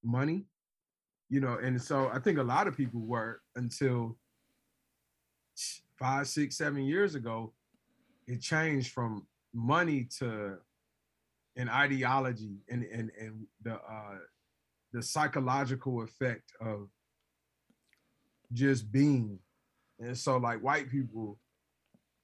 money, 0.03 0.47
you 1.28 1.41
know. 1.41 1.59
And 1.62 1.80
so 1.80 2.09
I 2.12 2.20
think 2.20 2.39
a 2.39 2.43
lot 2.43 2.66
of 2.66 2.76
people 2.76 3.01
were 3.01 3.41
until 3.57 4.16
five, 5.99 6.26
six, 6.28 6.57
seven 6.57 6.85
years 6.85 7.14
ago, 7.14 7.53
it 8.27 8.41
changed 8.41 8.93
from 8.93 9.27
money 9.53 10.09
to 10.18 10.57
an 11.57 11.68
ideology 11.68 12.59
and 12.68 12.83
and 12.85 13.11
and 13.20 13.47
the 13.62 13.75
uh, 13.75 14.18
the 14.93 15.03
psychological 15.03 16.03
effect 16.03 16.53
of 16.61 16.89
just 18.53 18.91
being 18.91 19.39
and 20.01 20.16
so 20.16 20.37
like 20.37 20.62
white 20.62 20.91
people 20.91 21.39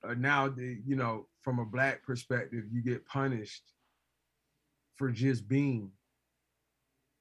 uh, 0.02 0.14
now 0.14 0.48
they, 0.48 0.78
you 0.86 0.96
know, 0.96 1.26
from 1.42 1.58
a 1.58 1.64
black 1.64 2.02
perspective, 2.04 2.64
you 2.70 2.82
get 2.82 3.06
punished 3.06 3.62
for 4.96 5.10
just 5.10 5.48
being. 5.48 5.90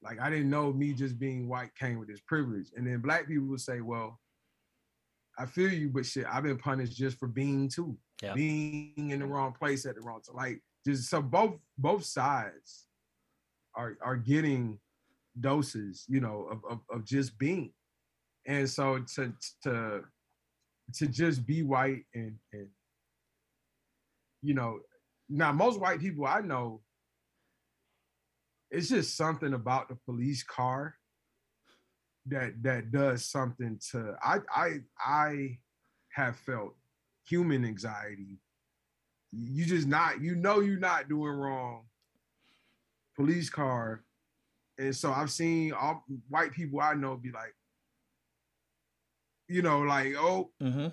Like 0.02 0.20
I 0.20 0.30
didn't 0.30 0.50
know 0.50 0.72
me 0.72 0.94
just 0.94 1.18
being 1.18 1.48
white 1.48 1.74
came 1.78 1.98
with 1.98 2.08
this 2.08 2.20
privilege. 2.20 2.68
And 2.74 2.86
then 2.86 3.00
black 3.00 3.28
people 3.28 3.48
will 3.48 3.58
say, 3.58 3.80
well, 3.80 4.18
I 5.38 5.46
feel 5.46 5.70
you, 5.70 5.90
but 5.90 6.06
shit, 6.06 6.26
I've 6.30 6.42
been 6.42 6.58
punished 6.58 6.96
just 6.96 7.18
for 7.18 7.28
being 7.28 7.68
too. 7.68 7.96
Yeah. 8.22 8.34
Being 8.34 9.10
in 9.10 9.20
the 9.20 9.26
wrong 9.26 9.52
place 9.52 9.86
at 9.86 9.94
the 9.94 10.02
wrong 10.02 10.20
time. 10.20 10.36
Like 10.36 10.62
just 10.86 11.08
so 11.08 11.22
both 11.22 11.58
both 11.78 12.04
sides 12.04 12.86
are 13.74 13.96
are 14.02 14.16
getting 14.16 14.78
doses, 15.38 16.04
you 16.08 16.20
know, 16.20 16.48
of, 16.50 16.60
of, 16.68 16.80
of 16.90 17.04
just 17.04 17.38
being. 17.38 17.72
And 18.46 18.68
so 18.68 18.98
to 19.14 19.32
to 19.62 20.02
to 20.94 21.06
just 21.06 21.46
be 21.46 21.62
white 21.62 22.04
and 22.14 22.34
and 22.52 22.68
you 24.42 24.54
know 24.54 24.80
now 25.28 25.52
most 25.52 25.78
white 25.78 26.00
people 26.00 26.26
I 26.26 26.40
know 26.40 26.80
it's 28.70 28.88
just 28.88 29.16
something 29.16 29.54
about 29.54 29.88
the 29.88 29.96
police 30.06 30.42
car 30.42 30.94
that 32.26 32.62
that 32.62 32.90
does 32.90 33.26
something 33.26 33.78
to 33.90 34.16
I 34.22 34.38
I 34.54 34.70
I 35.04 35.58
have 36.12 36.36
felt 36.36 36.74
human 37.30 37.64
anxiety. 37.64 38.40
You 39.32 39.64
just 39.64 39.86
not 39.86 40.20
you 40.20 40.34
know 40.34 40.60
you're 40.60 40.78
not 40.78 41.08
doing 41.08 41.32
wrong. 41.32 41.84
Police 43.16 43.48
car, 43.50 44.02
and 44.78 44.96
so 44.96 45.12
I've 45.12 45.30
seen 45.30 45.72
all 45.72 46.04
white 46.28 46.52
people 46.52 46.80
I 46.80 46.94
know 46.94 47.16
be 47.16 47.30
like, 47.30 47.54
you 49.50 49.62
know, 49.62 49.80
like, 49.80 50.14
oh, 50.16 50.50
mm-hmm. 50.62 50.86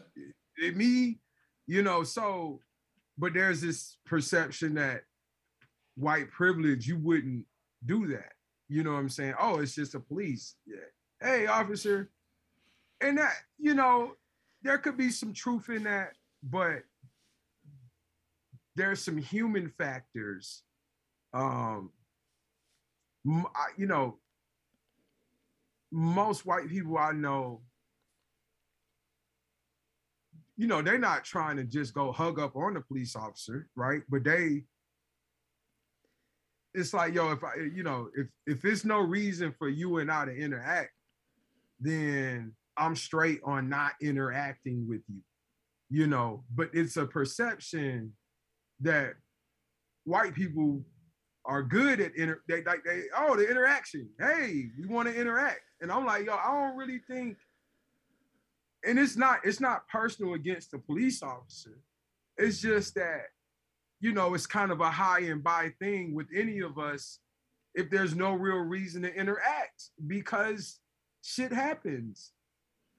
it, 0.57 0.75
me, 0.75 1.19
you 1.67 1.83
know, 1.83 2.03
so, 2.03 2.59
but 3.17 3.33
there's 3.33 3.61
this 3.61 3.97
perception 4.05 4.73
that 4.75 5.03
white 5.95 6.31
privilege, 6.31 6.87
you 6.87 6.97
wouldn't 6.97 7.45
do 7.85 8.07
that. 8.07 8.33
You 8.67 8.83
know 8.83 8.93
what 8.93 8.99
I'm 8.99 9.09
saying? 9.09 9.35
Oh, 9.39 9.59
it's 9.59 9.75
just 9.75 9.95
a 9.95 9.99
police. 9.99 10.55
Yeah. 10.65 10.77
Hey, 11.21 11.47
officer. 11.47 12.09
And 12.99 13.17
that, 13.19 13.35
you 13.59 13.73
know, 13.73 14.13
there 14.63 14.79
could 14.79 14.97
be 14.97 15.11
some 15.11 15.33
truth 15.33 15.69
in 15.69 15.83
that, 15.83 16.13
but 16.43 16.83
there's 18.75 19.01
some 19.01 19.17
human 19.17 19.69
factors. 19.69 20.63
Um, 21.33 21.91
you 23.25 23.87
know, 23.87 24.19
most 25.91 26.45
white 26.45 26.69
people 26.69 26.97
I 26.97 27.11
know 27.11 27.61
you 30.57 30.65
know, 30.65 30.81
they're 30.81 30.97
not 30.97 31.23
trying 31.23 31.55
to 31.57 31.63
just 31.63 31.93
go 31.93 32.11
hug 32.11 32.39
up 32.39 32.55
on 32.55 32.73
the 32.73 32.81
police 32.81 33.15
officer, 33.15 33.69
right? 33.75 34.01
But 34.09 34.23
they, 34.23 34.63
it's 36.73 36.93
like, 36.93 37.13
yo, 37.13 37.31
if 37.31 37.43
I, 37.43 37.61
you 37.73 37.83
know, 37.83 38.09
if 38.15 38.27
if 38.47 38.65
it's 38.65 38.83
no 38.83 38.99
reason 38.99 39.53
for 39.57 39.69
you 39.69 39.99
and 39.99 40.11
I 40.11 40.25
to 40.25 40.35
interact, 40.35 40.91
then 41.79 42.53
I'm 42.75 42.95
straight 42.95 43.39
on 43.45 43.69
not 43.69 43.93
interacting 44.01 44.87
with 44.89 45.01
you, 45.07 45.21
you 45.89 46.07
know. 46.07 46.43
But 46.53 46.69
it's 46.73 46.97
a 46.97 47.05
perception 47.05 48.13
that 48.81 49.13
white 50.03 50.33
people 50.33 50.83
are 51.45 51.63
good 51.63 51.99
at 51.99 52.15
inter. 52.15 52.41
They 52.47 52.63
like 52.63 52.83
they 52.83 53.03
oh 53.17 53.35
the 53.35 53.49
interaction. 53.49 54.09
Hey, 54.19 54.69
we 54.79 54.87
want 54.87 55.07
to 55.07 55.19
interact, 55.19 55.61
and 55.81 55.91
I'm 55.91 56.05
like, 56.05 56.25
yo, 56.25 56.33
I 56.35 56.51
don't 56.51 56.77
really 56.77 56.99
think 57.09 57.37
and 58.87 58.97
it's 58.97 59.17
not 59.17 59.39
it's 59.43 59.59
not 59.59 59.87
personal 59.87 60.33
against 60.33 60.71
the 60.71 60.79
police 60.79 61.21
officer. 61.21 61.79
It's 62.37 62.61
just 62.61 62.95
that, 62.95 63.25
you 63.99 64.13
know, 64.13 64.33
it's 64.33 64.45
kind 64.45 64.71
of 64.71 64.79
a 64.79 64.89
hi 64.89 65.21
and 65.21 65.43
bye 65.43 65.73
thing 65.79 66.13
with 66.13 66.27
any 66.35 66.59
of 66.59 66.77
us 66.77 67.19
if 67.73 67.89
there's 67.89 68.15
no 68.15 68.33
real 68.33 68.57
reason 68.57 69.01
to 69.03 69.13
interact 69.13 69.89
because 70.05 70.79
shit 71.23 71.51
happens. 71.51 72.31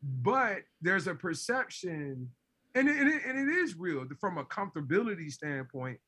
But 0.02 0.58
there's 0.80 1.06
a 1.06 1.14
perception, 1.14 2.30
and 2.74 2.88
it, 2.88 2.96
and 2.96 3.08
it, 3.08 3.22
and 3.26 3.38
it 3.38 3.52
is 3.52 3.76
real 3.76 4.06
from 4.20 4.38
a 4.38 4.44
comfortability 4.44 5.30
standpoint 5.30 5.98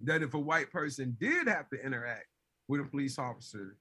that 0.00 0.22
if 0.22 0.34
a 0.34 0.38
white 0.38 0.70
person 0.70 1.16
did 1.20 1.48
have 1.48 1.68
to 1.70 1.76
interact 1.84 2.26
with 2.68 2.80
a 2.80 2.84
police 2.84 3.18
officer, 3.18 3.76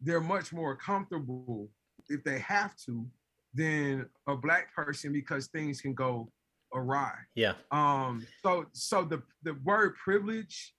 they're 0.00 0.20
much 0.20 0.52
more 0.52 0.76
comfortable 0.76 1.68
if 2.08 2.24
they 2.24 2.38
have 2.40 2.76
to 2.86 3.06
than 3.54 4.06
a 4.28 4.36
black 4.36 4.74
person 4.74 5.12
because 5.12 5.48
things 5.48 5.80
can 5.80 5.94
go 5.94 6.30
awry. 6.74 7.14
Yeah. 7.34 7.54
Um. 7.70 8.26
So 8.42 8.66
so 8.72 9.04
the 9.04 9.22
the 9.42 9.54
word 9.64 9.96
privilege, 9.96 10.74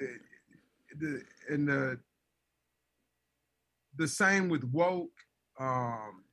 eh, 0.00 0.06
the 0.98 1.22
and 1.48 1.66
the 1.68 1.98
the 3.96 4.08
same 4.08 4.48
with 4.48 4.64
woke. 4.64 5.10
Um. 5.58 6.24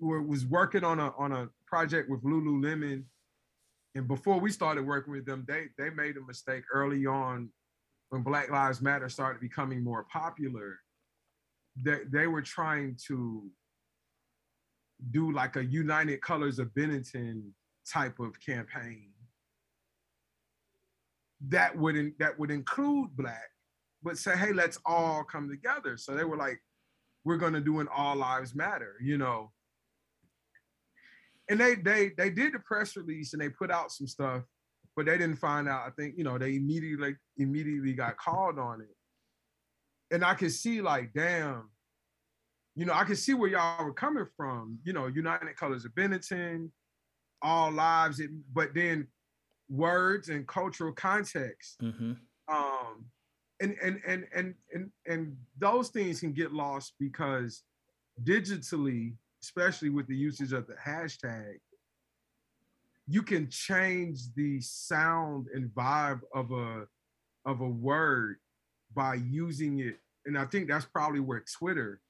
Was 0.00 0.46
working 0.46 0.84
on 0.84 0.98
a 0.98 1.12
on 1.18 1.32
a 1.32 1.48
project 1.66 2.08
with 2.08 2.22
Lululemon, 2.22 3.04
and 3.94 4.08
before 4.08 4.40
we 4.40 4.50
started 4.50 4.86
working 4.86 5.12
with 5.12 5.26
them, 5.26 5.44
they 5.46 5.66
they 5.76 5.90
made 5.90 6.16
a 6.16 6.26
mistake 6.26 6.64
early 6.72 7.06
on 7.06 7.50
when 8.08 8.22
Black 8.22 8.50
Lives 8.50 8.80
Matter 8.80 9.08
started 9.08 9.40
becoming 9.40 9.84
more 9.84 10.04
popular. 10.04 10.78
They 11.76 11.98
they 12.10 12.26
were 12.26 12.42
trying 12.42 12.96
to 13.08 13.50
do 15.10 15.32
like 15.32 15.56
a 15.56 15.64
United 15.64 16.22
Colors 16.22 16.58
of 16.58 16.68
Benetton 16.68 17.50
type 17.86 18.20
of 18.20 18.40
campaign 18.40 19.10
that 21.48 21.76
would 21.76 22.12
that 22.18 22.38
would 22.38 22.50
include 22.50 23.16
black, 23.16 23.50
but 24.02 24.18
say, 24.18 24.36
hey, 24.36 24.52
let's 24.52 24.78
all 24.84 25.24
come 25.24 25.48
together. 25.48 25.96
So 25.96 26.14
they 26.14 26.24
were 26.24 26.36
like, 26.36 26.60
we're 27.24 27.38
gonna 27.38 27.60
do 27.60 27.80
an 27.80 27.88
all 27.94 28.16
lives 28.16 28.54
matter, 28.54 28.96
you 29.00 29.18
know. 29.18 29.52
And 31.50 31.60
they 31.60 31.74
they 31.74 32.12
they 32.16 32.30
did 32.30 32.54
the 32.54 32.60
press 32.60 32.96
release 32.96 33.34
and 33.34 33.42
they 33.42 33.50
put 33.50 33.70
out 33.70 33.90
some 33.92 34.06
stuff, 34.06 34.44
but 34.96 35.06
they 35.06 35.18
didn't 35.18 35.36
find 35.36 35.68
out. 35.68 35.86
I 35.86 35.90
think 35.90 36.14
you 36.16 36.24
know 36.24 36.38
they 36.38 36.54
immediately 36.56 37.16
immediately 37.36 37.92
got 37.92 38.16
called 38.16 38.58
on 38.58 38.80
it, 38.80 40.14
and 40.14 40.24
I 40.24 40.34
could 40.34 40.52
see 40.52 40.80
like, 40.80 41.12
damn, 41.12 41.68
you 42.76 42.86
know, 42.86 42.94
I 42.94 43.04
can 43.04 43.16
see 43.16 43.34
where 43.34 43.50
y'all 43.50 43.84
were 43.84 43.92
coming 43.92 44.26
from. 44.36 44.78
You 44.84 44.92
know, 44.92 45.08
United 45.08 45.56
Colors 45.56 45.84
of 45.84 45.92
Benetton, 45.92 46.70
all 47.42 47.70
lives, 47.70 48.20
it, 48.20 48.30
but 48.52 48.74
then 48.74 49.08
words 49.68 50.28
and 50.28 50.46
cultural 50.46 50.92
context. 50.92 51.80
Mm-hmm. 51.82 52.12
Um, 52.48 53.04
and, 53.60 53.76
and 53.82 54.00
and 54.06 54.26
and 54.34 54.54
and 54.72 54.90
and 55.06 55.36
those 55.58 55.88
things 55.90 56.20
can 56.20 56.32
get 56.32 56.52
lost 56.52 56.94
because 56.98 57.64
digitally, 58.22 59.14
especially 59.42 59.90
with 59.90 60.06
the 60.06 60.16
usage 60.16 60.52
of 60.52 60.66
the 60.66 60.74
hashtag, 60.74 61.56
you 63.06 63.22
can 63.22 63.48
change 63.50 64.32
the 64.34 64.60
sound 64.60 65.48
and 65.54 65.70
vibe 65.70 66.20
of 66.34 66.52
a 66.52 66.86
of 67.44 67.60
a 67.60 67.68
word 67.68 68.36
by 68.94 69.14
using 69.14 69.80
it. 69.80 69.98
And 70.26 70.38
I 70.38 70.44
think 70.44 70.68
that's 70.68 70.84
probably 70.84 71.20
where 71.20 71.42
Twitter 71.58 72.00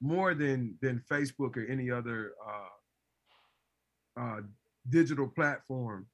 more 0.00 0.34
than 0.34 0.76
than 0.80 1.02
Facebook 1.10 1.56
or 1.56 1.66
any 1.70 1.90
other 1.90 2.32
uh, 2.46 4.20
uh, 4.20 4.40
digital 4.88 5.28
platform. 5.28 6.06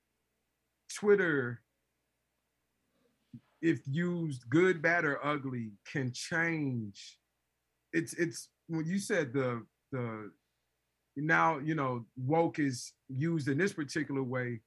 Twitter, 0.95 1.61
if 3.63 3.81
used 3.87 4.49
good, 4.49 4.83
bad, 4.83 5.05
or 5.05 5.25
ugly, 5.25 5.73
can 5.91 6.13
change. 6.13 7.19
It's 7.93 8.15
it's 8.15 8.49
when 8.69 8.87
you 8.87 8.99
said 8.99 9.33
the 9.33 9.65
the 9.93 10.31
now 11.17 11.59
you 11.59 11.75
know 11.75 12.05
woke 12.17 12.59
is 12.59 12.93
used 13.09 13.49
in 13.49 13.59
this 13.59 13.73
particular 13.73 14.23
way. 14.23 14.61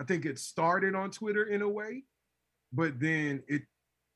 I 0.00 0.04
think 0.04 0.24
it 0.24 0.38
started 0.38 0.94
on 0.94 1.10
Twitter 1.10 1.44
in 1.44 1.62
a 1.62 1.68
way, 1.68 2.04
but 2.72 3.00
then 3.00 3.42
it 3.48 3.62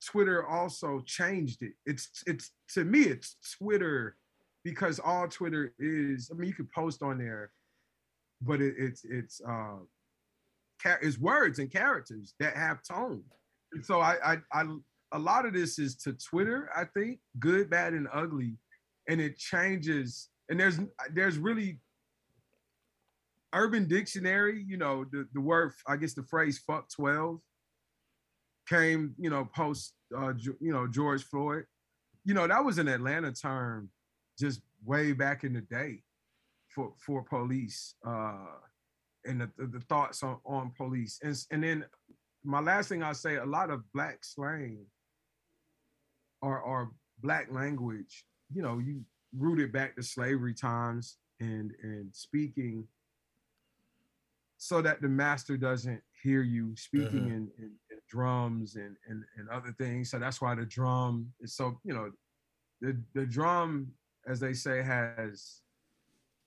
Twitter 0.05 0.47
also 0.47 1.01
changed 1.07 1.63
it. 1.63 1.73
It's 1.87 2.23
it's 2.27 2.53
to 2.75 2.85
me 2.85 3.03
it's 3.03 3.37
Twitter 3.59 4.17
because 4.65 5.01
all 5.01 5.29
Twitter 5.29 5.75
is, 5.79 6.31
I 6.33 6.37
mean, 6.37 6.49
you 6.49 6.55
could 6.55 6.71
post 6.71 7.03
on 7.03 7.19
there, 7.19 7.51
but 8.41 8.61
it, 8.61 8.75
it's 8.79 9.05
it's 9.05 9.41
uh, 9.49 9.79
it's 11.01 11.19
words 11.19 11.59
and 11.59 11.71
characters 11.71 12.35
that 12.41 12.57
have 12.57 12.83
tone. 12.83 13.23
And 13.73 13.85
so 13.85 14.01
I, 14.01 14.17
I 14.25 14.37
I 14.53 14.65
a 15.13 15.19
lot 15.19 15.47
of 15.47 15.53
this 15.53 15.79
is 15.79 15.97
to 15.97 16.15
Twitter, 16.15 16.71
I 16.75 16.85
think, 16.85 17.21
good, 17.39 17.71
bad, 17.71 17.93
and 17.93 18.09
ugly, 18.13 18.57
and 19.09 19.21
it 19.21 19.39
changes. 19.39 20.29
And 20.53 20.61
there's 20.61 20.79
there's 21.15 21.39
really 21.39 21.79
Urban 23.55 23.89
Dictionary, 23.89 24.63
you 24.69 24.77
know, 24.77 25.07
the, 25.11 25.27
the 25.33 25.41
word, 25.41 25.73
I 25.87 25.97
guess 25.97 26.13
the 26.13 26.25
phrase 26.25 26.59
fuck 26.59 26.91
12 26.95 27.41
came, 28.69 29.15
you 29.19 29.31
know, 29.31 29.49
post, 29.57 29.95
uh, 30.15 30.35
you 30.61 30.75
know, 30.75 30.87
George 30.87 31.25
Floyd. 31.25 31.65
You 32.27 32.35
know, 32.35 32.47
that 32.47 32.63
was 32.63 32.77
an 32.77 32.87
Atlanta 32.87 33.33
term 33.33 33.89
just 34.39 34.61
way 34.85 35.13
back 35.13 35.43
in 35.43 35.55
the 35.55 35.63
day 35.63 36.03
for 36.69 36.93
for 36.99 37.23
police 37.23 37.95
uh, 38.07 38.59
and 39.25 39.41
the, 39.41 39.51
the, 39.57 39.79
the, 39.79 39.81
thoughts 39.81 40.23
on, 40.23 40.37
on 40.45 40.73
police. 40.77 41.19
And, 41.23 41.35
and 41.51 41.65
then 41.65 41.85
my 42.45 42.61
last 42.61 42.91
thing 42.91 43.03
I 43.03 43.13
say, 43.13 43.37
a 43.37 43.47
lot 43.47 43.71
of 43.71 43.91
black 43.95 44.19
slang 44.21 44.85
or, 46.43 46.61
or 46.61 46.91
black 47.23 47.51
language, 47.51 48.27
you 48.53 48.61
know, 48.61 48.77
you 48.77 49.01
rooted 49.37 49.73
back 49.73 49.97
to 49.97 50.03
slavery 50.03 50.55
times 50.55 51.19
and 51.41 51.73
and 51.83 52.15
speaking 52.15 52.87
so 54.59 54.81
that 54.81 55.03
the 55.03 55.09
master 55.09 55.57
doesn't 55.57 56.01
hear 56.23 56.43
you 56.43 56.77
speaking 56.77 57.07
mm-hmm. 57.07 57.27
in, 57.27 57.51
in, 57.59 57.71
in, 57.91 57.99
drums 58.09 58.77
and, 58.77 58.97
and 59.09 59.25
and 59.37 59.49
other 59.49 59.75
things. 59.79 60.11
So 60.11 60.19
that's 60.19 60.41
why 60.41 60.55
the 60.55 60.67
drum 60.67 61.33
is 61.41 61.55
so, 61.55 61.81
you 61.85 61.95
know, 61.95 62.11
the 62.81 62.97
the 63.15 63.27
drum 63.27 63.93
as 64.27 64.41
they 64.41 64.53
say, 64.53 64.83
has 64.83 65.61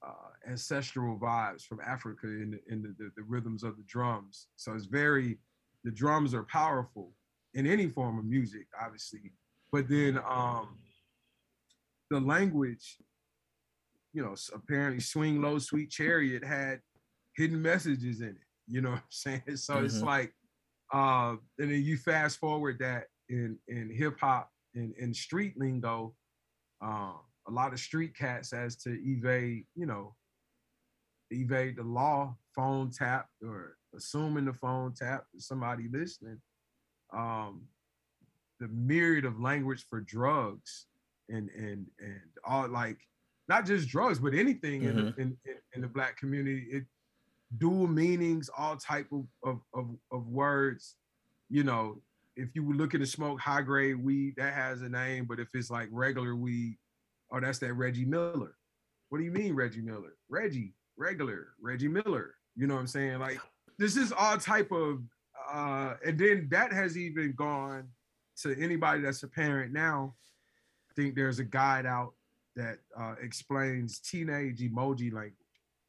uh, 0.05 0.49
ancestral 0.49 1.17
vibes 1.17 1.63
from 1.63 1.79
Africa 1.85 2.27
in, 2.27 2.51
the, 2.51 2.73
in 2.73 2.81
the, 2.81 2.95
the, 2.97 3.11
the, 3.17 3.23
rhythms 3.23 3.63
of 3.63 3.75
the 3.77 3.83
drums. 3.83 4.47
So 4.55 4.73
it's 4.73 4.85
very, 4.85 5.37
the 5.83 5.91
drums 5.91 6.33
are 6.33 6.43
powerful 6.43 7.11
in 7.53 7.65
any 7.65 7.87
form 7.87 8.19
of 8.19 8.25
music, 8.25 8.67
obviously. 8.81 9.31
But 9.71 9.89
then 9.89 10.19
um, 10.27 10.77
the 12.09 12.19
language, 12.19 12.97
you 14.13 14.23
know, 14.23 14.35
apparently 14.53 15.01
Swing 15.01 15.41
Low 15.41 15.59
Sweet 15.59 15.89
Chariot 15.89 16.43
had 16.43 16.79
hidden 17.35 17.61
messages 17.61 18.21
in 18.21 18.29
it. 18.29 18.35
You 18.67 18.81
know 18.81 18.89
what 18.91 18.97
I'm 18.99 19.03
saying? 19.09 19.57
So 19.57 19.75
mm-hmm. 19.75 19.85
it's 19.85 20.01
like, 20.01 20.33
uh, 20.93 21.35
and 21.59 21.71
then 21.71 21.83
you 21.83 21.97
fast 21.97 22.39
forward 22.39 22.77
that 22.79 23.05
in 23.29 23.57
in 23.67 23.89
hip 23.89 24.19
hop 24.19 24.49
and 24.75 24.93
in 24.97 25.13
street 25.13 25.53
lingo, 25.57 26.13
um, 26.81 27.15
a 27.47 27.51
lot 27.51 27.73
of 27.73 27.79
street 27.79 28.15
cats 28.15 28.53
as 28.53 28.75
to 28.77 28.91
evade, 29.03 29.65
you 29.75 29.85
know, 29.85 30.15
evade 31.31 31.77
the 31.77 31.83
law, 31.83 32.35
phone 32.55 32.91
tap 32.91 33.27
or 33.43 33.77
assuming 33.95 34.45
the 34.45 34.53
phone 34.53 34.93
tap 34.93 35.25
somebody 35.37 35.87
listening. 35.91 36.39
Um, 37.13 37.63
the 38.59 38.67
myriad 38.69 39.25
of 39.25 39.39
language 39.39 39.85
for 39.89 40.01
drugs 40.01 40.87
and 41.29 41.49
and 41.51 41.85
and 41.99 42.21
all 42.43 42.67
like 42.67 42.97
not 43.47 43.65
just 43.65 43.87
drugs 43.87 44.19
but 44.19 44.33
anything 44.33 44.81
mm-hmm. 44.81 45.21
in, 45.21 45.37
in, 45.45 45.55
in 45.73 45.81
the 45.81 45.87
black 45.87 46.17
community. 46.17 46.67
It 46.71 46.83
dual 47.57 47.87
meanings 47.87 48.49
all 48.57 48.75
type 48.75 49.07
of, 49.11 49.25
of 49.43 49.59
of 49.73 49.95
of 50.11 50.27
words. 50.27 50.95
You 51.49 51.63
know 51.63 52.01
if 52.35 52.49
you 52.53 52.63
were 52.63 52.73
looking 52.73 52.99
to 52.99 53.05
smoke 53.05 53.39
high 53.39 53.61
grade 53.61 54.03
weed 54.03 54.33
that 54.37 54.53
has 54.53 54.81
a 54.81 54.89
name 54.89 55.25
but 55.25 55.39
if 55.39 55.47
it's 55.53 55.69
like 55.69 55.87
regular 55.89 56.35
weed 56.35 56.77
oh 57.31 57.39
that's 57.39 57.59
that 57.59 57.73
reggie 57.73 58.05
miller. 58.05 58.55
What 59.09 59.19
do 59.19 59.23
you 59.23 59.31
mean 59.31 59.53
reggie 59.55 59.81
miller? 59.81 60.15
Reggie 60.29 60.73
regular 60.97 61.49
reggie 61.61 61.87
miller. 61.87 62.35
You 62.55 62.67
know 62.67 62.75
what 62.75 62.81
i'm 62.81 62.87
saying? 62.87 63.19
Like 63.19 63.39
this 63.77 63.97
is 63.97 64.11
all 64.11 64.37
type 64.37 64.71
of 64.71 65.01
uh 65.51 65.93
and 66.05 66.17
then 66.17 66.47
that 66.49 66.73
has 66.73 66.97
even 66.97 67.33
gone 67.33 67.87
to 68.41 68.61
anybody 68.61 69.01
that's 69.01 69.23
a 69.23 69.27
parent 69.27 69.71
now, 69.71 70.13
think 70.95 71.15
there's 71.15 71.39
a 71.39 71.43
guide 71.43 71.85
out 71.85 72.13
that 72.55 72.77
uh, 72.99 73.15
explains 73.21 73.99
teenage 73.99 74.59
emoji 74.61 75.11
language. 75.13 75.33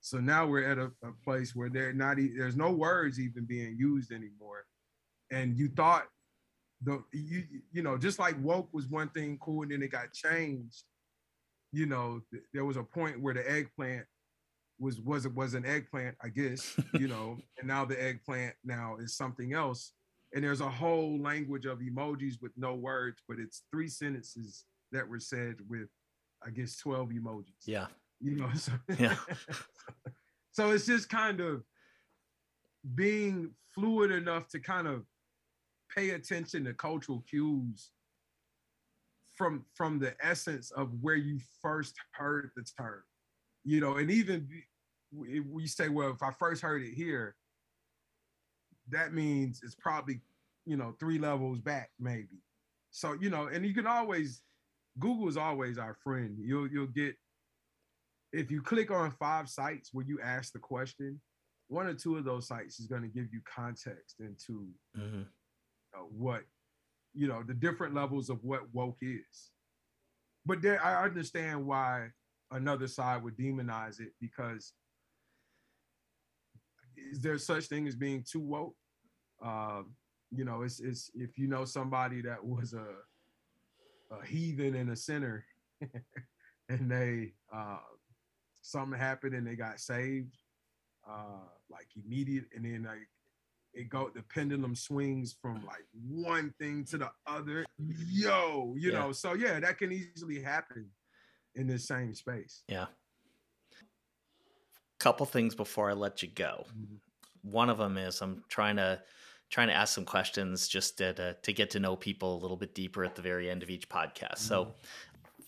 So 0.01 0.19
now 0.19 0.47
we're 0.47 0.71
at 0.71 0.79
a, 0.79 0.91
a 1.03 1.13
place 1.25 1.55
where 1.55 1.69
they're 1.69 1.93
not 1.93 2.19
e- 2.19 2.35
there's 2.37 2.57
no 2.57 2.71
words 2.71 3.19
even 3.19 3.45
being 3.45 3.77
used 3.79 4.13
anymore. 4.13 4.67
And 5.31 5.57
you 5.57 5.69
thought 5.69 6.05
the 6.83 7.03
you 7.13 7.45
you 7.73 7.83
know 7.83 7.97
just 7.97 8.19
like 8.19 8.37
woke 8.43 8.69
was 8.73 8.87
one 8.87 9.09
thing 9.09 9.39
cool 9.41 9.63
and 9.63 9.73
then 9.73 9.83
it 9.83 9.91
got 9.91 10.13
changed. 10.13 10.85
You 11.73 11.87
know 11.87 12.21
th- 12.31 12.45
there 12.53 12.65
was 12.65 12.77
a 12.77 12.83
point 12.83 13.21
where 13.21 13.35
the 13.35 13.49
eggplant 13.51 14.07
was 14.79 15.01
was 15.01 15.27
was 15.29 15.55
an 15.55 15.65
eggplant, 15.65 16.17
I 16.23 16.29
guess. 16.29 16.77
You 16.99 17.09
know, 17.09 17.39
and 17.59 17.69
now 17.69 17.85
the 17.85 18.03
eggplant 18.03 18.55
now 18.65 18.97
is 19.01 19.17
something 19.17 19.53
else 19.53 19.93
and 20.35 20.45
there's 20.45 20.61
a 20.61 20.69
whole 20.69 21.19
language 21.21 21.65
of 21.67 21.79
emojis 21.79 22.41
with 22.43 22.53
no 22.57 22.75
words, 22.75 23.23
but 23.29 23.39
it's 23.39 23.63
three 23.71 23.89
sentences 23.89 24.65
that 24.93 25.09
were 25.09 25.21
said 25.21 25.57
with, 25.69 25.89
I 26.47 26.51
guess, 26.51 26.77
12 26.79 27.11
emojis. 27.11 27.67
Yeah. 27.67 27.87
You 28.21 28.37
know, 28.37 28.51
so, 28.55 28.73
yeah. 28.99 29.17
so 30.53 30.71
it's 30.71 30.87
just 30.87 31.09
kind 31.09 31.41
of 31.41 31.63
being 32.95 33.51
fluid 33.75 34.11
enough 34.11 34.49
to 34.49 34.61
kind 34.61 34.87
of 34.87 35.05
pay 35.95 36.11
attention 36.11 36.65
to 36.65 36.75
cultural 36.75 37.25
cues 37.29 37.91
from 39.37 39.65
from 39.75 39.99
the 39.99 40.15
essence 40.25 40.71
of 40.73 40.91
where 41.01 41.17
you 41.17 41.39
first 41.61 41.95
heard 42.13 42.51
the 42.57 42.65
term 42.79 43.03
you 43.65 43.81
know 43.81 43.97
and 43.97 44.11
even 44.11 44.49
we 45.13 45.67
say 45.67 45.89
well 45.89 46.11
if 46.11 46.23
i 46.23 46.31
first 46.39 46.63
heard 46.63 46.83
it 46.83 46.95
here 46.95 47.37
that 48.89 49.13
means 49.13 49.61
it's 49.63 49.75
probably 49.75 50.21
you 50.65 50.77
know 50.77 50.95
three 50.99 51.19
levels 51.19 51.61
back 51.61 51.91
maybe 52.01 52.43
so 52.91 53.15
you 53.21 53.29
know 53.29 53.47
and 53.47 53.67
you 53.67 53.75
can 53.75 53.87
always 53.87 54.43
google 54.99 55.29
is 55.29 55.37
always 55.37 55.79
our 55.79 55.97
friend 56.03 56.37
you'll 56.39 56.69
you'll 56.69 56.87
get 56.87 57.15
if 58.33 58.51
you 58.51 58.61
click 58.61 58.91
on 58.91 59.11
five 59.13 59.49
sites 59.49 59.91
where 59.93 60.05
you 60.07 60.19
ask 60.23 60.53
the 60.53 60.59
question 60.59 61.21
one 61.69 61.87
or 61.87 61.95
two 61.95 62.17
of 62.17 62.25
those 62.25 62.47
sites 62.47 62.79
is 62.79 62.87
going 62.87 63.03
to 63.03 63.09
give 63.09 63.27
you 63.33 63.41
context 63.45 64.17
into 64.21 64.69
mm-hmm. 64.97 65.23
uh, 65.95 66.05
what 66.11 66.43
you 67.15 67.27
know 67.27 67.43
the 67.43 67.55
different 67.55 67.95
levels 67.95 68.31
of 68.31 68.39
what 68.43 68.63
woke 68.73 68.99
is 69.03 69.51
but 70.45 70.63
there 70.63 70.83
i 70.85 71.05
understand 71.05 71.65
why 71.65 72.09
another 72.53 72.87
side 72.87 73.23
would 73.23 73.37
demonize 73.37 74.01
it 74.01 74.13
because 74.21 74.73
is 77.11 77.21
there 77.21 77.39
such 77.39 77.65
thing 77.67 77.87
as 77.87 77.95
being 77.95 78.25
too 78.29 78.41
woke? 78.41 78.75
Uh, 79.45 79.83
you 80.31 80.45
know, 80.45 80.63
it's 80.63 80.81
it's 80.81 81.11
if 81.15 81.39
you 81.39 81.49
know 81.49 81.65
somebody 81.65 82.23
that 82.23 82.45
was 82.45 82.73
a 82.73 82.87
a 84.11 84.25
heathen 84.25 84.75
and 84.75 84.91
a 84.91 84.97
sinner, 84.97 85.45
and 86.69 86.91
they 86.91 87.33
uh, 87.53 87.79
something 88.63 88.99
happened 88.99 89.35
and 89.35 89.47
they 89.47 89.55
got 89.55 89.81
saved, 89.81 90.37
uh, 91.09 91.49
like 91.71 91.89
immediate, 91.97 92.45
and 92.55 92.65
then 92.65 92.85
like 92.85 93.09
it 93.75 93.89
go 93.89 94.11
the 94.15 94.23
pendulum 94.23 94.75
swings 94.75 95.37
from 95.41 95.65
like 95.67 95.85
one 96.09 96.53
thing 96.59 96.85
to 96.85 96.99
the 96.99 97.11
other. 97.27 97.65
Yo, 97.79 98.75
you 98.77 98.93
yeah. 98.93 98.99
know, 99.01 99.13
so 99.13 99.35
yeah, 99.35 99.61
that 99.61 99.79
can 99.79 99.93
easily 99.93 100.41
happen 100.41 100.87
in 101.55 101.67
the 101.67 101.79
same 101.79 102.15
space. 102.15 102.63
Yeah 102.69 102.87
couple 104.99 105.27
things 105.27 105.55
before 105.55 105.91
I 105.91 105.93
let 105.93 106.23
you 106.23 106.29
go. 106.29 106.65
Mm-hmm. 106.71 106.97
One 107.43 107.71
of 107.71 107.79
them 107.79 107.97
is 107.97 108.21
I'm 108.21 108.43
trying 108.49 108.77
to 108.77 109.01
trying 109.51 109.69
to 109.69 109.75
ask 109.75 109.95
some 109.95 110.05
questions 110.05 110.69
just 110.69 110.99
to, 110.99 111.13
to, 111.15 111.37
to 111.43 111.53
get 111.53 111.71
to 111.71 111.81
know 111.81 111.97
people 111.97 112.37
a 112.37 112.41
little 112.41 112.57
bit 112.57 112.75
deeper 112.75 113.05
at 113.05 113.15
the 113.15 113.23
very 113.23 113.51
end 113.51 113.63
of 113.63 113.71
each 113.71 113.89
podcast. 113.89 114.39
Mm-hmm. 114.39 114.49
So, 114.49 114.75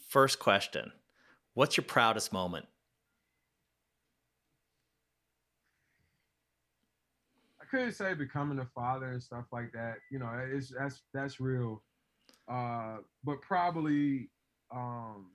first 0.09 0.39
question: 0.39 0.93
What's 1.55 1.77
your 1.77 1.85
proudest 1.85 2.33
moment? 2.33 2.67
I 7.61 7.65
couldn't 7.65 7.93
say 7.93 8.15
becoming 8.15 8.59
a 8.61 8.67
father 8.75 9.13
and 9.13 9.23
stuff 9.23 9.45
like 9.53 9.73
that. 9.73 9.97
You 10.11 10.19
know, 10.19 10.31
it's 10.53 10.73
that's 10.79 11.03
that's 11.13 11.41
real. 11.41 11.83
Uh, 12.49 12.99
but 13.25 13.43
probably 13.43 14.31
um, 14.75 15.27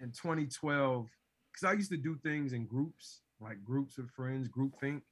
in 0.00 0.12
2012 0.12 1.08
because 1.56 1.68
I 1.68 1.72
used 1.72 1.90
to 1.90 1.96
do 1.96 2.18
things 2.22 2.52
in 2.52 2.66
groups, 2.66 3.22
like 3.40 3.64
groups 3.64 3.96
of 3.96 4.10
friends, 4.10 4.46
group 4.46 4.78
think, 4.78 5.02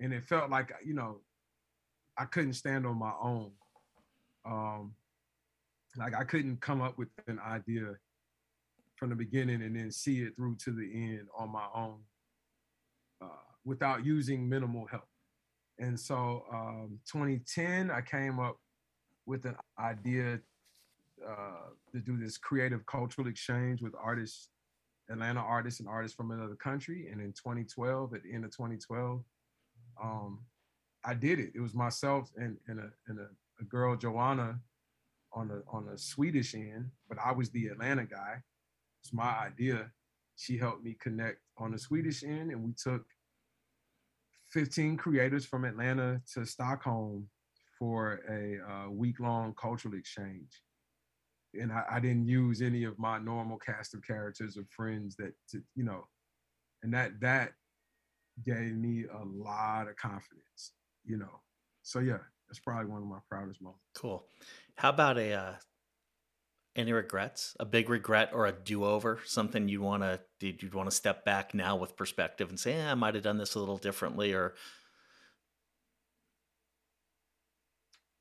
and 0.00 0.12
it 0.12 0.24
felt 0.24 0.50
like 0.50 0.72
you 0.84 0.94
know, 0.94 1.20
I 2.18 2.24
couldn't 2.24 2.54
stand 2.54 2.86
on 2.86 2.98
my 2.98 3.12
own. 3.20 3.50
Um, 4.44 4.94
like 5.96 6.14
I 6.14 6.24
couldn't 6.24 6.60
come 6.60 6.80
up 6.80 6.98
with 6.98 7.08
an 7.26 7.38
idea 7.38 7.94
from 8.96 9.10
the 9.10 9.16
beginning 9.16 9.62
and 9.62 9.76
then 9.76 9.90
see 9.90 10.20
it 10.20 10.36
through 10.36 10.56
to 10.64 10.70
the 10.70 10.90
end 10.94 11.28
on 11.36 11.50
my 11.50 11.66
own 11.74 11.98
uh, 13.22 13.28
without 13.64 14.04
using 14.04 14.48
minimal 14.48 14.86
help. 14.86 15.08
And 15.78 15.98
so, 15.98 16.44
um, 16.52 16.98
2010, 17.10 17.90
I 17.90 18.00
came 18.00 18.38
up 18.38 18.56
with 19.26 19.44
an 19.44 19.56
idea 19.78 20.40
uh, 21.26 21.70
to 21.92 22.00
do 22.00 22.16
this 22.16 22.38
creative 22.38 22.84
cultural 22.86 23.26
exchange 23.26 23.82
with 23.82 23.94
artists 24.00 24.50
Atlanta 25.10 25.40
artists 25.40 25.80
and 25.80 25.88
artists 25.88 26.16
from 26.16 26.30
another 26.30 26.56
country. 26.56 27.08
And 27.10 27.20
in 27.20 27.28
2012, 27.28 28.14
at 28.14 28.22
the 28.22 28.32
end 28.32 28.44
of 28.44 28.50
2012, 28.50 29.22
um, 30.02 30.40
I 31.04 31.14
did 31.14 31.38
it. 31.38 31.52
It 31.54 31.60
was 31.60 31.74
myself 31.74 32.30
and, 32.36 32.56
and, 32.66 32.80
a, 32.80 32.90
and 33.08 33.18
a, 33.18 33.28
a 33.60 33.64
girl, 33.64 33.96
Joanna, 33.96 34.58
on 35.32 35.48
the 35.48 35.62
on 35.68 35.86
the 35.86 35.98
Swedish 35.98 36.54
end, 36.54 36.90
but 37.08 37.18
I 37.22 37.32
was 37.32 37.50
the 37.50 37.66
Atlanta 37.66 38.04
guy. 38.04 38.36
It's 39.02 39.12
my 39.12 39.38
idea. 39.38 39.90
She 40.36 40.56
helped 40.56 40.82
me 40.82 40.96
connect 40.98 41.40
on 41.58 41.72
the 41.72 41.78
Swedish 41.78 42.22
end, 42.22 42.50
and 42.50 42.62
we 42.62 42.72
took 42.72 43.04
15 44.52 44.96
creators 44.96 45.44
from 45.44 45.64
Atlanta 45.64 46.20
to 46.34 46.46
Stockholm 46.46 47.28
for 47.78 48.20
a 48.30 48.58
uh, 48.70 48.90
week 48.90 49.20
long 49.20 49.54
cultural 49.60 49.94
exchange 49.94 50.62
and 51.60 51.72
I, 51.72 51.84
I, 51.92 52.00
didn't 52.00 52.26
use 52.26 52.62
any 52.62 52.84
of 52.84 52.98
my 52.98 53.18
normal 53.18 53.58
cast 53.58 53.94
of 53.94 54.02
characters 54.02 54.56
or 54.56 54.64
friends 54.70 55.16
that 55.16 55.32
to, 55.50 55.62
you 55.74 55.84
know 55.84 56.06
and 56.82 56.92
that 56.94 57.20
that 57.20 57.52
gave 58.44 58.76
me 58.76 59.04
a 59.12 59.24
lot 59.24 59.88
of 59.88 59.96
confidence 59.96 60.72
you 61.04 61.16
know? 61.16 61.40
So 61.82 62.00
yeah 62.00 62.18
that's 62.48 62.60
probably 62.60 62.90
one 62.90 63.02
of 63.02 63.08
my 63.08 63.18
proudest 63.28 63.60
moments. 63.60 63.82
Cool. 63.94 64.26
How 64.76 64.90
about 64.90 65.18
a 65.18 65.32
uh, 65.32 65.54
any 66.74 66.92
regrets? 66.92 67.56
A 67.58 67.64
big 67.64 67.88
regret 67.88 68.30
or 68.32 68.46
a 68.46 68.52
do-over? 68.52 69.20
Something 69.24 69.68
you 69.68 69.82
want 69.82 70.02
to 70.02 70.20
did 70.38 70.62
you 70.62 70.70
want 70.72 70.88
to 70.90 70.94
step 70.94 71.24
back 71.24 71.54
now 71.54 71.76
with 71.76 71.96
perspective 71.96 72.48
and 72.48 72.60
say 72.60 72.74
eh, 72.74 72.90
i 72.90 72.94
might 72.94 73.14
have 73.14 73.24
done 73.24 73.38
this 73.38 73.54
a 73.54 73.58
little 73.58 73.78
differently 73.78 74.32
or? 74.32 74.54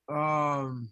Um 0.10 0.92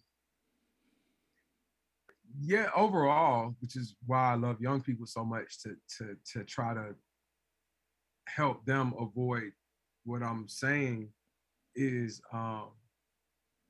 yeah, 2.39 2.69
overall, 2.75 3.55
which 3.61 3.75
is 3.75 3.95
why 4.07 4.31
I 4.31 4.35
love 4.35 4.59
young 4.59 4.81
people 4.81 5.05
so 5.05 5.23
much 5.23 5.59
to 5.61 5.75
to 5.97 6.15
to 6.33 6.43
try 6.43 6.73
to 6.73 6.95
help 8.27 8.65
them 8.65 8.93
avoid 8.99 9.51
what 10.05 10.21
I'm 10.21 10.47
saying 10.47 11.09
is 11.75 12.21
um 12.31 12.69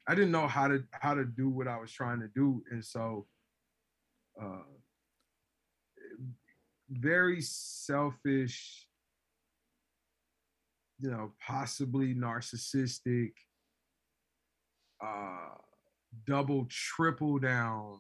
I 0.08 0.16
didn't 0.16 0.32
know 0.32 0.48
how 0.48 0.68
to 0.68 0.84
how 0.92 1.14
to 1.14 1.26
do 1.26 1.50
what 1.50 1.68
I 1.68 1.80
was 1.80 1.92
trying 1.92 2.20
to 2.20 2.30
do. 2.36 2.64
And 2.72 2.84
so 2.84 3.28
uh 4.42 4.64
very 6.90 7.42
selfish 7.42 8.88
you 11.00 11.10
know 11.10 11.32
possibly 11.46 12.14
narcissistic 12.14 13.32
uh 15.04 15.56
double 16.28 16.68
triple 16.70 17.40
down 17.40 18.00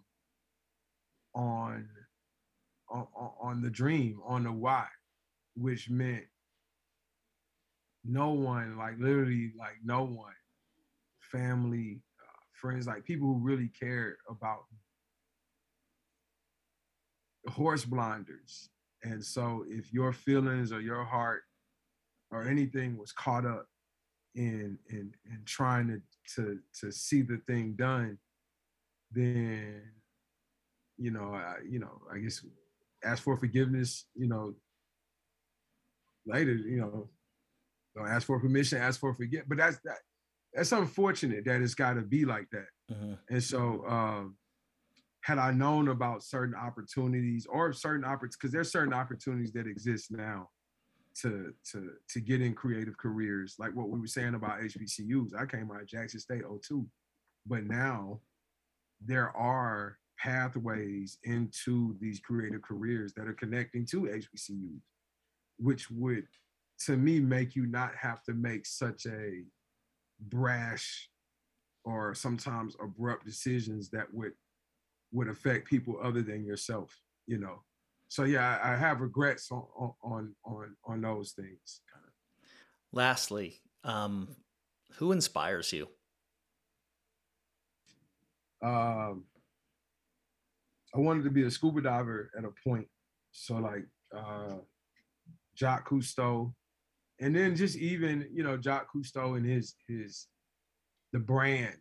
on 1.35 1.87
on, 2.89 3.07
on 3.41 3.61
the 3.61 3.69
dream, 3.69 4.19
on 4.25 4.43
the 4.43 4.51
why, 4.51 4.85
which 5.55 5.89
meant 5.89 6.25
no 8.03 8.31
one, 8.31 8.77
like 8.77 8.99
literally, 8.99 9.51
like 9.57 9.75
no 9.83 10.03
one, 10.03 10.33
family, 11.19 12.01
uh, 12.21 12.41
friends, 12.53 12.87
like 12.87 13.05
people 13.05 13.27
who 13.27 13.39
really 13.39 13.69
cared 13.79 14.15
about 14.29 14.65
horse 17.47 17.85
blinders. 17.85 18.69
And 19.03 19.23
so 19.23 19.65
if 19.67 19.93
your 19.93 20.13
feelings 20.13 20.71
or 20.71 20.79
your 20.79 21.03
heart 21.03 21.43
or 22.31 22.47
anything 22.47 22.97
was 22.97 23.11
caught 23.11 23.45
up 23.45 23.67
in 24.35 24.79
in 24.89 25.13
in 25.25 25.41
trying 25.45 25.87
to 25.87 26.01
to 26.35 26.59
to 26.79 26.91
see 26.91 27.21
the 27.21 27.37
thing 27.45 27.73
done, 27.73 28.17
then 29.11 29.81
you 30.97 31.11
know, 31.11 31.33
I, 31.33 31.55
you 31.67 31.79
know, 31.79 32.01
I 32.13 32.19
guess 32.19 32.45
ask 33.03 33.23
for 33.23 33.35
forgiveness, 33.35 34.05
you 34.15 34.27
know, 34.27 34.53
later, 36.25 36.53
you 36.53 36.77
know, 36.77 37.09
don't 37.95 38.07
ask 38.07 38.27
for 38.27 38.39
permission, 38.39 38.79
ask 38.79 38.99
for 38.99 39.13
forget. 39.13 39.47
But 39.47 39.57
that's 39.57 39.79
that 39.85 39.97
that's 40.53 40.71
unfortunate 40.71 41.45
that 41.45 41.61
it's 41.61 41.75
got 41.75 41.93
to 41.93 42.01
be 42.01 42.25
like 42.25 42.47
that. 42.51 42.67
Mm-hmm. 42.91 43.13
And 43.29 43.43
so, 43.43 43.83
um, 43.87 44.35
had 45.21 45.37
I 45.37 45.51
known 45.51 45.87
about 45.87 46.23
certain 46.23 46.55
opportunities 46.55 47.47
or 47.49 47.73
certain 47.73 48.03
opportunities, 48.03 48.37
because 48.37 48.51
there's 48.51 48.71
certain 48.71 48.93
opportunities 48.93 49.53
that 49.53 49.67
exist 49.67 50.11
now 50.11 50.49
to 51.21 51.53
to 51.71 51.91
to 52.09 52.19
get 52.19 52.41
in 52.41 52.53
creative 52.53 52.97
careers, 52.97 53.55
like 53.59 53.73
what 53.75 53.89
we 53.89 53.99
were 53.99 54.07
saying 54.07 54.35
about 54.35 54.59
HBCUs. 54.59 55.31
I 55.37 55.45
came 55.45 55.71
out 55.71 55.81
of 55.81 55.87
Jackson 55.87 56.19
State 56.19 56.43
02, 56.67 56.85
but 57.45 57.65
now 57.65 58.19
there 59.05 59.35
are 59.35 59.97
pathways 60.19 61.17
into 61.23 61.95
these 61.99 62.19
creative 62.19 62.61
careers 62.61 63.13
that 63.13 63.27
are 63.27 63.33
connecting 63.33 63.85
to 63.87 64.01
HBCUs, 64.01 64.81
which 65.57 65.89
would 65.91 66.25
to 66.85 66.97
me 66.97 67.19
make 67.19 67.55
you 67.55 67.65
not 67.65 67.95
have 67.95 68.21
to 68.23 68.33
make 68.33 68.65
such 68.65 69.05
a 69.05 69.43
brash 70.19 71.09
or 71.85 72.13
sometimes 72.13 72.75
abrupt 72.81 73.25
decisions 73.25 73.89
that 73.89 74.11
would 74.13 74.33
would 75.11 75.27
affect 75.27 75.67
people 75.67 75.99
other 76.01 76.21
than 76.21 76.45
yourself 76.45 76.97
you 77.27 77.37
know? 77.37 77.61
So 78.07 78.23
yeah 78.23 78.59
i, 78.61 78.73
I 78.73 78.75
have 78.75 79.01
regrets 79.01 79.51
on 79.51 79.63
on 80.03 80.35
on 80.45 80.75
on 80.85 81.01
those 81.01 81.31
things. 81.31 81.81
Lastly 82.91 83.59
um 83.83 84.27
who 84.93 85.11
inspires 85.11 85.73
you? 85.73 85.87
Um 88.63 89.25
i 90.95 90.99
wanted 90.99 91.23
to 91.23 91.31
be 91.31 91.43
a 91.43 91.51
scuba 91.51 91.81
diver 91.81 92.29
at 92.37 92.45
a 92.45 92.51
point. 92.67 92.87
So 93.31 93.55
like 93.55 93.85
uh 94.15 94.57
jacques 95.57 95.89
cousteau 95.89 96.53
and 97.19 97.35
then 97.35 97.55
just 97.55 97.77
even 97.77 98.27
you 98.31 98.43
know 98.43 98.59
jacques 98.59 98.87
cousteau 98.93 99.37
and 99.37 99.45
his 99.45 99.75
his 99.87 100.27
the 101.11 101.19
brand 101.19 101.77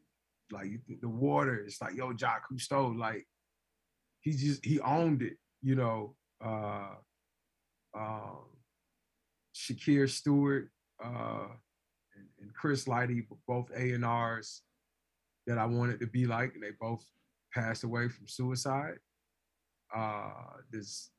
like 0.53 0.71
the 1.01 1.09
water, 1.09 1.65
it's 1.67 1.81
like, 1.81 1.95
yo, 1.95 2.15
Jacques 2.15 2.49
Cousteau, 2.53 2.97
like 2.97 3.27
he 4.21 4.33
just 4.33 4.65
he 4.65 4.79
owned 4.81 5.23
it, 5.23 5.39
you 5.63 5.75
know. 5.75 6.15
Uh 6.45 6.95
um 7.95 8.47
Shakir 9.55 10.09
Stewart 10.09 10.71
uh 11.03 11.47
and, 12.15 12.27
and 12.41 12.55
Chris 12.55 12.85
Lighty, 12.85 13.27
both 13.49 13.71
A 13.77 13.93
and 13.93 14.05
R's 14.05 14.63
that 15.47 15.59
I 15.59 15.67
wanted 15.67 16.01
to 16.01 16.07
be 16.07 16.27
like, 16.27 16.55
and 16.55 16.63
they 16.63 16.71
both 16.81 17.05
passed 17.53 17.85
away 17.85 18.09
from 18.09 18.29
suicide. 18.29 18.99
Uh 19.95 20.31
this 20.71 21.11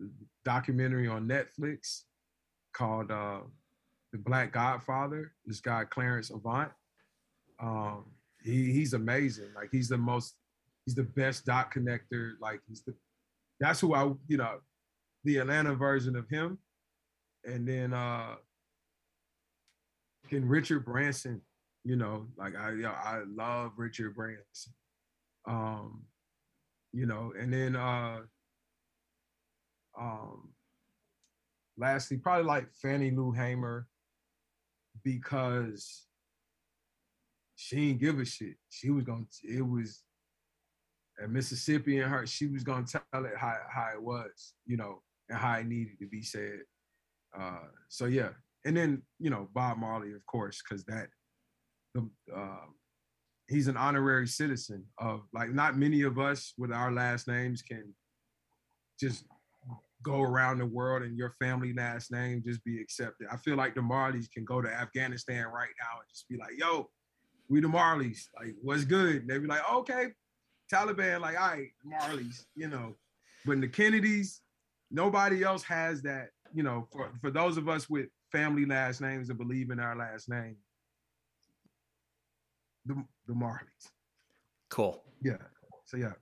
documentary 0.46 1.08
on 1.08 1.28
Netflix 1.28 2.02
called 2.74 3.12
uh 3.12 3.40
The 4.14 4.20
Black 4.20 4.54
Godfather, 4.54 5.34
this 5.46 5.60
guy 5.60 5.84
Clarence 5.84 6.30
Avant. 6.30 6.72
Um, 7.60 8.06
he, 8.44 8.72
he's 8.72 8.94
amazing. 8.94 9.50
Like 9.56 9.70
he's 9.72 9.90
the 9.90 9.98
most, 9.98 10.36
he's 10.86 10.96
the 10.96 11.04
best 11.04 11.46
dot 11.46 11.74
connector. 11.74 12.34
Like 12.40 12.62
he's 12.70 12.84
the, 12.84 12.94
that's 13.60 13.80
who 13.80 13.96
I, 13.96 14.12
you 14.28 14.38
know, 14.38 14.60
the 15.24 15.38
Atlanta 15.38 15.74
version 15.74 16.16
of 16.16 16.30
him. 16.30 16.60
And 17.46 17.68
then 17.68 17.94
uh 17.94 18.36
can 20.30 20.48
Richard 20.48 20.86
Branson, 20.86 21.42
you 21.84 21.96
know, 21.96 22.28
like 22.38 22.56
I 22.56 22.72
I 22.86 23.24
love 23.28 23.72
Richard 23.78 24.16
Branson. 24.16 24.74
Um, 25.48 26.04
you 26.92 27.06
know, 27.06 27.34
and 27.38 27.52
then 27.52 27.76
uh 27.76 28.20
um 30.00 30.50
lastly, 31.78 32.18
probably 32.18 32.46
like 32.46 32.72
Fannie 32.82 33.12
Lou 33.12 33.32
Hamer 33.32 33.88
because 35.04 36.06
she 37.56 37.76
didn't 37.88 38.02
give 38.02 38.20
a 38.20 38.26
shit. 38.26 38.56
She 38.70 38.90
was 38.90 39.04
gonna. 39.04 39.26
It 39.44 39.62
was 39.62 40.04
at 41.22 41.30
Mississippi 41.30 42.00
and 42.00 42.12
her. 42.12 42.26
She 42.26 42.48
was 42.48 42.64
gonna 42.64 42.86
tell 42.86 43.26
it 43.26 43.38
how 43.38 43.58
how 43.74 43.90
it 43.94 44.02
was, 44.02 44.54
you 44.66 44.78
know, 44.78 45.02
and 45.30 45.38
how 45.38 45.58
it 45.58 45.68
needed 45.68 46.00
to 46.00 46.08
be 46.08 46.22
said. 46.22 46.60
Uh, 47.38 47.68
so 47.90 48.06
yeah, 48.06 48.30
and 48.66 48.76
then 48.76 49.02
you 49.20 49.30
know 49.30 49.50
Bob 49.54 49.78
Marley, 49.78 50.14
of 50.14 50.26
course, 50.26 50.62
because 50.62 50.84
that 50.86 51.08
the 51.94 52.10
uh, 52.36 52.66
he's 53.48 53.68
an 53.68 53.78
honorary 53.78 54.28
citizen 54.28 54.86
of 54.98 55.22
like 55.34 55.52
not 55.52 55.78
many 55.78 56.02
of 56.02 56.20
us 56.20 56.54
with 56.58 56.72
our 56.72 56.92
last 56.92 57.28
names 57.28 57.62
can 57.62 57.94
just 59.00 59.26
go 60.04 60.22
around 60.22 60.60
the 60.60 60.66
world 60.66 61.04
and 61.04 61.18
your 61.18 61.36
family 61.40 61.74
last 61.74 62.12
name 62.12 62.44
just 62.46 62.64
be 62.64 62.80
accepted. 62.80 63.28
I 63.32 63.38
feel 63.38 63.56
like 63.56 63.76
the 63.76 63.82
Marleys 63.82 64.30
can 64.32 64.46
go 64.46 64.62
to 64.62 64.70
Afghanistan 64.70 65.46
right 65.46 65.74
now 65.80 66.00
and 66.00 66.10
just 66.10 66.28
be 66.30 66.38
like, 66.38 66.58
yo, 66.58 66.90
we 67.50 67.62
the 67.62 67.68
Marleys. 67.68 68.28
Like, 68.40 68.56
what's 68.62 68.86
good? 68.86 69.28
they 69.28 69.38
be 69.38 69.48
like, 69.48 69.62
okay, 69.72 70.08
Taliban, 70.72 71.22
like, 71.22 71.40
all 71.40 71.50
right, 71.50 71.70
Marleys, 71.86 72.46
you 72.56 72.68
know. 72.68 72.96
But 73.46 73.54
in 73.54 73.62
the 73.62 73.68
Kennedys, 73.68 74.42
nobody 74.92 75.44
else 75.44 75.64
has 75.64 76.02
that, 76.04 76.30
you 76.54 76.64
know, 76.64 76.88
for, 76.92 77.12
for 77.22 77.32
those 77.32 77.58
of 77.58 77.68
us 77.68 77.90
with 77.90 78.08
family 78.32 78.66
last 78.66 79.02
names 79.02 79.30
and 79.30 79.38
believe 79.38 79.70
in 79.70 79.80
our 79.80 79.96
last 79.96 80.30
name. 80.30 80.58
The 82.86 83.04
the 83.28 83.34
Marleys. 83.34 83.88
Cool. 84.70 85.04
Yeah. 85.22 85.38
So 85.86 85.98
yeah. 85.98 86.14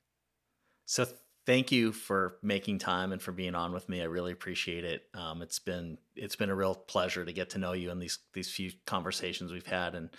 So 0.86 1.07
thank 1.52 1.70
you 1.70 1.91
for 1.91 2.38
making 2.41 2.80
time 2.80 3.12
and 3.12 3.22
for 3.22 3.34
being 3.34 3.56
on 3.56 3.74
with 3.74 3.89
me. 3.89 3.99
I 3.99 4.06
really 4.06 4.32
appreciate 4.32 4.86
it. 4.86 5.04
Um, 5.14 5.41
it's 5.41 5.60
been 5.60 5.97
it's 6.16 6.38
been 6.38 6.49
a 6.49 6.56
real 6.56 6.74
pleasure 6.74 7.26
to 7.26 7.34
get 7.34 7.49
to 7.49 7.58
know 7.58 7.74
you 7.74 7.91
in 7.91 7.99
these 7.99 8.20
these 8.32 8.49
few 8.49 8.72
conversations 8.86 9.52
we've 9.52 9.68
had, 9.68 9.93
and 9.93 10.10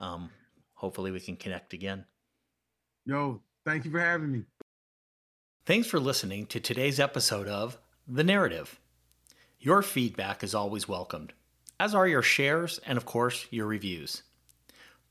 um, 0.00 0.30
hopefully 0.74 1.12
we 1.12 1.20
can 1.20 1.36
connect 1.36 1.74
again. 1.74 2.06
Yo, 3.06 3.40
thank 3.64 3.84
you 3.84 3.92
for 3.92 4.00
having 4.00 4.32
me. 4.32 4.42
Thanks 5.64 5.86
for 5.86 6.00
listening 6.00 6.46
to 6.46 6.58
today's 6.58 6.98
episode 6.98 7.46
of 7.46 7.78
The 8.08 8.24
Narrative. 8.24 8.80
Your 9.60 9.82
feedback 9.82 10.42
is 10.42 10.56
always 10.56 10.88
welcomed, 10.88 11.34
as 11.78 11.94
are 11.94 12.08
your 12.08 12.22
shares 12.22 12.80
and, 12.84 12.96
of 12.96 13.04
course, 13.04 13.46
your 13.52 13.66
reviews. 13.66 14.24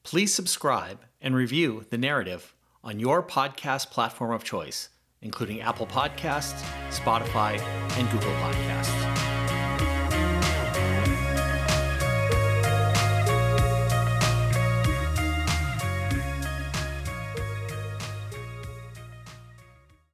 Please 0.04 0.34
subscribe 0.34 1.00
and 1.22 1.36
review 1.36 1.86
The 1.90 1.98
Narrative 1.98 2.54
on 2.84 3.00
your 3.00 3.24
podcast 3.24 3.92
platform 3.92 4.34
of 4.34 4.44
choice, 4.44 4.90
including 5.22 5.62
Apple 5.62 5.88
Podcasts, 5.88 6.62
Spotify, 6.90 7.60
and 7.98 8.10
Google 8.12 8.32
Podcasts. 8.34 9.19